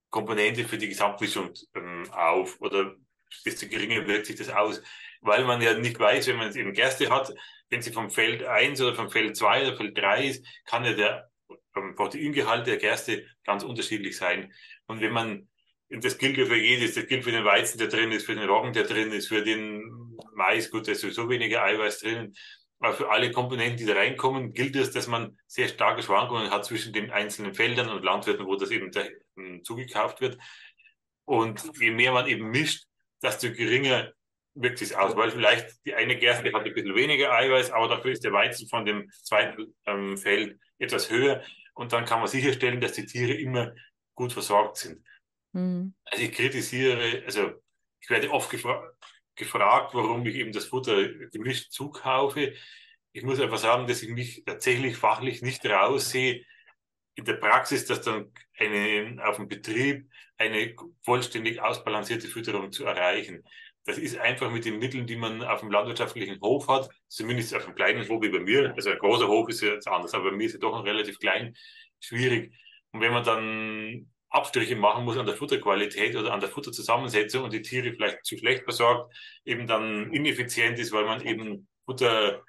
Komponente 0.09 0.65
für 0.65 0.77
die 0.77 0.89
Gesamtmischung 0.89 1.51
ähm, 1.75 2.03
auf 2.11 2.59
oder 2.61 2.95
desto 3.45 3.67
geringer 3.67 4.07
wirkt 4.07 4.25
sich 4.25 4.35
das 4.35 4.49
aus, 4.49 4.81
weil 5.21 5.45
man 5.45 5.61
ja 5.61 5.73
nicht 5.73 5.99
weiß, 5.99 6.27
wenn 6.27 6.37
man 6.37 6.55
eben 6.55 6.73
Gerste 6.73 7.09
hat, 7.09 7.33
wenn 7.69 7.81
sie 7.81 7.91
vom 7.91 8.09
Feld 8.09 8.43
1 8.43 8.81
oder 8.81 8.95
vom 8.95 9.09
Feld 9.09 9.37
2 9.37 9.67
oder 9.67 9.77
Feld 9.77 9.97
3 9.97 10.25
ist, 10.25 10.45
kann 10.65 10.85
ja 10.85 10.93
der 10.93 11.29
ähm, 11.75 11.95
Proteingehalt 11.95 12.67
der 12.67 12.77
Gerste 12.77 13.25
ganz 13.45 13.63
unterschiedlich 13.63 14.17
sein. 14.17 14.53
Und 14.87 15.01
wenn 15.01 15.11
man, 15.11 15.49
das 15.89 16.17
gilt 16.17 16.37
ja 16.37 16.45
für 16.45 16.57
jedes, 16.57 16.95
das 16.95 17.07
gilt 17.07 17.23
für 17.23 17.31
den 17.31 17.45
Weizen, 17.45 17.77
der 17.77 17.87
drin 17.87 18.11
ist, 18.11 18.25
für 18.25 18.35
den 18.35 18.49
Roggen, 18.49 18.73
der 18.73 18.83
drin 18.83 19.11
ist, 19.11 19.27
für 19.27 19.43
den 19.43 19.83
Mais, 20.33 20.71
gut, 20.71 20.87
da 20.87 20.93
ist 20.93 21.01
sowieso 21.01 21.29
weniger 21.29 21.63
Eiweiß 21.63 21.99
drin, 21.99 22.33
für 22.81 23.09
alle 23.09 23.31
Komponenten, 23.31 23.77
die 23.77 23.85
da 23.85 23.93
reinkommen, 23.93 24.53
gilt 24.53 24.75
es, 24.75 24.91
dass 24.91 25.07
man 25.07 25.37
sehr 25.47 25.67
starke 25.67 26.01
Schwankungen 26.01 26.49
hat 26.49 26.65
zwischen 26.65 26.93
den 26.93 27.11
einzelnen 27.11 27.53
Feldern 27.53 27.89
und 27.89 28.03
Landwirten, 28.03 28.45
wo 28.45 28.55
das 28.55 28.71
eben 28.71 28.91
ähm, 29.37 29.63
zugekauft 29.63 30.21
wird. 30.21 30.37
Und 31.25 31.61
je 31.79 31.91
mehr 31.91 32.13
man 32.13 32.27
eben 32.27 32.49
mischt, 32.49 32.85
desto 33.21 33.51
geringer 33.51 34.11
wirkt 34.55 34.81
es 34.81 34.93
aus, 34.93 35.15
weil 35.15 35.31
vielleicht 35.31 35.85
die 35.85 35.93
eine 35.93 36.17
Gerste 36.17 36.51
hat 36.53 36.65
ein 36.65 36.73
bisschen 36.73 36.95
weniger 36.95 37.31
Eiweiß, 37.31 37.71
aber 37.71 37.87
dafür 37.87 38.11
ist 38.11 38.23
der 38.23 38.33
Weizen 38.33 38.67
von 38.67 38.85
dem 38.85 39.09
zweiten 39.23 39.75
ähm, 39.85 40.17
Feld 40.17 40.59
etwas 40.79 41.09
höher 41.09 41.43
und 41.73 41.93
dann 41.93 42.05
kann 42.05 42.19
man 42.19 42.27
sicherstellen, 42.27 42.81
dass 42.81 42.93
die 42.93 43.05
Tiere 43.05 43.33
immer 43.33 43.73
gut 44.15 44.33
versorgt 44.33 44.77
sind. 44.77 45.03
Mhm. 45.53 45.93
Also 46.05 46.23
ich 46.23 46.31
kritisiere, 46.31 47.23
also 47.25 47.51
ich 48.01 48.09
werde 48.09 48.31
oft 48.31 48.49
gefragt, 48.49 48.95
gefragt, 49.39 49.95
warum 49.95 50.25
ich 50.25 50.35
eben 50.35 50.51
das 50.51 50.65
Futter 50.65 51.07
gemischt 51.29 51.71
zukaufe. 51.71 52.53
ich 53.11 53.23
muss 53.23 53.39
einfach 53.39 53.57
sagen, 53.57 53.87
dass 53.87 54.03
ich 54.03 54.09
mich 54.09 54.43
tatsächlich 54.45 54.95
fachlich 54.97 55.41
nicht 55.41 55.65
raussehe 55.65 56.45
in 57.15 57.25
der 57.25 57.33
Praxis, 57.33 57.85
dass 57.85 58.01
dann 58.01 58.31
eine, 58.57 59.17
auf 59.25 59.37
dem 59.37 59.47
Betrieb 59.47 60.09
eine 60.37 60.75
vollständig 61.03 61.61
ausbalancierte 61.61 62.27
Fütterung 62.27 62.71
zu 62.71 62.85
erreichen. 62.85 63.43
Das 63.85 63.97
ist 63.97 64.17
einfach 64.17 64.51
mit 64.51 64.65
den 64.65 64.77
Mitteln, 64.77 65.07
die 65.07 65.15
man 65.15 65.41
auf 65.41 65.61
dem 65.61 65.71
landwirtschaftlichen 65.71 66.39
Hof 66.41 66.67
hat, 66.67 66.89
zumindest 67.07 67.55
auf 67.55 67.65
einem 67.65 67.75
kleinen 67.75 68.07
Hof 68.07 68.21
wie 68.21 68.29
bei 68.29 68.39
mir, 68.39 68.73
also 68.75 68.91
ein 68.91 68.99
großer 68.99 69.27
Hof 69.27 69.49
ist 69.49 69.61
ja 69.61 69.73
jetzt 69.73 69.87
anders, 69.87 70.13
aber 70.13 70.29
bei 70.29 70.37
mir 70.37 70.45
ist 70.45 70.53
er 70.53 70.59
doch 70.59 70.73
noch 70.73 70.85
relativ 70.85 71.17
klein, 71.17 71.55
schwierig. 71.99 72.53
Und 72.91 73.01
wenn 73.01 73.11
man 73.11 73.23
dann 73.23 74.11
Abstriche 74.29 74.75
machen 74.75 75.05
muss 75.05 75.17
an 75.17 75.25
der 75.25 75.35
Futterqualität 75.35 76.15
oder 76.15 76.33
an 76.33 76.39
der 76.39 76.49
Futterzusammensetzung 76.49 77.43
und 77.43 77.53
die 77.53 77.61
Tiere 77.61 77.93
vielleicht 77.93 78.25
zu 78.25 78.37
schlecht 78.37 78.63
versorgt, 78.63 79.13
eben 79.45 79.67
dann 79.67 80.11
ineffizient 80.13 80.77
ist, 80.79 80.91
weil 80.91 81.05
man 81.05 81.25
eben 81.25 81.67
Futter 81.85 82.43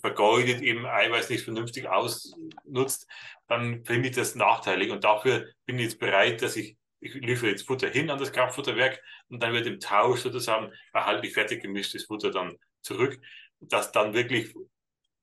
vergeudet, 0.00 0.62
eben 0.62 0.86
Eiweiß 0.86 1.30
nicht 1.30 1.44
vernünftig 1.44 1.88
ausnutzt, 1.88 3.06
dann 3.46 3.84
finde 3.84 4.08
ich 4.08 4.16
das 4.16 4.34
nachteilig. 4.34 4.90
Und 4.90 5.04
dafür 5.04 5.46
bin 5.64 5.76
ich 5.76 5.84
jetzt 5.84 6.00
bereit, 6.00 6.42
dass 6.42 6.56
ich, 6.56 6.76
ich 7.00 7.14
liefere 7.14 7.50
jetzt 7.50 7.66
Futter 7.66 7.88
hin 7.88 8.10
an 8.10 8.18
das 8.18 8.32
Kraftfutterwerk 8.32 9.00
und 9.28 9.42
dann 9.42 9.52
wird 9.52 9.66
im 9.66 9.78
Tausch 9.78 10.20
sozusagen 10.20 10.72
erhalte 10.92 11.26
ich 11.26 11.34
fertig 11.34 11.62
gemischtes 11.62 12.04
Futter 12.04 12.30
dann 12.30 12.56
zurück, 12.80 13.20
das 13.60 13.92
dann 13.92 14.14
wirklich 14.14 14.54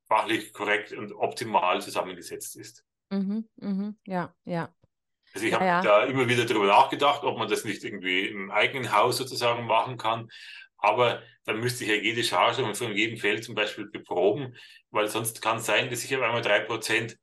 fachlich 0.08 0.54
korrekt 0.54 0.92
und 0.94 1.12
optimal 1.14 1.82
zusammengesetzt 1.82 2.56
ist. 2.56 2.86
Mhm, 3.10 3.48
mhm, 3.58 3.98
ja, 4.06 4.34
ja. 4.46 4.74
Also 5.34 5.48
ich 5.48 5.54
habe 5.54 5.66
ja. 5.66 5.82
da 5.82 6.04
immer 6.04 6.28
wieder 6.28 6.46
darüber 6.46 6.68
nachgedacht, 6.68 7.24
ob 7.24 7.38
man 7.38 7.50
das 7.50 7.66
nicht 7.66 7.84
irgendwie 7.84 8.28
im 8.28 8.52
eigenen 8.52 8.92
Haus 8.92 9.18
sozusagen 9.18 9.66
machen 9.66 9.98
kann. 9.98 10.30
Aber 10.78 11.22
dann 11.46 11.60
müsste 11.60 11.84
ich 11.86 11.90
ja 11.90 11.96
jede 11.96 12.24
Charge 12.24 12.76
von 12.76 12.96
jedem 12.96 13.18
Feld 13.18 13.44
zum 13.44 13.56
Beispiel 13.56 13.88
beproben, 13.88 14.56
weil 14.92 15.08
sonst 15.08 15.42
kann 15.42 15.58
es 15.58 15.66
sein, 15.66 15.90
dass 15.90 16.04
ich 16.04 16.16
auf 16.16 16.22
einmal 16.22 16.42
drei 16.42 16.60
Prozent 16.60 17.18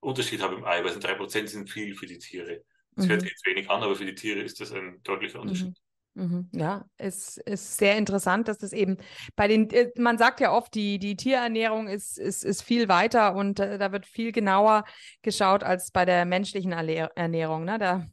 Unterschied 0.00 0.42
habe 0.42 0.54
im 0.54 0.64
Eiweiß. 0.64 0.94
Und 0.94 1.04
drei 1.04 1.14
Prozent 1.14 1.50
sind 1.50 1.68
viel 1.68 1.94
für 1.94 2.06
die 2.06 2.18
Tiere. 2.18 2.62
Das 2.96 3.04
mhm. 3.04 3.10
hört 3.10 3.20
sich 3.20 3.30
jetzt 3.30 3.46
wenig 3.46 3.68
an, 3.68 3.82
aber 3.82 3.94
für 3.94 4.06
die 4.06 4.14
Tiere 4.14 4.40
ist 4.40 4.60
das 4.60 4.72
ein 4.72 5.02
deutlicher 5.02 5.40
Unterschied. 5.40 5.68
Mhm. 5.68 5.74
Mhm. 6.14 6.48
Ja, 6.52 6.84
es 6.96 7.36
ist 7.38 7.76
sehr 7.76 7.96
interessant, 7.96 8.48
dass 8.48 8.58
das 8.58 8.72
eben 8.72 8.98
bei 9.36 9.46
den, 9.48 9.70
äh, 9.70 9.90
man 9.96 10.18
sagt 10.18 10.40
ja 10.40 10.52
oft, 10.52 10.74
die, 10.74 10.98
die 10.98 11.16
Tierernährung 11.16 11.88
ist, 11.88 12.18
ist, 12.18 12.44
ist 12.44 12.62
viel 12.62 12.88
weiter 12.88 13.34
und 13.34 13.60
äh, 13.60 13.78
da 13.78 13.92
wird 13.92 14.06
viel 14.06 14.32
genauer 14.32 14.84
geschaut 15.22 15.62
als 15.62 15.92
bei 15.92 16.04
der 16.04 16.24
menschlichen 16.24 16.72
Ernährung. 16.72 17.64
Ne? 17.64 17.78
Da 17.78 18.06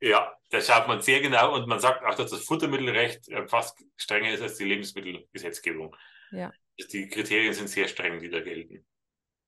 ja, 0.00 0.32
da 0.48 0.60
schaut 0.60 0.88
man 0.88 1.02
sehr 1.02 1.20
genau 1.20 1.54
und 1.54 1.68
man 1.68 1.78
sagt 1.78 2.04
auch, 2.04 2.14
dass 2.14 2.30
das 2.30 2.44
Futtermittelrecht 2.44 3.28
äh, 3.28 3.46
fast 3.46 3.84
strenger 3.96 4.32
ist 4.32 4.42
als 4.42 4.56
die 4.56 4.64
Lebensmittelgesetzgebung. 4.64 5.94
Ja. 6.32 6.52
Also 6.78 6.90
die 6.90 7.08
Kriterien 7.08 7.52
sind 7.52 7.68
sehr 7.68 7.86
streng, 7.86 8.18
die 8.18 8.30
da 8.30 8.40
gelten. 8.40 8.86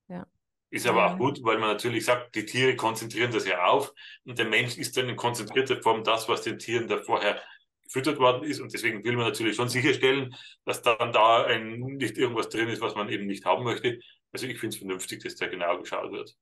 Ja. 0.09 0.27
Ist 0.73 0.87
aber 0.87 1.05
auch 1.05 1.19
gut, 1.19 1.45
weil 1.45 1.59
man 1.59 1.69
natürlich 1.69 2.07
sagt, 2.07 2.35
die 2.35 2.47
Tiere 2.47 2.77
konzentrieren 2.77 3.31
das 3.31 3.47
ja 3.47 3.67
auf 3.67 3.93
und 4.25 4.39
der 4.39 4.47
Mensch 4.47 4.79
ist 4.79 4.97
dann 4.97 5.07
in 5.07 5.17
konzentrierter 5.17 5.83
Form 5.83 6.03
das, 6.03 6.31
was 6.31 6.41
den 6.41 6.59
Tieren 6.59 6.89
da 6.89 6.97
vorher 6.97 7.43
gefüttert 7.85 8.19
worden 8.19 8.43
ist. 8.45 8.59
Und 8.59 8.73
deswegen 8.73 9.05
will 9.05 9.17
man 9.17 9.27
natürlich 9.27 9.55
schon 9.55 9.69
sicherstellen, 9.69 10.35
dass 10.65 10.81
dann 10.81 11.13
da 11.13 11.45
ein, 11.45 11.79
nicht 11.79 12.17
irgendwas 12.17 12.49
drin 12.49 12.71
ist, 12.71 12.81
was 12.81 12.95
man 12.95 13.11
eben 13.11 13.27
nicht 13.27 13.45
haben 13.45 13.65
möchte. 13.65 14.01
Also 14.33 14.47
ich 14.47 14.59
finde 14.59 14.75
es 14.75 14.79
vernünftig, 14.79 15.23
dass 15.23 15.37
da 15.37 15.47
genau 15.47 15.79
geschaut 15.79 16.11
wird. 16.11 16.35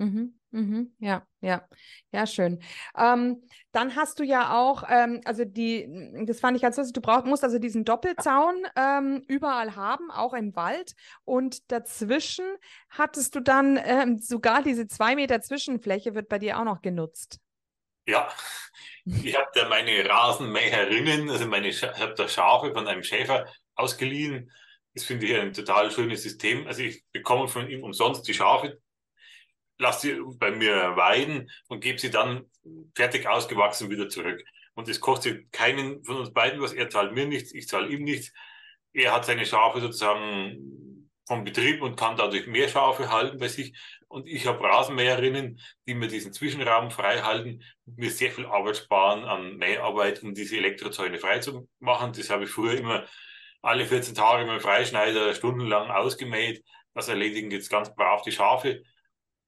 Mhm, 0.00 0.40
mhm, 0.50 0.94
ja, 0.98 1.26
ja, 1.42 1.68
ja, 2.10 2.26
schön. 2.26 2.62
Ähm, 2.96 3.42
dann 3.70 3.96
hast 3.96 4.18
du 4.18 4.24
ja 4.24 4.58
auch, 4.58 4.82
ähm, 4.88 5.20
also 5.26 5.44
die, 5.44 5.86
das 6.24 6.40
fand 6.40 6.56
ich 6.56 6.62
ganz 6.62 6.78
lustig, 6.78 6.94
du 6.94 7.02
brauchst, 7.02 7.26
musst 7.26 7.44
also 7.44 7.58
diesen 7.58 7.84
Doppelzaun 7.84 8.54
ähm, 8.76 9.22
überall 9.28 9.76
haben, 9.76 10.10
auch 10.10 10.32
im 10.32 10.56
Wald. 10.56 10.94
Und 11.26 11.70
dazwischen 11.70 12.46
hattest 12.88 13.34
du 13.34 13.40
dann 13.40 13.78
ähm, 13.84 14.16
sogar 14.16 14.62
diese 14.62 14.86
zwei 14.86 15.16
Meter 15.16 15.42
Zwischenfläche 15.42 16.14
wird 16.14 16.30
bei 16.30 16.38
dir 16.38 16.58
auch 16.58 16.64
noch 16.64 16.80
genutzt. 16.80 17.38
Ja, 18.06 18.30
ich 19.04 19.36
habe 19.36 19.50
da 19.52 19.68
meine 19.68 20.08
Rasenmäherinnen, 20.08 21.28
also 21.28 21.46
meine, 21.46 21.68
ich 21.68 21.82
habe 21.82 22.14
da 22.14 22.26
Schafe 22.26 22.72
von 22.72 22.88
einem 22.88 23.02
Schäfer 23.02 23.44
ausgeliehen. 23.74 24.50
Das 24.94 25.04
finde 25.04 25.26
ich 25.26 25.38
ein 25.38 25.52
total 25.52 25.90
schönes 25.90 26.22
System. 26.22 26.66
Also 26.66 26.80
ich 26.82 27.04
bekomme 27.12 27.48
von 27.48 27.68
ihm 27.68 27.84
umsonst 27.84 28.26
die 28.26 28.34
Schafe 28.34 28.80
lasse 29.80 30.00
sie 30.08 30.20
bei 30.38 30.50
mir 30.50 30.96
weiden 30.96 31.50
und 31.68 31.80
gebe 31.80 31.98
sie 31.98 32.10
dann 32.10 32.44
fertig 32.94 33.26
ausgewachsen 33.26 33.90
wieder 33.90 34.08
zurück. 34.08 34.42
Und 34.74 34.88
es 34.88 35.00
kostet 35.00 35.50
keinen 35.52 36.04
von 36.04 36.16
uns 36.16 36.32
beiden 36.32 36.60
was. 36.60 36.72
Er 36.72 36.90
zahlt 36.90 37.12
mir 37.12 37.26
nichts, 37.26 37.52
ich 37.52 37.66
zahle 37.66 37.88
ihm 37.88 38.04
nichts. 38.04 38.32
Er 38.92 39.12
hat 39.12 39.24
seine 39.24 39.46
Schafe 39.46 39.80
sozusagen 39.80 41.10
vom 41.26 41.44
Betrieb 41.44 41.80
und 41.82 41.96
kann 41.96 42.16
dadurch 42.16 42.46
mehr 42.46 42.68
Schafe 42.68 43.10
halten 43.10 43.38
bei 43.38 43.48
sich. 43.48 43.72
Und 44.08 44.26
ich 44.28 44.46
habe 44.46 44.64
Rasenmäherinnen, 44.64 45.60
die 45.86 45.94
mir 45.94 46.08
diesen 46.08 46.32
Zwischenraum 46.32 46.90
frei 46.90 47.20
halten 47.22 47.62
und 47.86 47.98
mir 47.98 48.10
sehr 48.10 48.32
viel 48.32 48.46
Arbeit 48.46 48.76
sparen 48.76 49.24
an 49.24 49.56
Mäharbeit, 49.56 50.22
um 50.22 50.34
diese 50.34 50.56
Elektrozäune 50.56 51.18
frei 51.18 51.38
zu 51.38 51.68
machen. 51.78 52.12
Das 52.14 52.30
habe 52.30 52.44
ich 52.44 52.50
früher 52.50 52.76
immer 52.76 53.06
alle 53.62 53.86
14 53.86 54.14
Tage 54.14 54.44
mit 54.44 54.54
dem 54.54 54.60
Freischneider 54.60 55.34
stundenlang 55.34 55.90
ausgemäht. 55.90 56.64
Das 56.94 57.08
erledigen 57.08 57.50
jetzt 57.50 57.70
ganz 57.70 57.94
brav 57.94 58.22
die 58.22 58.32
Schafe. 58.32 58.82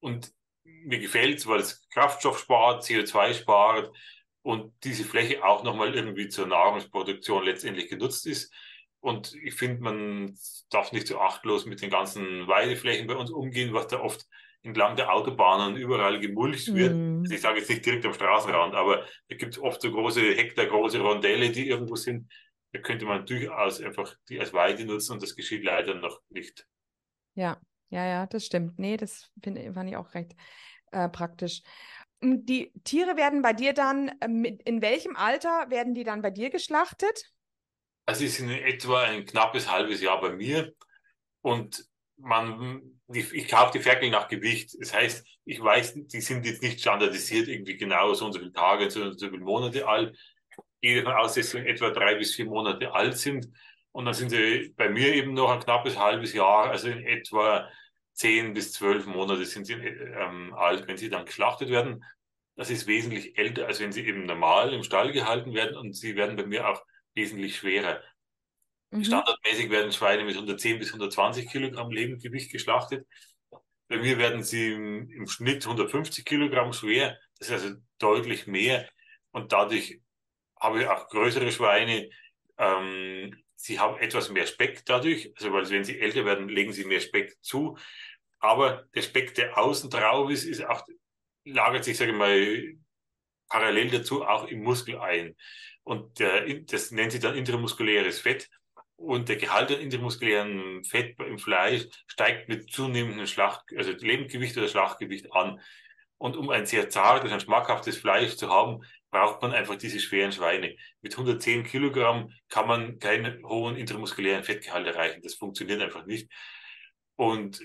Und 0.02 0.32
mir 0.64 0.98
gefällt 0.98 1.38
es, 1.38 1.46
weil 1.46 1.60
es 1.60 1.88
Kraftstoff 1.90 2.38
spart, 2.38 2.84
CO2 2.84 3.34
spart 3.34 3.96
und 4.42 4.74
diese 4.82 5.04
Fläche 5.04 5.44
auch 5.44 5.62
nochmal 5.62 5.94
irgendwie 5.94 6.28
zur 6.28 6.46
Nahrungsproduktion 6.46 7.44
letztendlich 7.44 7.88
genutzt 7.88 8.26
ist. 8.26 8.52
Und 9.00 9.34
ich 9.34 9.54
finde, 9.54 9.82
man 9.82 10.38
darf 10.70 10.92
nicht 10.92 11.06
so 11.06 11.18
achtlos 11.20 11.66
mit 11.66 11.82
den 11.82 11.90
ganzen 11.90 12.46
Weideflächen 12.48 13.06
bei 13.06 13.14
uns 13.14 13.30
umgehen, 13.30 13.72
was 13.72 13.88
da 13.88 14.00
oft 14.00 14.26
entlang 14.62 14.96
der 14.96 15.12
Autobahnen 15.12 15.76
überall 15.76 16.20
gemulcht 16.20 16.72
wird. 16.74 16.94
Mm. 16.94 17.20
Also 17.22 17.34
ich 17.34 17.40
sage 17.40 17.58
jetzt 17.58 17.68
nicht 17.68 17.84
direkt 17.84 18.06
am 18.06 18.14
Straßenrand, 18.14 18.74
aber 18.74 19.06
da 19.28 19.36
gibt 19.36 19.54
es 19.54 19.60
oft 19.60 19.82
so 19.82 19.90
große 19.90 20.20
Hektar, 20.20 20.66
große 20.66 21.00
Rondelle, 21.00 21.50
die 21.50 21.68
irgendwo 21.68 21.96
sind. 21.96 22.32
Da 22.72 22.80
könnte 22.80 23.04
man 23.04 23.26
durchaus 23.26 23.80
einfach 23.80 24.14
die 24.28 24.38
als 24.38 24.52
Weide 24.52 24.84
nutzen 24.84 25.14
und 25.14 25.22
das 25.22 25.34
geschieht 25.34 25.64
leider 25.64 25.94
noch 25.94 26.20
nicht. 26.30 26.66
Ja, 27.34 27.60
ja, 27.92 28.07
ja, 28.07 28.26
das 28.26 28.46
stimmt. 28.46 28.78
Nee, 28.78 28.96
das 28.96 29.31
find, 29.42 29.59
fand 29.74 29.90
ich 29.90 29.96
auch 29.96 30.14
recht 30.14 30.35
äh, 30.92 31.11
praktisch. 31.11 31.62
Hm, 32.22 32.46
die 32.46 32.72
Tiere 32.85 33.16
werden 33.16 33.42
bei 33.42 33.52
dir 33.52 33.74
dann, 33.74 34.09
äh, 34.20 34.57
in 34.64 34.81
welchem 34.81 35.14
Alter 35.14 35.66
werden 35.68 35.94
die 35.94 36.02
dann 36.02 36.22
bei 36.22 36.31
dir 36.31 36.48
geschlachtet? 36.48 37.22
Also 38.07 38.20
sie 38.20 38.28
sind 38.28 38.50
in 38.50 38.64
etwa 38.64 39.02
ein 39.02 39.26
knappes 39.26 39.70
halbes 39.70 40.00
Jahr 40.00 40.20
bei 40.20 40.31
mir 40.31 40.72
und 41.42 41.85
man, 42.16 42.81
ich 43.09 43.48
kaufe 43.48 43.72
die 43.76 43.83
Ferkel 43.83 44.11
nach 44.11 44.28
Gewicht. 44.28 44.74
Das 44.81 44.94
heißt, 44.94 45.26
ich 45.44 45.62
weiß, 45.62 45.94
die 45.94 46.20
sind 46.20 46.46
jetzt 46.46 46.62
nicht 46.62 46.81
standardisiert 46.81 47.48
irgendwie 47.48 47.76
genau 47.76 48.14
so 48.14 48.26
und 48.26 48.33
so 48.33 48.38
viele 48.38 48.52
Tage, 48.52 48.90
so 48.90 49.02
und 49.02 49.18
so 49.18 49.28
viele 49.28 49.42
Monate 49.42 49.87
alt. 49.87 50.16
Ich 50.81 50.88
gehe 50.88 51.02
davon 51.02 51.18
aus, 51.18 51.35
dass 51.35 51.50
sie 51.50 51.59
etwa 51.59 51.90
drei 51.90 52.14
bis 52.14 52.35
vier 52.35 52.46
Monate 52.46 52.92
alt 52.92 53.18
sind. 53.18 53.48
Und 53.92 54.07
dann 54.07 54.14
sind 54.14 54.31
sie 54.31 54.72
bei 54.76 54.88
mir 54.88 55.14
eben 55.14 55.35
noch 55.35 55.50
ein 55.50 55.61
knappes 55.61 55.98
halbes 55.98 56.33
Jahr, 56.33 56.70
also 56.70 56.88
in 56.88 57.05
etwa 57.07 57.68
zehn 58.14 58.55
bis 58.55 58.72
zwölf 58.72 59.07
Monate 59.07 59.44
sind 59.44 59.66
sie 59.66 59.75
ähm, 59.75 60.55
alt, 60.55 60.87
wenn 60.87 60.96
sie 60.96 61.09
dann 61.09 61.27
geschlachtet 61.27 61.70
werden. 61.70 62.05
Das 62.57 62.70
ist 62.70 62.87
wesentlich 62.87 63.38
älter, 63.38 63.66
als 63.66 63.81
wenn 63.81 63.92
sie 63.92 64.07
eben 64.07 64.27
normal 64.27 64.75
im 64.75 64.83
Stall 64.83 65.12
gehalten 65.12 65.55
werden 65.55 65.77
und 65.77 65.94
sie 65.94 66.16
werden 66.16 66.37
bei 66.37 66.46
mir 66.46 66.68
auch 66.68 66.85
wesentlich 67.14 67.57
schwerer. 67.57 68.03
Mhm. 68.90 69.05
Standardmäßig 69.05 69.70
werden 69.70 69.92
Schweine 69.92 70.25
mit 70.25 70.35
110 70.35 70.79
bis 70.79 70.88
120 70.88 71.51
Kilogramm 71.51 71.90
Lebendgewicht 71.90 72.53
geschlachtet. 72.53 73.07
Bei 73.88 73.96
mir 73.96 74.18
werden 74.18 74.42
sie 74.42 74.72
im, 74.72 75.11
im 75.11 75.27
Schnitt 75.27 75.64
150 75.64 76.25
Kilogramm 76.25 76.72
schwer. 76.72 77.18
Das 77.38 77.48
ist 77.48 77.55
also 77.55 77.77
deutlich 77.98 78.46
mehr. 78.46 78.88
Und 79.31 79.53
dadurch 79.53 80.01
habe 80.61 80.83
ich 80.83 80.87
auch 80.87 81.09
größere 81.09 81.51
Schweine. 81.53 82.09
Ähm, 82.59 83.42
sie 83.62 83.79
haben 83.79 83.96
etwas 83.98 84.29
mehr 84.29 84.46
Speck 84.46 84.85
dadurch. 84.85 85.33
Also, 85.37 85.53
weil 85.53 85.70
wenn 85.70 85.85
sie 85.85 86.01
älter 86.01 86.25
werden, 86.25 86.48
legen 86.48 86.72
sie 86.72 86.85
mehr 86.85 87.01
Speck 87.01 87.37
zu. 87.42 87.79
Aber 88.40 88.88
der 88.95 89.03
Speck, 89.03 89.34
der 89.34 89.57
außen 89.57 89.89
drauf 89.89 90.30
ist, 90.30 90.45
ist 90.45 90.64
auch, 90.64 90.84
lagert 91.45 91.84
sich, 91.84 91.97
sage 91.97 92.11
ich 92.11 92.16
mal, 92.16 92.74
parallel 93.49 93.91
dazu 93.91 94.24
auch 94.24 94.49
im 94.49 94.64
Muskel 94.64 94.99
ein. 94.99 95.36
Und 95.84 96.18
der, 96.18 96.61
das 96.62 96.91
nennt 96.91 97.12
sich 97.12 97.20
dann 97.20 97.36
intramuskuläres 97.36 98.18
Fett. 98.18 98.51
Und 98.97 99.28
der 99.28 99.36
Gehalt 99.36 99.70
an 99.70 99.80
intramuskulären 99.80 100.82
Fett 100.82 101.18
im 101.20 101.39
Fleisch 101.39 101.86
steigt 102.09 102.49
mit 102.49 102.72
zunehmendem 102.72 103.26
Schlacht, 103.26 103.64
also 103.76 103.93
Lebendgewicht 103.93 104.57
oder 104.57 104.68
Schlachtgewicht 104.68 105.32
an. 105.32 105.61
Und 106.18 106.36
um 106.36 106.51
ein 106.51 106.66
sehr 106.66 106.89
zartes 106.89 107.32
und 107.32 107.43
schmackhaftes 107.43 107.99
Fleisch 107.99 108.36
zu 108.36 108.49
haben, 108.49 108.84
braucht 109.12 109.40
man 109.42 109.52
einfach 109.52 109.76
diese 109.76 110.00
schweren 110.00 110.32
Schweine. 110.32 110.74
Mit 111.00 111.12
110 111.12 111.62
Kilogramm 111.62 112.32
kann 112.48 112.66
man 112.66 112.98
keinen 112.98 113.46
hohen 113.46 113.76
intramuskulären 113.76 114.42
Fettgehalt 114.42 114.88
erreichen. 114.88 115.22
Das 115.22 115.34
funktioniert 115.34 115.80
einfach 115.80 116.06
nicht. 116.06 116.28
Und 117.14 117.62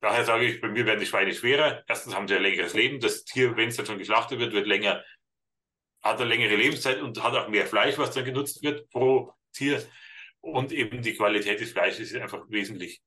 Daher 0.00 0.24
sage 0.24 0.46
ich, 0.46 0.60
bei 0.60 0.68
mir 0.68 0.86
werden 0.86 1.00
die 1.00 1.06
Schweine 1.06 1.34
schwerer. 1.34 1.84
Erstens 1.86 2.14
haben 2.14 2.26
sie 2.26 2.34
ein 2.34 2.42
längeres 2.42 2.72
Leben. 2.72 3.00
Das 3.00 3.24
Tier, 3.24 3.56
wenn 3.56 3.68
es 3.68 3.76
dann 3.76 3.84
schon 3.84 3.98
geschlachtet 3.98 4.38
wird, 4.38 4.52
wird 4.52 4.66
länger, 4.66 5.04
hat 6.00 6.18
eine 6.18 6.28
längere 6.28 6.56
Lebenszeit 6.56 7.02
und 7.02 7.22
hat 7.22 7.34
auch 7.34 7.48
mehr 7.48 7.66
Fleisch, 7.66 7.98
was 7.98 8.12
dann 8.12 8.24
genutzt 8.24 8.62
wird 8.62 8.88
pro 8.88 9.34
Tier. 9.52 9.82
Und 10.40 10.72
eben 10.72 11.02
die 11.02 11.14
Qualität 11.14 11.60
des 11.60 11.72
Fleisches 11.72 12.12
ist 12.12 12.20
einfach 12.20 12.46
wesentlich 12.48 13.02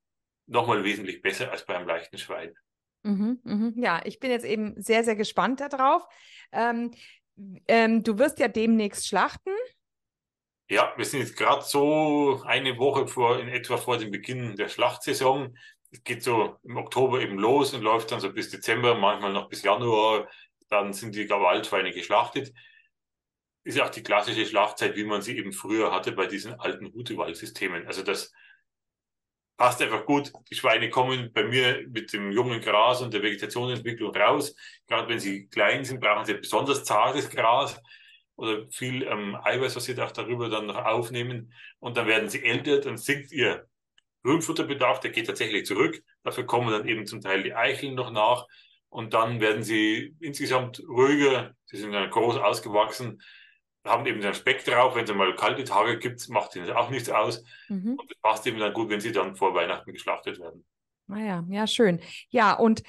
nochmal 0.45 0.83
wesentlich 0.83 1.21
besser 1.21 1.51
als 1.51 1.65
bei 1.65 1.75
einem 1.75 1.87
leichten 1.87 2.19
Schwein. 2.19 2.53
Mhm, 3.01 3.39
mhm. 3.43 3.73
Ja, 3.77 4.01
ich 4.05 4.19
bin 4.19 4.29
jetzt 4.29 4.45
eben 4.45 4.79
sehr, 4.79 5.03
sehr 5.03 5.15
gespannt 5.15 5.61
darauf. 5.61 6.05
Ähm, 6.51 6.91
ähm, 7.67 8.03
du 8.03 8.17
wirst 8.19 8.39
ja 8.39 8.47
demnächst 8.47 9.07
schlachten. 9.07 9.51
Ja, 10.69 10.93
wir 10.95 11.05
sind 11.05 11.19
jetzt 11.19 11.35
gerade 11.35 11.63
so 11.63 12.41
eine 12.45 12.77
Woche 12.77 13.07
vor, 13.07 13.39
in 13.39 13.49
etwa 13.49 13.77
vor 13.77 13.97
dem 13.97 14.11
Beginn 14.11 14.55
der 14.55 14.69
Schlachtsaison. 14.69 15.57
Es 15.91 16.03
geht 16.03 16.23
so 16.23 16.57
im 16.63 16.77
Oktober 16.77 17.21
eben 17.21 17.37
los 17.37 17.73
und 17.73 17.81
läuft 17.81 18.11
dann 18.11 18.19
so 18.19 18.31
bis 18.31 18.49
Dezember, 18.49 18.95
manchmal 18.95 19.33
noch 19.33 19.49
bis 19.49 19.61
Januar. 19.61 20.27
Dann 20.69 20.93
sind 20.93 21.15
die 21.15 21.29
Waldschweine 21.29 21.91
geschlachtet. 21.91 22.53
Ist 23.63 23.77
ja 23.77 23.85
auch 23.85 23.89
die 23.89 24.03
klassische 24.03 24.45
Schlachtzeit, 24.45 24.95
wie 24.95 25.03
man 25.03 25.21
sie 25.21 25.37
eben 25.37 25.53
früher 25.53 25.91
hatte 25.91 26.11
bei 26.11 26.25
diesen 26.25 26.59
alten 26.59 26.91
Hutewaldsystemen. 26.93 27.85
Also 27.85 28.01
das 28.01 28.33
passt 29.57 29.81
einfach 29.81 30.05
gut. 30.05 30.31
Die 30.49 30.55
Schweine 30.55 30.89
kommen 30.89 31.31
bei 31.33 31.43
mir 31.43 31.85
mit 31.87 32.13
dem 32.13 32.31
jungen 32.31 32.61
Gras 32.61 33.01
und 33.01 33.13
der 33.13 33.21
Vegetationsentwicklung 33.21 34.15
raus. 34.15 34.55
Gerade 34.87 35.07
wenn 35.09 35.19
sie 35.19 35.47
klein 35.47 35.85
sind, 35.85 35.99
brauchen 35.99 36.25
sie 36.25 36.33
besonders 36.35 36.83
zartes 36.83 37.29
Gras 37.29 37.79
oder 38.35 38.67
viel 38.71 39.03
ähm, 39.03 39.35
Eiweiß, 39.43 39.75
was 39.75 39.85
sie 39.85 39.99
auch 40.01 40.11
darüber 40.11 40.49
dann 40.49 40.65
noch 40.65 40.77
aufnehmen. 40.77 41.53
Und 41.79 41.97
dann 41.97 42.07
werden 42.07 42.29
sie 42.29 42.43
älter, 42.43 42.79
dann 42.79 42.97
sinkt 42.97 43.31
ihr 43.31 43.67
Grünfutterbedarf, 44.23 44.99
der 45.01 45.11
geht 45.11 45.27
tatsächlich 45.27 45.65
zurück. 45.65 46.01
Dafür 46.23 46.45
kommen 46.45 46.71
dann 46.71 46.87
eben 46.87 47.05
zum 47.05 47.21
Teil 47.21 47.43
die 47.43 47.53
Eicheln 47.53 47.95
noch 47.95 48.11
nach. 48.11 48.47
Und 48.89 49.13
dann 49.13 49.39
werden 49.41 49.63
sie 49.63 50.15
insgesamt 50.19 50.81
ruhiger. 50.87 51.55
Sie 51.65 51.77
sind 51.77 51.91
dann 51.91 52.09
groß 52.09 52.37
ausgewachsen 52.37 53.21
haben 53.85 54.05
eben 54.05 54.21
den 54.21 54.33
Speck 54.33 54.63
drauf. 54.65 54.95
Wenn 54.95 55.05
es 55.05 55.13
mal 55.13 55.35
kalte 55.35 55.63
Tage 55.63 55.97
gibt, 55.97 56.27
macht 56.29 56.55
ihnen 56.55 56.71
auch 56.71 56.89
nichts 56.89 57.09
aus. 57.09 57.43
Mhm. 57.67 57.97
Und 57.99 58.09
das 58.09 58.17
passt 58.21 58.47
eben 58.47 58.59
dann 58.59 58.73
gut, 58.73 58.89
wenn 58.89 59.01
sie 59.01 59.11
dann 59.11 59.35
vor 59.35 59.53
Weihnachten 59.53 59.91
geschlachtet 59.91 60.39
werden. 60.39 60.65
Naja, 61.07 61.43
ah 61.45 61.53
ja, 61.53 61.67
schön. 61.67 61.99
Ja, 62.29 62.53
und 62.53 62.81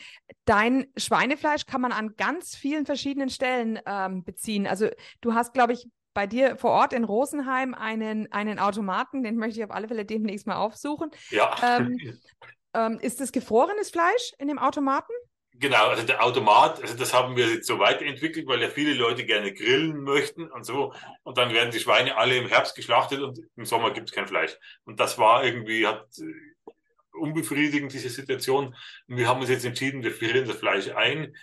dein 0.44 0.86
Schweinefleisch 0.96 1.66
kann 1.66 1.80
man 1.80 1.92
an 1.92 2.14
ganz 2.16 2.54
vielen 2.54 2.86
verschiedenen 2.86 3.28
Stellen 3.28 3.80
ähm, 3.86 4.22
beziehen. 4.22 4.66
Also 4.66 4.88
du 5.20 5.34
hast, 5.34 5.52
glaube 5.52 5.72
ich, 5.72 5.88
bei 6.14 6.28
dir 6.28 6.56
vor 6.56 6.70
Ort 6.70 6.92
in 6.92 7.02
Rosenheim 7.02 7.74
einen, 7.74 8.30
einen 8.30 8.60
Automaten, 8.60 9.24
den 9.24 9.36
möchte 9.36 9.58
ich 9.58 9.64
auf 9.64 9.72
alle 9.72 9.88
Fälle 9.88 10.04
demnächst 10.04 10.46
mal 10.46 10.56
aufsuchen. 10.56 11.10
Ja. 11.30 11.56
Ähm, 11.62 11.98
ähm, 12.74 12.98
ist 13.00 13.20
das 13.20 13.32
gefrorenes 13.32 13.90
Fleisch 13.90 14.32
in 14.38 14.46
dem 14.46 14.60
Automaten? 14.60 15.12
Genau, 15.56 15.86
also 15.86 16.02
der 16.04 16.22
Automat, 16.22 16.82
also 16.82 16.96
das 16.96 17.14
haben 17.14 17.36
wir 17.36 17.46
jetzt 17.48 17.68
so 17.68 17.78
weiterentwickelt, 17.78 18.48
weil 18.48 18.60
ja 18.60 18.68
viele 18.68 18.92
Leute 18.92 19.24
gerne 19.24 19.52
grillen 19.54 20.02
möchten 20.02 20.50
und 20.50 20.64
so. 20.64 20.92
Und 21.22 21.38
dann 21.38 21.52
werden 21.54 21.70
die 21.70 21.78
Schweine 21.78 22.16
alle 22.16 22.36
im 22.36 22.48
Herbst 22.48 22.74
geschlachtet 22.74 23.22
und 23.22 23.38
im 23.56 23.64
Sommer 23.64 23.92
gibt 23.92 24.08
es 24.08 24.14
kein 24.14 24.26
Fleisch. 24.26 24.56
Und 24.84 24.98
das 24.98 25.16
war 25.16 25.44
irgendwie, 25.44 25.86
hat 25.86 26.06
äh, 26.18 26.72
unbefriedigend, 27.12 27.92
diese 27.92 28.08
Situation. 28.08 28.74
Und 29.06 29.16
wir 29.16 29.28
haben 29.28 29.40
uns 29.40 29.48
jetzt 29.48 29.64
entschieden, 29.64 30.02
wir 30.02 30.10
frieren 30.10 30.48
das 30.48 30.56
Fleisch 30.56 30.88
ein 30.90 31.34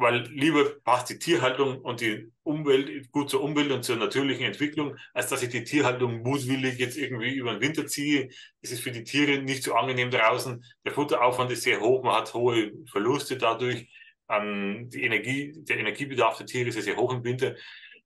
weil 0.00 0.22
lieber 0.28 0.64
passt 0.84 1.10
die 1.10 1.18
Tierhaltung 1.18 1.80
und 1.80 2.00
die 2.00 2.30
Umwelt 2.44 3.10
gut 3.10 3.30
zur 3.30 3.42
Umwelt 3.42 3.72
und 3.72 3.82
zur 3.82 3.96
natürlichen 3.96 4.46
Entwicklung, 4.46 4.96
als 5.12 5.26
dass 5.26 5.42
ich 5.42 5.48
die 5.48 5.64
Tierhaltung 5.64 6.22
mutwillig 6.22 6.78
jetzt 6.78 6.96
irgendwie 6.96 7.34
über 7.34 7.52
den 7.52 7.60
Winter 7.60 7.84
ziehe. 7.84 8.28
Es 8.62 8.70
ist 8.70 8.80
für 8.80 8.92
die 8.92 9.02
Tiere 9.02 9.42
nicht 9.42 9.64
so 9.64 9.74
angenehm 9.74 10.12
draußen. 10.12 10.64
Der 10.84 10.92
Futteraufwand 10.92 11.50
ist 11.50 11.64
sehr 11.64 11.80
hoch, 11.80 12.04
man 12.04 12.14
hat 12.14 12.32
hohe 12.32 12.70
Verluste 12.92 13.36
dadurch. 13.36 13.88
Ähm, 14.28 14.88
die 14.88 15.02
Energie, 15.02 15.52
der 15.56 15.78
Energiebedarf 15.78 16.36
der 16.38 16.46
Tiere 16.46 16.68
ist 16.68 16.80
sehr 16.80 16.96
hoch 16.96 17.12
im 17.12 17.24
Winter. 17.24 17.56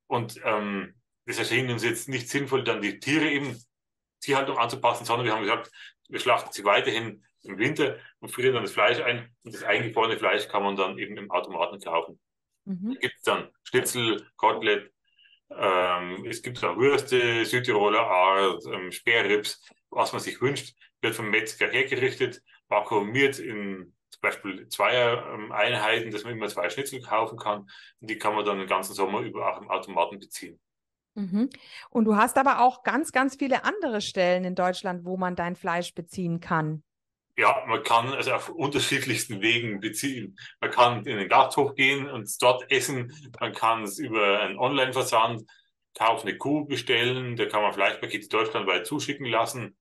Und 0.07 0.41
ähm, 0.45 0.95
das 1.27 1.39
erschien 1.39 1.71
uns 1.71 1.85
jetzt 1.85 2.09
nicht 2.09 2.31
sinnvoll, 2.31 2.65
dann 2.65 2.81
die 2.81 3.01
Tiere 3.01 3.31
eben 3.31 3.55
Tierhaltung 4.21 4.57
anzupassen, 4.57 5.05
sondern 5.05 5.27
wir 5.27 5.35
haben 5.35 5.43
gesagt, 5.43 5.71
wir 6.09 6.21
schlachten 6.21 6.53
sie 6.53 6.65
weiterhin 6.65 7.23
im 7.45 7.59
Winter 7.59 7.97
und 8.21 8.31
frieren 8.31 8.55
dann 8.55 8.63
das 8.63 8.73
Fleisch 8.73 9.01
ein. 9.01 9.35
Und 9.45 9.55
das 9.55 9.63
eingefrorene 9.63 10.19
Fleisch 10.19 10.49
kann 10.49 10.63
man 10.63 10.77
dann 10.77 10.99
eben 10.99 11.17
im 11.17 11.31
Automaten 11.31 11.81
kaufen. 11.81 12.21
Mhm. 12.65 12.95
Da 12.95 13.01
gibt 13.01 13.15
es 13.17 13.23
dann 13.23 13.49
Schnitzel, 13.65 14.27
Kotelett, 14.37 14.93
ähm, 15.51 16.25
es 16.27 16.43
gibt 16.43 16.63
auch 16.65 16.77
Würste, 16.77 17.45
Südtiroler 17.45 18.07
Art, 18.07 18.65
ähm, 18.67 18.91
Sperrrips, 18.91 19.63
was 19.91 20.13
man 20.13 20.23
sich 20.23 20.41
wünscht, 20.41 20.75
wird 21.01 21.15
vom 21.15 21.31
Metzger 21.31 21.69
hergerichtet, 21.69 22.43
vakuumiert 22.69 23.39
in 23.39 23.95
zum 24.11 24.21
Beispiel 24.21 24.69
zweier 24.69 25.27
ähm, 25.35 25.53
Einheiten, 25.53 26.11
dass 26.11 26.25
man 26.25 26.35
immer 26.35 26.49
zwei 26.49 26.69
Schnitzel 26.69 27.01
kaufen 27.01 27.39
kann. 27.39 27.61
Und 28.01 28.11
die 28.11 28.19
kann 28.19 28.35
man 28.35 28.45
dann 28.45 28.59
den 28.59 28.69
ganzen 28.69 28.95
Sommer 28.95 29.21
über 29.21 29.51
auch 29.51 29.61
im 29.61 29.71
Automaten 29.71 30.19
beziehen. 30.19 30.61
Mhm. 31.15 31.51
Und 31.91 32.05
du 32.05 32.17
hast 32.17 32.39
aber 32.39 32.61
auch 32.61 32.83
ganz, 32.83 33.13
ganz 33.13 33.37
viele 33.37 33.65
andere 33.65 34.01
Stellen 34.01 34.45
in 34.45 34.55
Deutschland, 34.55 35.05
wo 35.05 35.17
man 35.17 35.35
dein 35.35 35.57
Fleisch 35.57 35.95
beziehen 35.95 36.41
kann. 36.41 36.83
Ja, 37.37 37.65
man 37.67 37.83
kann 37.83 38.13
es 38.13 38.29
auf 38.29 38.51
unterschiedlichsten 38.51 39.41
Wegen 39.41 39.81
beziehen. 39.81 40.39
Man 40.61 40.71
kann 40.71 41.07
in 41.07 41.17
den 41.17 41.29
Gasthof 41.29 41.75
gehen 41.75 42.09
und 42.09 42.31
dort 42.43 42.71
essen. 42.71 43.13
Man 43.41 43.55
kann 43.55 43.85
es 43.85 43.99
über 43.99 44.41
einen 44.41 44.59
Online-Versand, 44.59 45.43
Kauf 45.95 46.23
eine 46.23 46.37
Kuh 46.37 46.67
bestellen. 46.67 47.37
Da 47.37 47.47
kann 47.47 47.63
man 47.63 47.73
Fleischpakete 47.73 48.29
deutschlandweit 48.29 48.87
zuschicken 48.87 49.27
lassen. 49.27 49.77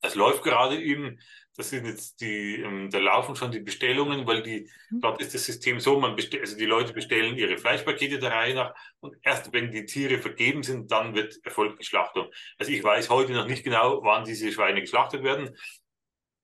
Das 0.00 0.14
läuft 0.14 0.44
gerade 0.44 0.80
eben. 0.80 1.18
Das 1.56 1.70
sind 1.70 1.86
jetzt 1.86 2.20
die, 2.20 2.60
ähm, 2.62 2.88
da 2.88 2.98
laufen 2.98 3.34
schon 3.34 3.50
die 3.50 3.58
Bestellungen, 3.58 4.28
weil 4.28 4.44
die, 4.44 4.70
mhm. 4.90 5.00
dort 5.00 5.20
ist 5.20 5.34
das 5.34 5.44
System 5.44 5.80
so, 5.80 5.98
man 5.98 6.14
bestellt, 6.14 6.44
also 6.44 6.56
die 6.56 6.66
Leute 6.66 6.92
bestellen 6.92 7.36
ihre 7.36 7.58
Fleischpakete 7.58 8.20
der 8.20 8.30
Reihe 8.30 8.54
nach 8.54 8.74
und 9.00 9.16
erst 9.22 9.52
wenn 9.52 9.72
die 9.72 9.84
Tiere 9.84 10.18
vergeben 10.18 10.62
sind, 10.62 10.92
dann 10.92 11.16
wird 11.16 11.34
erfolgt 11.44 11.80
die 11.80 11.84
Schlachtung. 11.84 12.28
Also 12.58 12.70
ich 12.70 12.84
weiß 12.84 13.10
heute 13.10 13.32
noch 13.32 13.48
nicht 13.48 13.64
genau, 13.64 14.04
wann 14.04 14.24
diese 14.24 14.52
Schweine 14.52 14.80
geschlachtet 14.82 15.24
werden. 15.24 15.56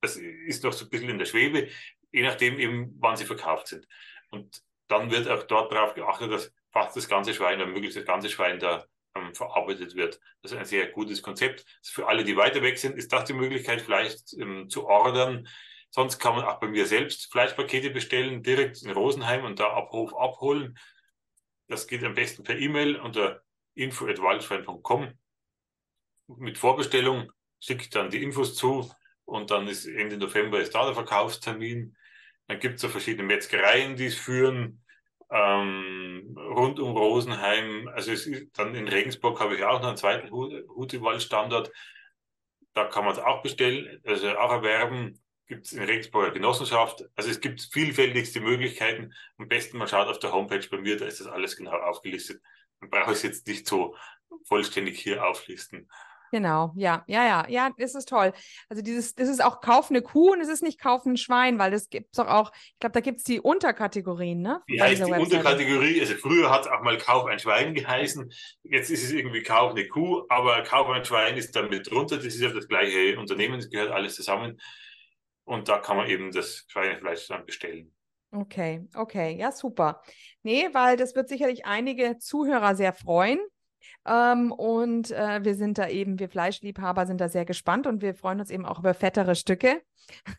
Das 0.04 0.16
ist 0.16 0.62
noch 0.62 0.74
so 0.74 0.84
ein 0.84 0.90
bisschen 0.90 1.08
in 1.08 1.18
der 1.18 1.24
Schwebe, 1.24 1.68
je 2.12 2.22
nachdem 2.22 2.58
eben, 2.58 2.94
wann 3.00 3.16
sie 3.16 3.24
verkauft 3.24 3.68
sind. 3.68 3.88
Und 4.28 4.62
dann 4.86 5.10
wird 5.10 5.28
auch 5.28 5.44
dort 5.44 5.72
darauf 5.72 5.94
geachtet, 5.94 6.30
dass 6.30 6.52
fast 6.70 6.94
das 6.94 7.08
ganze 7.08 7.32
Schwein 7.32 7.58
oder 7.58 7.70
möglichst 7.70 7.96
das 7.96 8.04
ganze 8.04 8.28
Schwein 8.28 8.58
da 8.58 8.84
ähm, 9.14 9.34
verarbeitet 9.34 9.94
wird. 9.94 10.20
Das 10.42 10.52
ist 10.52 10.58
ein 10.58 10.66
sehr 10.66 10.88
gutes 10.88 11.22
Konzept. 11.22 11.64
Für 11.82 12.06
alle, 12.06 12.22
die 12.22 12.36
weiter 12.36 12.60
weg 12.60 12.76
sind, 12.78 12.98
ist 12.98 13.14
das 13.14 13.24
die 13.24 13.32
Möglichkeit, 13.32 13.80
vielleicht 13.80 14.34
ähm, 14.34 14.68
zu 14.68 14.86
ordern. 14.86 15.48
Sonst 15.88 16.18
kann 16.18 16.36
man 16.36 16.44
auch 16.44 16.60
bei 16.60 16.68
mir 16.68 16.84
selbst 16.84 17.32
Fleischpakete 17.32 17.88
bestellen, 17.88 18.42
direkt 18.42 18.82
in 18.82 18.90
Rosenheim 18.90 19.46
und 19.46 19.58
da 19.58 19.72
Abruf 19.72 20.14
abholen. 20.14 20.78
Das 21.68 21.86
geht 21.86 22.04
am 22.04 22.12
besten 22.12 22.42
per 22.42 22.58
E-Mail 22.58 22.96
unter 22.96 23.42
info.waldschwein.com. 23.74 25.14
Mit 26.26 26.58
Vorbestellung 26.58 27.32
schicke 27.58 27.84
ich 27.84 27.90
dann 27.90 28.10
die 28.10 28.22
Infos 28.22 28.54
zu 28.54 28.90
und 29.24 29.50
dann 29.50 29.68
ist 29.68 29.86
Ende 29.86 30.16
November 30.16 30.60
ist 30.60 30.74
da 30.74 30.84
der 30.84 30.94
Verkaufstermin. 30.94 31.96
Dann 32.46 32.58
gibt 32.60 32.76
es 32.76 32.82
so 32.82 32.88
verschiedene 32.88 33.26
Metzgereien, 33.26 33.96
die 33.96 34.06
es 34.06 34.16
führen 34.16 34.84
ähm, 35.30 36.36
rund 36.36 36.78
um 36.78 36.96
Rosenheim. 36.96 37.88
Also 37.88 38.12
es 38.12 38.26
ist, 38.26 38.56
dann 38.58 38.74
in 38.74 38.88
Regensburg 38.88 39.40
habe 39.40 39.56
ich 39.56 39.64
auch 39.64 39.80
noch 39.80 39.88
einen 39.88 39.96
zweiten 39.96 40.30
Hutewald-Standort. 40.30 41.72
Da 42.72 42.84
kann 42.84 43.04
man 43.04 43.14
es 43.14 43.18
auch 43.18 43.42
bestellen, 43.42 44.00
also 44.04 44.36
auch 44.38 44.52
erwerben. 44.52 45.20
Gibt 45.46 45.66
es 45.66 45.72
in 45.72 45.82
Regensburg 45.82 46.24
eine 46.24 46.32
Genossenschaft. 46.32 47.04
Also 47.16 47.30
es 47.30 47.40
gibt 47.40 47.60
vielfältigste 47.60 48.40
Möglichkeiten. 48.40 49.12
Am 49.36 49.48
besten 49.48 49.76
man 49.76 49.88
schaut 49.88 50.08
auf 50.08 50.18
der 50.18 50.32
Homepage 50.32 50.66
bei 50.70 50.78
mir, 50.78 50.96
da 50.96 51.04
ist 51.04 51.20
das 51.20 51.26
alles 51.26 51.56
genau 51.56 51.72
aufgelistet. 51.72 52.40
Man 52.80 52.90
braucht 52.90 53.12
es 53.12 53.22
jetzt 53.22 53.46
nicht 53.46 53.66
so 53.66 53.96
vollständig 54.46 55.00
hier 55.00 55.26
auflisten. 55.26 55.90
Genau, 56.34 56.72
ja, 56.74 57.04
ja, 57.06 57.24
ja, 57.24 57.46
ja, 57.48 57.70
das 57.78 57.94
ist 57.94 58.08
toll. 58.08 58.32
Also 58.68 58.82
dieses, 58.82 59.14
das 59.14 59.28
ist 59.28 59.40
auch 59.40 59.60
Kauf 59.60 59.90
eine 59.90 60.02
Kuh 60.02 60.32
und 60.32 60.40
es 60.40 60.48
ist 60.48 60.64
nicht 60.64 60.80
Kauf 60.80 61.06
ein 61.06 61.16
Schwein, 61.16 61.60
weil 61.60 61.70
das 61.70 61.90
gibt 61.90 62.08
es 62.10 62.16
doch 62.16 62.26
auch, 62.26 62.50
ich 62.72 62.78
glaube, 62.80 62.92
da 62.92 62.98
gibt 62.98 63.18
es 63.18 63.22
die 63.22 63.38
Unterkategorien, 63.38 64.42
ne? 64.42 64.60
Heißt 64.68 65.06
die 65.06 65.12
Webseite. 65.12 65.22
Unterkategorie? 65.22 66.00
Also 66.00 66.14
früher 66.14 66.50
hat 66.50 66.62
es 66.62 66.66
auch 66.66 66.82
mal 66.82 66.98
Kauf 66.98 67.26
ein 67.26 67.38
Schwein 67.38 67.72
geheißen, 67.72 68.32
jetzt 68.64 68.90
ist 68.90 69.04
es 69.04 69.12
irgendwie 69.12 69.44
Kauf 69.44 69.70
eine 69.70 69.86
Kuh, 69.86 70.24
aber 70.28 70.60
Kauf 70.64 70.88
ein 70.88 71.04
Schwein 71.04 71.36
ist 71.36 71.54
dann 71.54 71.70
mit 71.70 71.88
drunter, 71.88 72.16
das 72.16 72.24
ist 72.24 72.40
ja 72.40 72.48
das 72.48 72.66
gleiche 72.66 73.16
Unternehmen, 73.16 73.60
das 73.60 73.70
gehört 73.70 73.92
alles 73.92 74.16
zusammen. 74.16 74.60
Und 75.44 75.68
da 75.68 75.78
kann 75.78 75.96
man 75.96 76.08
eben 76.08 76.32
das 76.32 76.64
Schweinefleisch 76.66 77.28
dann 77.28 77.46
bestellen. 77.46 77.94
Okay, 78.32 78.88
okay, 78.96 79.36
ja, 79.36 79.52
super. 79.52 80.02
Nee, 80.42 80.68
weil 80.72 80.96
das 80.96 81.14
wird 81.14 81.28
sicherlich 81.28 81.64
einige 81.64 82.18
Zuhörer 82.18 82.74
sehr 82.74 82.92
freuen. 82.92 83.38
Ähm, 84.06 84.52
und 84.52 85.10
äh, 85.10 85.44
wir 85.44 85.54
sind 85.54 85.78
da 85.78 85.88
eben, 85.88 86.18
wir 86.18 86.28
Fleischliebhaber 86.28 87.06
sind 87.06 87.20
da 87.20 87.28
sehr 87.28 87.44
gespannt 87.44 87.86
und 87.86 88.02
wir 88.02 88.14
freuen 88.14 88.40
uns 88.40 88.50
eben 88.50 88.66
auch 88.66 88.78
über 88.78 88.94
fettere 88.94 89.34
Stücke. 89.34 89.82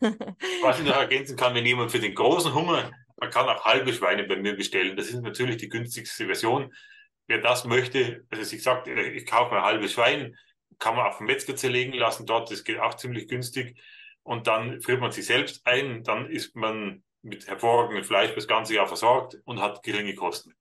Was 0.62 0.78
ich 0.78 0.86
noch 0.86 0.96
ergänzen 0.96 1.36
kann, 1.36 1.54
wenn 1.54 1.66
jemand 1.66 1.90
für 1.90 1.98
den 1.98 2.14
großen 2.14 2.54
Hunger, 2.54 2.90
man 3.16 3.30
kann 3.30 3.48
auch 3.48 3.64
halbe 3.64 3.92
Schweine 3.92 4.24
bei 4.24 4.36
mir 4.36 4.56
bestellen. 4.56 4.96
Das 4.96 5.08
ist 5.08 5.20
natürlich 5.22 5.56
die 5.56 5.68
günstigste 5.68 6.26
Version. 6.26 6.72
Wer 7.26 7.38
das 7.38 7.64
möchte, 7.64 8.24
also 8.30 8.44
sich 8.44 8.62
sagt, 8.62 8.88
äh, 8.88 9.10
ich 9.10 9.26
kaufe 9.26 9.54
mir 9.54 9.60
ein 9.60 9.66
halbes 9.66 9.92
Schwein, 9.92 10.36
kann 10.78 10.94
man 10.94 11.06
auf 11.06 11.18
dem 11.18 11.26
Metzger 11.26 11.56
zerlegen 11.56 11.94
lassen 11.94 12.26
dort, 12.26 12.50
das 12.50 12.64
geht 12.64 12.78
auch 12.78 12.94
ziemlich 12.94 13.28
günstig. 13.28 13.78
Und 14.22 14.46
dann 14.46 14.80
friert 14.80 15.00
man 15.00 15.12
sich 15.12 15.26
selbst 15.26 15.66
ein, 15.66 16.02
dann 16.02 16.28
ist 16.28 16.54
man 16.56 17.02
mit 17.22 17.46
hervorragendem 17.46 18.04
Fleisch 18.04 18.34
das 18.34 18.46
ganze 18.46 18.74
Jahr 18.74 18.86
versorgt 18.86 19.38
und 19.44 19.60
hat 19.60 19.82
geringe 19.82 20.14
Kosten. 20.14 20.54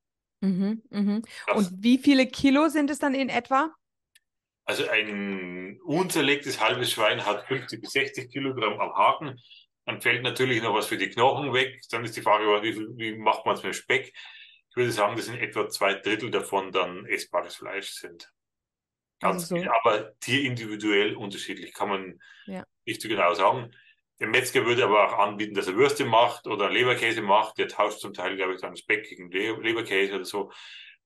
Mhm, 0.45 0.83
mhm. 0.89 1.21
Und 1.53 1.71
wie 1.83 1.97
viele 1.97 2.27
Kilo 2.27 2.69
sind 2.69 2.89
es 2.89 2.99
dann 2.99 3.15
in 3.15 3.29
etwa? 3.29 3.73
Also 4.65 4.87
ein 4.87 5.79
unzerlegtes 5.83 6.59
halbes 6.59 6.91
Schwein 6.91 7.25
hat 7.25 7.47
50 7.47 7.81
bis 7.81 7.91
60 7.91 8.31
Kilogramm 8.31 8.79
am 8.79 8.95
Haken. 8.95 9.39
Dann 9.85 10.01
fällt 10.01 10.23
natürlich 10.23 10.61
noch 10.63 10.73
was 10.73 10.87
für 10.87 10.97
die 10.97 11.09
Knochen 11.09 11.53
weg. 11.53 11.81
Dann 11.91 12.03
ist 12.03 12.15
die 12.15 12.21
Frage, 12.21 12.45
wie, 12.63 12.75
wie 12.97 13.17
macht 13.17 13.45
man 13.45 13.55
es 13.55 13.63
mit 13.63 13.75
Speck? 13.75 14.13
Ich 14.69 14.75
würde 14.75 14.91
sagen, 14.91 15.15
dass 15.15 15.27
in 15.27 15.37
etwa 15.37 15.69
zwei 15.69 15.93
Drittel 15.93 16.31
davon 16.31 16.71
dann 16.71 17.05
essbares 17.05 17.55
Fleisch 17.55 17.91
sind. 17.91 18.31
Ganz 19.19 19.51
also 19.51 19.63
so. 19.63 19.71
aber 19.83 20.17
tierindividuell 20.19 21.15
unterschiedlich, 21.15 21.73
kann 21.73 21.89
man 21.89 22.19
ja. 22.45 22.65
nicht 22.85 23.01
so 23.01 23.07
genau 23.07 23.33
sagen. 23.33 23.71
Der 24.19 24.27
Metzger 24.27 24.65
würde 24.65 24.85
aber 24.85 25.07
auch 25.07 25.19
anbieten, 25.19 25.55
dass 25.55 25.67
er 25.67 25.75
Würste 25.75 26.05
macht 26.05 26.47
oder 26.47 26.69
Leberkäse 26.69 27.21
macht. 27.21 27.57
Der 27.57 27.67
tauscht 27.67 27.99
zum 27.99 28.13
Teil, 28.13 28.35
glaube 28.37 28.53
ich, 28.53 28.61
dann 28.61 28.77
Speck 28.77 29.09
gegen 29.09 29.29
Leberkäse 29.29 30.15
oder 30.15 30.25
so. 30.25 30.51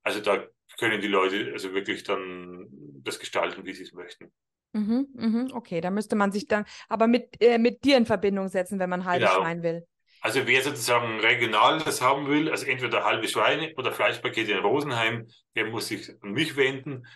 Also 0.04 0.20
da 0.20 0.46
können 0.78 1.02
die 1.02 1.08
Leute 1.08 1.52
also 1.52 1.74
wirklich 1.74 2.04
dann 2.04 2.68
das 3.04 3.20
gestalten, 3.20 3.66
wie 3.66 3.74
sie 3.74 3.84
es 3.84 3.94
möchten. 3.94 4.32
Mhm, 4.74 5.08
mhm, 5.14 5.52
okay, 5.54 5.82
da 5.82 5.90
müsste 5.90 6.16
man 6.16 6.32
sich 6.32 6.48
dann 6.48 6.66
aber 6.88 7.08
mit, 7.08 7.42
äh, 7.42 7.58
mit 7.58 7.84
dir 7.84 7.98
in 7.98 8.06
Verbindung 8.06 8.48
setzen, 8.50 8.78
wenn 8.78 8.90
man 8.90 9.06
halbes 9.06 9.28
genau. 9.28 9.42
Schwein 9.42 9.64
will. 9.64 9.88
Also 10.22 10.46
wer 10.46 10.62
sozusagen 10.62 11.20
regional 11.22 11.80
das 11.80 12.02
haben 12.02 12.28
will, 12.28 12.50
also 12.50 12.66
entweder 12.66 13.06
halbe 13.06 13.28
Schweine 13.28 13.74
oder 13.78 13.92
Fleischpakete 13.92 14.52
in 14.52 14.60
Rosenheim, 14.60 15.28
der 15.56 15.66
muss 15.66 15.88
sich 15.88 16.10
an 16.22 16.34
mich 16.34 16.56
wenden. 16.56 17.08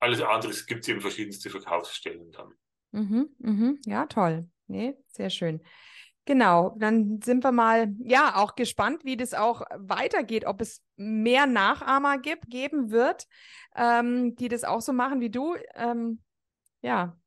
Alles 0.00 0.20
andere 0.22 0.52
gibt 0.66 0.82
es 0.82 0.88
eben 0.88 1.00
verschiedenste 1.00 1.50
Verkaufsstellen 1.50 2.32
dann. 2.32 2.52
Mhm, 2.90 3.28
mhm, 3.38 3.78
ja, 3.84 4.06
toll. 4.06 4.48
Nee, 4.66 4.96
sehr 5.08 5.30
schön. 5.30 5.60
Genau, 6.24 6.76
dann 6.78 7.20
sind 7.20 7.42
wir 7.42 7.50
mal 7.50 7.92
ja 7.98 8.36
auch 8.36 8.54
gespannt, 8.54 9.04
wie 9.04 9.16
das 9.16 9.34
auch 9.34 9.62
weitergeht, 9.76 10.46
ob 10.46 10.60
es 10.60 10.80
mehr 10.96 11.46
Nachahmer 11.46 12.18
gibt, 12.18 12.48
geben 12.48 12.92
wird, 12.92 13.26
ähm, 13.74 14.36
die 14.36 14.48
das 14.48 14.62
auch 14.62 14.80
so 14.80 14.92
machen 14.92 15.20
wie 15.20 15.30
du. 15.30 15.56
Ähm, 15.74 16.22
ja. 16.80 17.18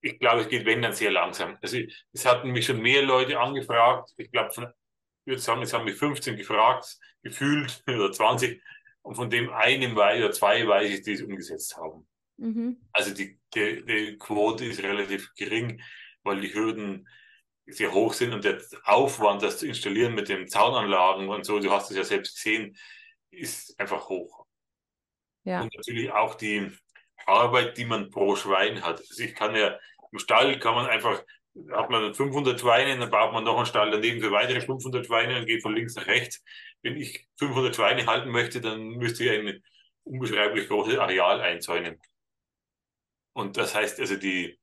Ich 0.00 0.18
glaube, 0.18 0.42
es 0.42 0.48
geht 0.48 0.64
wenn 0.64 0.80
dann 0.80 0.94
sehr 0.94 1.10
langsam. 1.10 1.58
Also 1.60 1.78
es 2.12 2.24
hatten 2.24 2.52
mich 2.52 2.64
schon 2.64 2.80
mehr 2.80 3.02
Leute 3.02 3.38
angefragt. 3.38 4.14
Ich 4.16 4.30
glaube, 4.30 4.50
von, 4.52 4.64
ich 4.64 5.26
würde 5.26 5.42
sagen, 5.42 5.60
es 5.60 5.74
haben 5.74 5.84
mich 5.84 5.96
15 5.96 6.36
gefragt, 6.36 6.96
gefühlt 7.22 7.82
oder 7.86 8.10
20 8.10 8.62
und 9.02 9.14
von 9.14 9.28
dem 9.28 9.50
einem 9.50 9.94
weiß 9.94 10.24
oder 10.24 10.32
zwei 10.32 10.66
weiß 10.66 10.90
ich, 10.90 11.02
die 11.02 11.12
es 11.12 11.22
umgesetzt 11.22 11.76
haben. 11.76 12.08
Mhm. 12.38 12.78
Also 12.92 13.12
die, 13.12 13.38
die, 13.54 13.84
die 13.84 14.16
Quote 14.18 14.64
ist 14.64 14.82
relativ 14.82 15.34
gering, 15.34 15.82
weil 16.22 16.40
die 16.40 16.54
Hürden 16.54 17.06
sehr 17.66 17.92
hoch 17.92 18.14
sind 18.14 18.32
und 18.32 18.44
der 18.44 18.62
Aufwand, 18.84 19.42
das 19.42 19.58
zu 19.58 19.66
installieren 19.66 20.14
mit 20.14 20.28
den 20.28 20.48
Zaunanlagen 20.48 21.28
und 21.28 21.44
so, 21.44 21.58
du 21.58 21.70
hast 21.70 21.90
es 21.90 21.96
ja 21.96 22.04
selbst 22.04 22.36
gesehen, 22.36 22.76
ist 23.30 23.78
einfach 23.78 24.08
hoch. 24.08 24.46
Ja. 25.44 25.62
Und 25.62 25.74
natürlich 25.74 26.10
auch 26.10 26.34
die 26.34 26.70
Arbeit, 27.26 27.76
die 27.76 27.84
man 27.84 28.10
pro 28.10 28.36
Schwein 28.36 28.82
hat. 28.82 29.00
Also 29.00 29.22
ich 29.22 29.34
kann 29.34 29.54
ja, 29.54 29.78
im 30.12 30.18
Stall 30.18 30.58
kann 30.58 30.74
man 30.74 30.86
einfach, 30.86 31.22
hat 31.72 31.90
man 31.90 32.14
500 32.14 32.58
Schweine, 32.58 32.98
dann 32.98 33.10
baut 33.10 33.32
man 33.32 33.44
noch 33.44 33.56
einen 33.56 33.66
Stall 33.66 33.90
daneben 33.90 34.20
für 34.20 34.30
weitere 34.30 34.60
500 34.60 35.04
Schweine 35.04 35.38
und 35.38 35.46
geht 35.46 35.62
von 35.62 35.74
links 35.74 35.94
nach 35.94 36.06
rechts. 36.06 36.42
Wenn 36.82 36.96
ich 36.96 37.26
500 37.36 37.74
Schweine 37.74 38.06
halten 38.06 38.30
möchte, 38.30 38.60
dann 38.60 38.80
müsste 38.90 39.24
ich 39.24 39.30
ein 39.30 39.62
unbeschreiblich 40.04 40.68
großes 40.68 40.98
Areal 40.98 41.40
einzäunen. 41.40 42.00
Und 43.38 43.56
das 43.56 43.72
heißt 43.72 44.00
also, 44.00 44.16
die, 44.16 44.58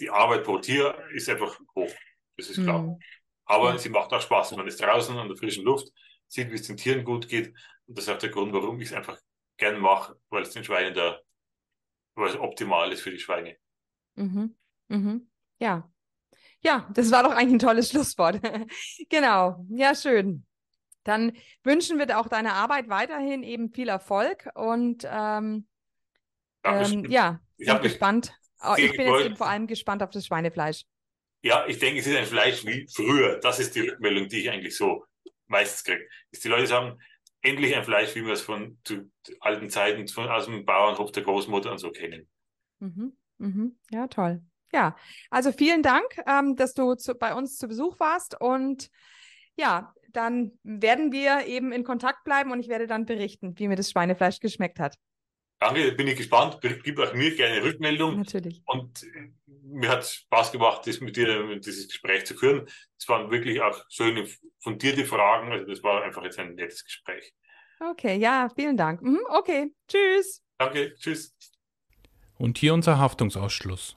die 0.00 0.10
Arbeit 0.10 0.42
pro 0.42 0.58
Tier 0.58 0.98
ist 1.12 1.28
einfach 1.28 1.56
hoch. 1.76 1.92
Das 2.36 2.50
ist 2.50 2.60
klar. 2.60 2.82
Mhm. 2.82 2.98
Aber 3.44 3.70
ja. 3.70 3.78
sie 3.78 3.88
macht 3.88 4.12
auch 4.12 4.20
Spaß. 4.20 4.56
Man 4.56 4.66
ist 4.66 4.82
draußen 4.82 5.16
an 5.16 5.28
der 5.28 5.36
frischen 5.36 5.64
Luft, 5.64 5.92
sieht, 6.26 6.50
wie 6.50 6.56
es 6.56 6.66
den 6.66 6.76
Tieren 6.76 7.04
gut 7.04 7.28
geht. 7.28 7.54
Und 7.86 7.96
das 7.96 8.06
ist 8.06 8.10
auch 8.10 8.18
der 8.18 8.30
Grund, 8.30 8.52
warum 8.52 8.80
ich 8.80 8.88
es 8.88 8.94
einfach 8.94 9.16
gern 9.58 9.78
mache, 9.78 10.18
weil 10.28 10.42
es 10.42 10.50
den 10.50 10.64
Schweinen 10.64 10.92
da, 10.92 11.20
weil 12.16 12.30
es 12.30 12.36
optimal 12.36 12.90
ist 12.90 13.02
für 13.02 13.12
die 13.12 13.20
Schweine. 13.20 13.56
Mhm. 14.16 14.56
Mhm. 14.88 15.30
Ja. 15.60 15.88
Ja, 16.62 16.90
das 16.94 17.12
war 17.12 17.22
doch 17.22 17.30
eigentlich 17.30 17.54
ein 17.54 17.58
tolles 17.60 17.90
Schlusswort. 17.90 18.40
genau. 19.08 19.64
Ja, 19.68 19.94
schön. 19.94 20.44
Dann 21.04 21.30
wünschen 21.62 22.00
wir 22.00 22.18
auch 22.18 22.26
deiner 22.26 22.54
Arbeit 22.54 22.88
weiterhin 22.88 23.44
eben 23.44 23.70
viel 23.70 23.88
Erfolg 23.88 24.50
und 24.56 25.06
ähm, 25.08 25.68
ähm, 26.64 27.10
ja, 27.10 27.40
ich 27.56 27.66
bin 27.66 27.82
gespannt. 27.82 28.32
Oh, 28.62 28.74
ich 28.76 28.92
bin 28.92 29.06
jetzt 29.06 29.24
eben 29.26 29.36
vor 29.36 29.48
allem 29.48 29.66
gespannt 29.66 30.02
auf 30.02 30.10
das 30.10 30.26
Schweinefleisch. 30.26 30.84
Ja, 31.42 31.66
ich 31.66 31.78
denke, 31.78 32.00
es 32.00 32.06
ist 32.06 32.16
ein 32.16 32.24
Fleisch 32.24 32.64
wie 32.64 32.88
früher. 32.88 33.38
Das 33.40 33.60
ist 33.60 33.74
die 33.74 33.80
Rückmeldung, 33.80 34.28
die 34.28 34.40
ich 34.40 34.50
eigentlich 34.50 34.76
so 34.76 35.04
meistens 35.46 35.84
kriege. 35.84 36.08
Dass 36.30 36.40
die 36.40 36.48
Leute 36.48 36.66
sagen, 36.66 36.98
endlich 37.42 37.76
ein 37.76 37.84
Fleisch, 37.84 38.14
wie 38.14 38.24
wir 38.24 38.32
es 38.32 38.40
von 38.40 38.78
zu 38.84 39.10
alten 39.40 39.68
Zeiten 39.68 40.08
von, 40.08 40.28
aus 40.28 40.46
dem 40.46 40.64
Bauernhof 40.64 41.12
der 41.12 41.22
Großmutter 41.22 41.70
und 41.70 41.78
so 41.78 41.90
kennen. 41.90 42.26
Mhm, 42.78 43.16
mhm. 43.38 43.78
Ja, 43.90 44.06
toll. 44.06 44.42
Ja, 44.72 44.96
also 45.30 45.52
vielen 45.52 45.82
Dank, 45.82 46.04
ähm, 46.26 46.56
dass 46.56 46.74
du 46.74 46.94
zu, 46.94 47.14
bei 47.14 47.34
uns 47.34 47.58
zu 47.58 47.68
Besuch 47.68 48.00
warst 48.00 48.40
und 48.40 48.90
ja, 49.56 49.94
dann 50.08 50.58
werden 50.62 51.12
wir 51.12 51.46
eben 51.46 51.72
in 51.72 51.84
Kontakt 51.84 52.24
bleiben 52.24 52.50
und 52.50 52.60
ich 52.60 52.68
werde 52.68 52.86
dann 52.86 53.04
berichten, 53.04 53.58
wie 53.58 53.68
mir 53.68 53.76
das 53.76 53.90
Schweinefleisch 53.90 54.40
geschmeckt 54.40 54.80
hat. 54.80 54.96
Danke, 55.64 55.92
bin 55.92 56.08
ich 56.08 56.16
gespannt. 56.18 56.58
Gib 56.60 56.98
auch 56.98 57.14
mir 57.14 57.34
gerne 57.34 57.64
Rückmeldung. 57.64 58.18
Natürlich. 58.18 58.60
Und 58.66 59.02
äh, 59.02 59.30
mir 59.46 59.88
hat 59.88 60.06
Spaß 60.06 60.52
gemacht, 60.52 60.86
das 60.86 61.00
mit 61.00 61.16
dir, 61.16 61.58
dieses 61.58 61.88
Gespräch 61.88 62.26
zu 62.26 62.34
führen. 62.34 62.68
Es 62.98 63.08
waren 63.08 63.30
wirklich 63.30 63.62
auch 63.62 63.82
schöne, 63.88 64.28
fundierte 64.60 65.06
Fragen. 65.06 65.52
Also 65.52 65.64
das 65.64 65.82
war 65.82 66.02
einfach 66.02 66.22
jetzt 66.22 66.38
ein 66.38 66.54
nettes 66.54 66.84
Gespräch. 66.84 67.32
Okay, 67.80 68.18
ja, 68.18 68.50
vielen 68.54 68.76
Dank. 68.76 69.00
Mhm, 69.00 69.20
okay, 69.30 69.72
tschüss. 69.88 70.42
Danke, 70.58 70.94
tschüss. 70.96 71.34
Und 72.36 72.58
hier 72.58 72.74
unser 72.74 72.98
Haftungsausschluss. 72.98 73.96